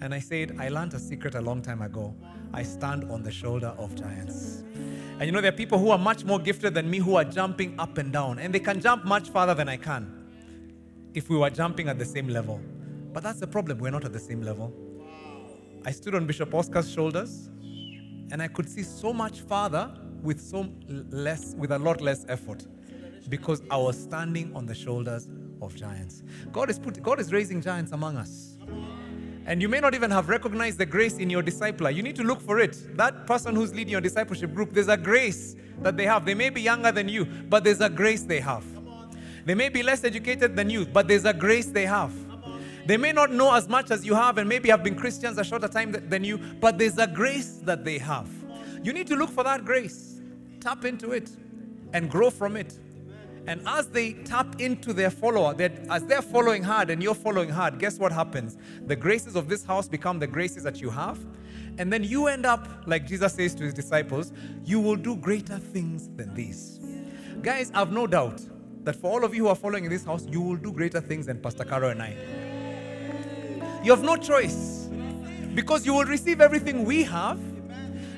[0.00, 2.12] And I said, I learned a secret a long time ago.
[2.52, 4.64] I stand on the shoulder of giants.
[5.18, 7.24] And you know, there are people who are much more gifted than me who are
[7.24, 10.14] jumping up and down, and they can jump much farther than I can
[11.12, 12.60] if we were jumping at the same level.
[13.12, 14.72] But that's the problem, we're not at the same level.
[15.84, 17.50] I stood on Bishop Oscar's shoulders,
[18.30, 19.92] and I could see so much farther
[20.22, 22.64] with so less, with a lot less effort,
[23.28, 25.28] because I was standing on the shoulders
[25.60, 26.22] of giants.
[26.52, 28.56] God is put, God is raising giants among us.
[29.48, 31.92] And you may not even have recognized the grace in your discipler.
[31.92, 32.94] You need to look for it.
[32.98, 36.26] That person who's leading your discipleship group, there's a grace that they have.
[36.26, 38.62] They may be younger than you, but there's a grace they have.
[39.46, 42.12] They may be less educated than you, but there's a grace they have.
[42.86, 45.44] They may not know as much as you have and maybe have been Christians a
[45.44, 48.28] shorter time th- than you, but there's a grace that they have.
[48.82, 50.20] You need to look for that grace,
[50.60, 51.30] tap into it,
[51.94, 52.78] and grow from it.
[53.48, 57.48] And as they tap into their follower, that as they're following hard and you're following
[57.48, 58.58] hard, guess what happens?
[58.86, 61.18] The graces of this house become the graces that you have.
[61.78, 64.34] And then you end up, like Jesus says to his disciples,
[64.66, 66.78] you will do greater things than these.
[67.40, 68.42] Guys, I've no doubt
[68.84, 71.00] that for all of you who are following in this house, you will do greater
[71.00, 72.16] things than Pastor Caro and I.
[73.82, 74.90] You have no choice
[75.54, 77.40] because you will receive everything we have,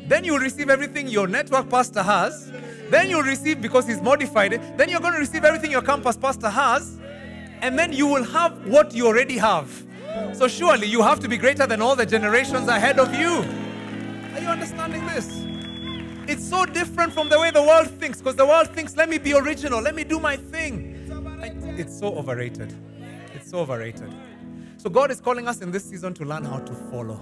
[0.09, 2.51] then you will receive everything your network pastor has,
[2.91, 6.17] then you'll receive because he's modified it, then you're going to receive everything your campus
[6.17, 6.99] pastor has,
[7.63, 9.87] and then you will have what you already have.
[10.33, 13.45] So surely you have to be greater than all the generations ahead of you.
[14.35, 15.45] Are you understanding this?
[16.29, 19.19] It's so different from the way the world thinks because the world thinks, let me
[19.19, 20.97] be original, let me do my thing.
[21.77, 22.75] It's so overrated.
[23.35, 24.13] It's so overrated.
[24.77, 27.21] So God is calling us in this season to learn how to follow.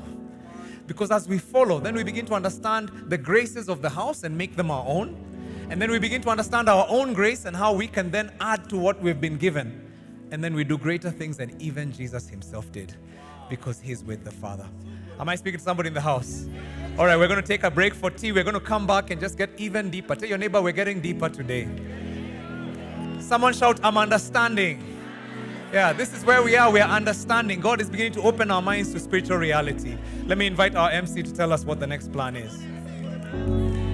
[0.87, 4.37] Because as we follow, then we begin to understand the graces of the house and
[4.37, 5.17] make them our own.
[5.71, 8.69] And then we begin to understand our own grace and how we can then add
[8.71, 9.85] to what we've been given.
[10.31, 12.95] And then we do greater things than even Jesus himself did
[13.51, 14.67] because he's with the Father.
[15.21, 16.47] Am I speaking to somebody in the house?
[16.99, 18.33] All right, we're going to take a break for tea.
[18.33, 20.15] We're going to come back and just get even deeper.
[20.15, 21.69] Tell your neighbor we're getting deeper today.
[23.21, 24.83] Someone shout, I'm understanding.
[25.73, 26.71] Yeah, this is where we are.
[26.71, 27.61] We are understanding.
[27.61, 29.99] God is beginning to open our minds to spiritual reality.
[30.25, 33.88] Let me invite our MC to tell us what the next plan is.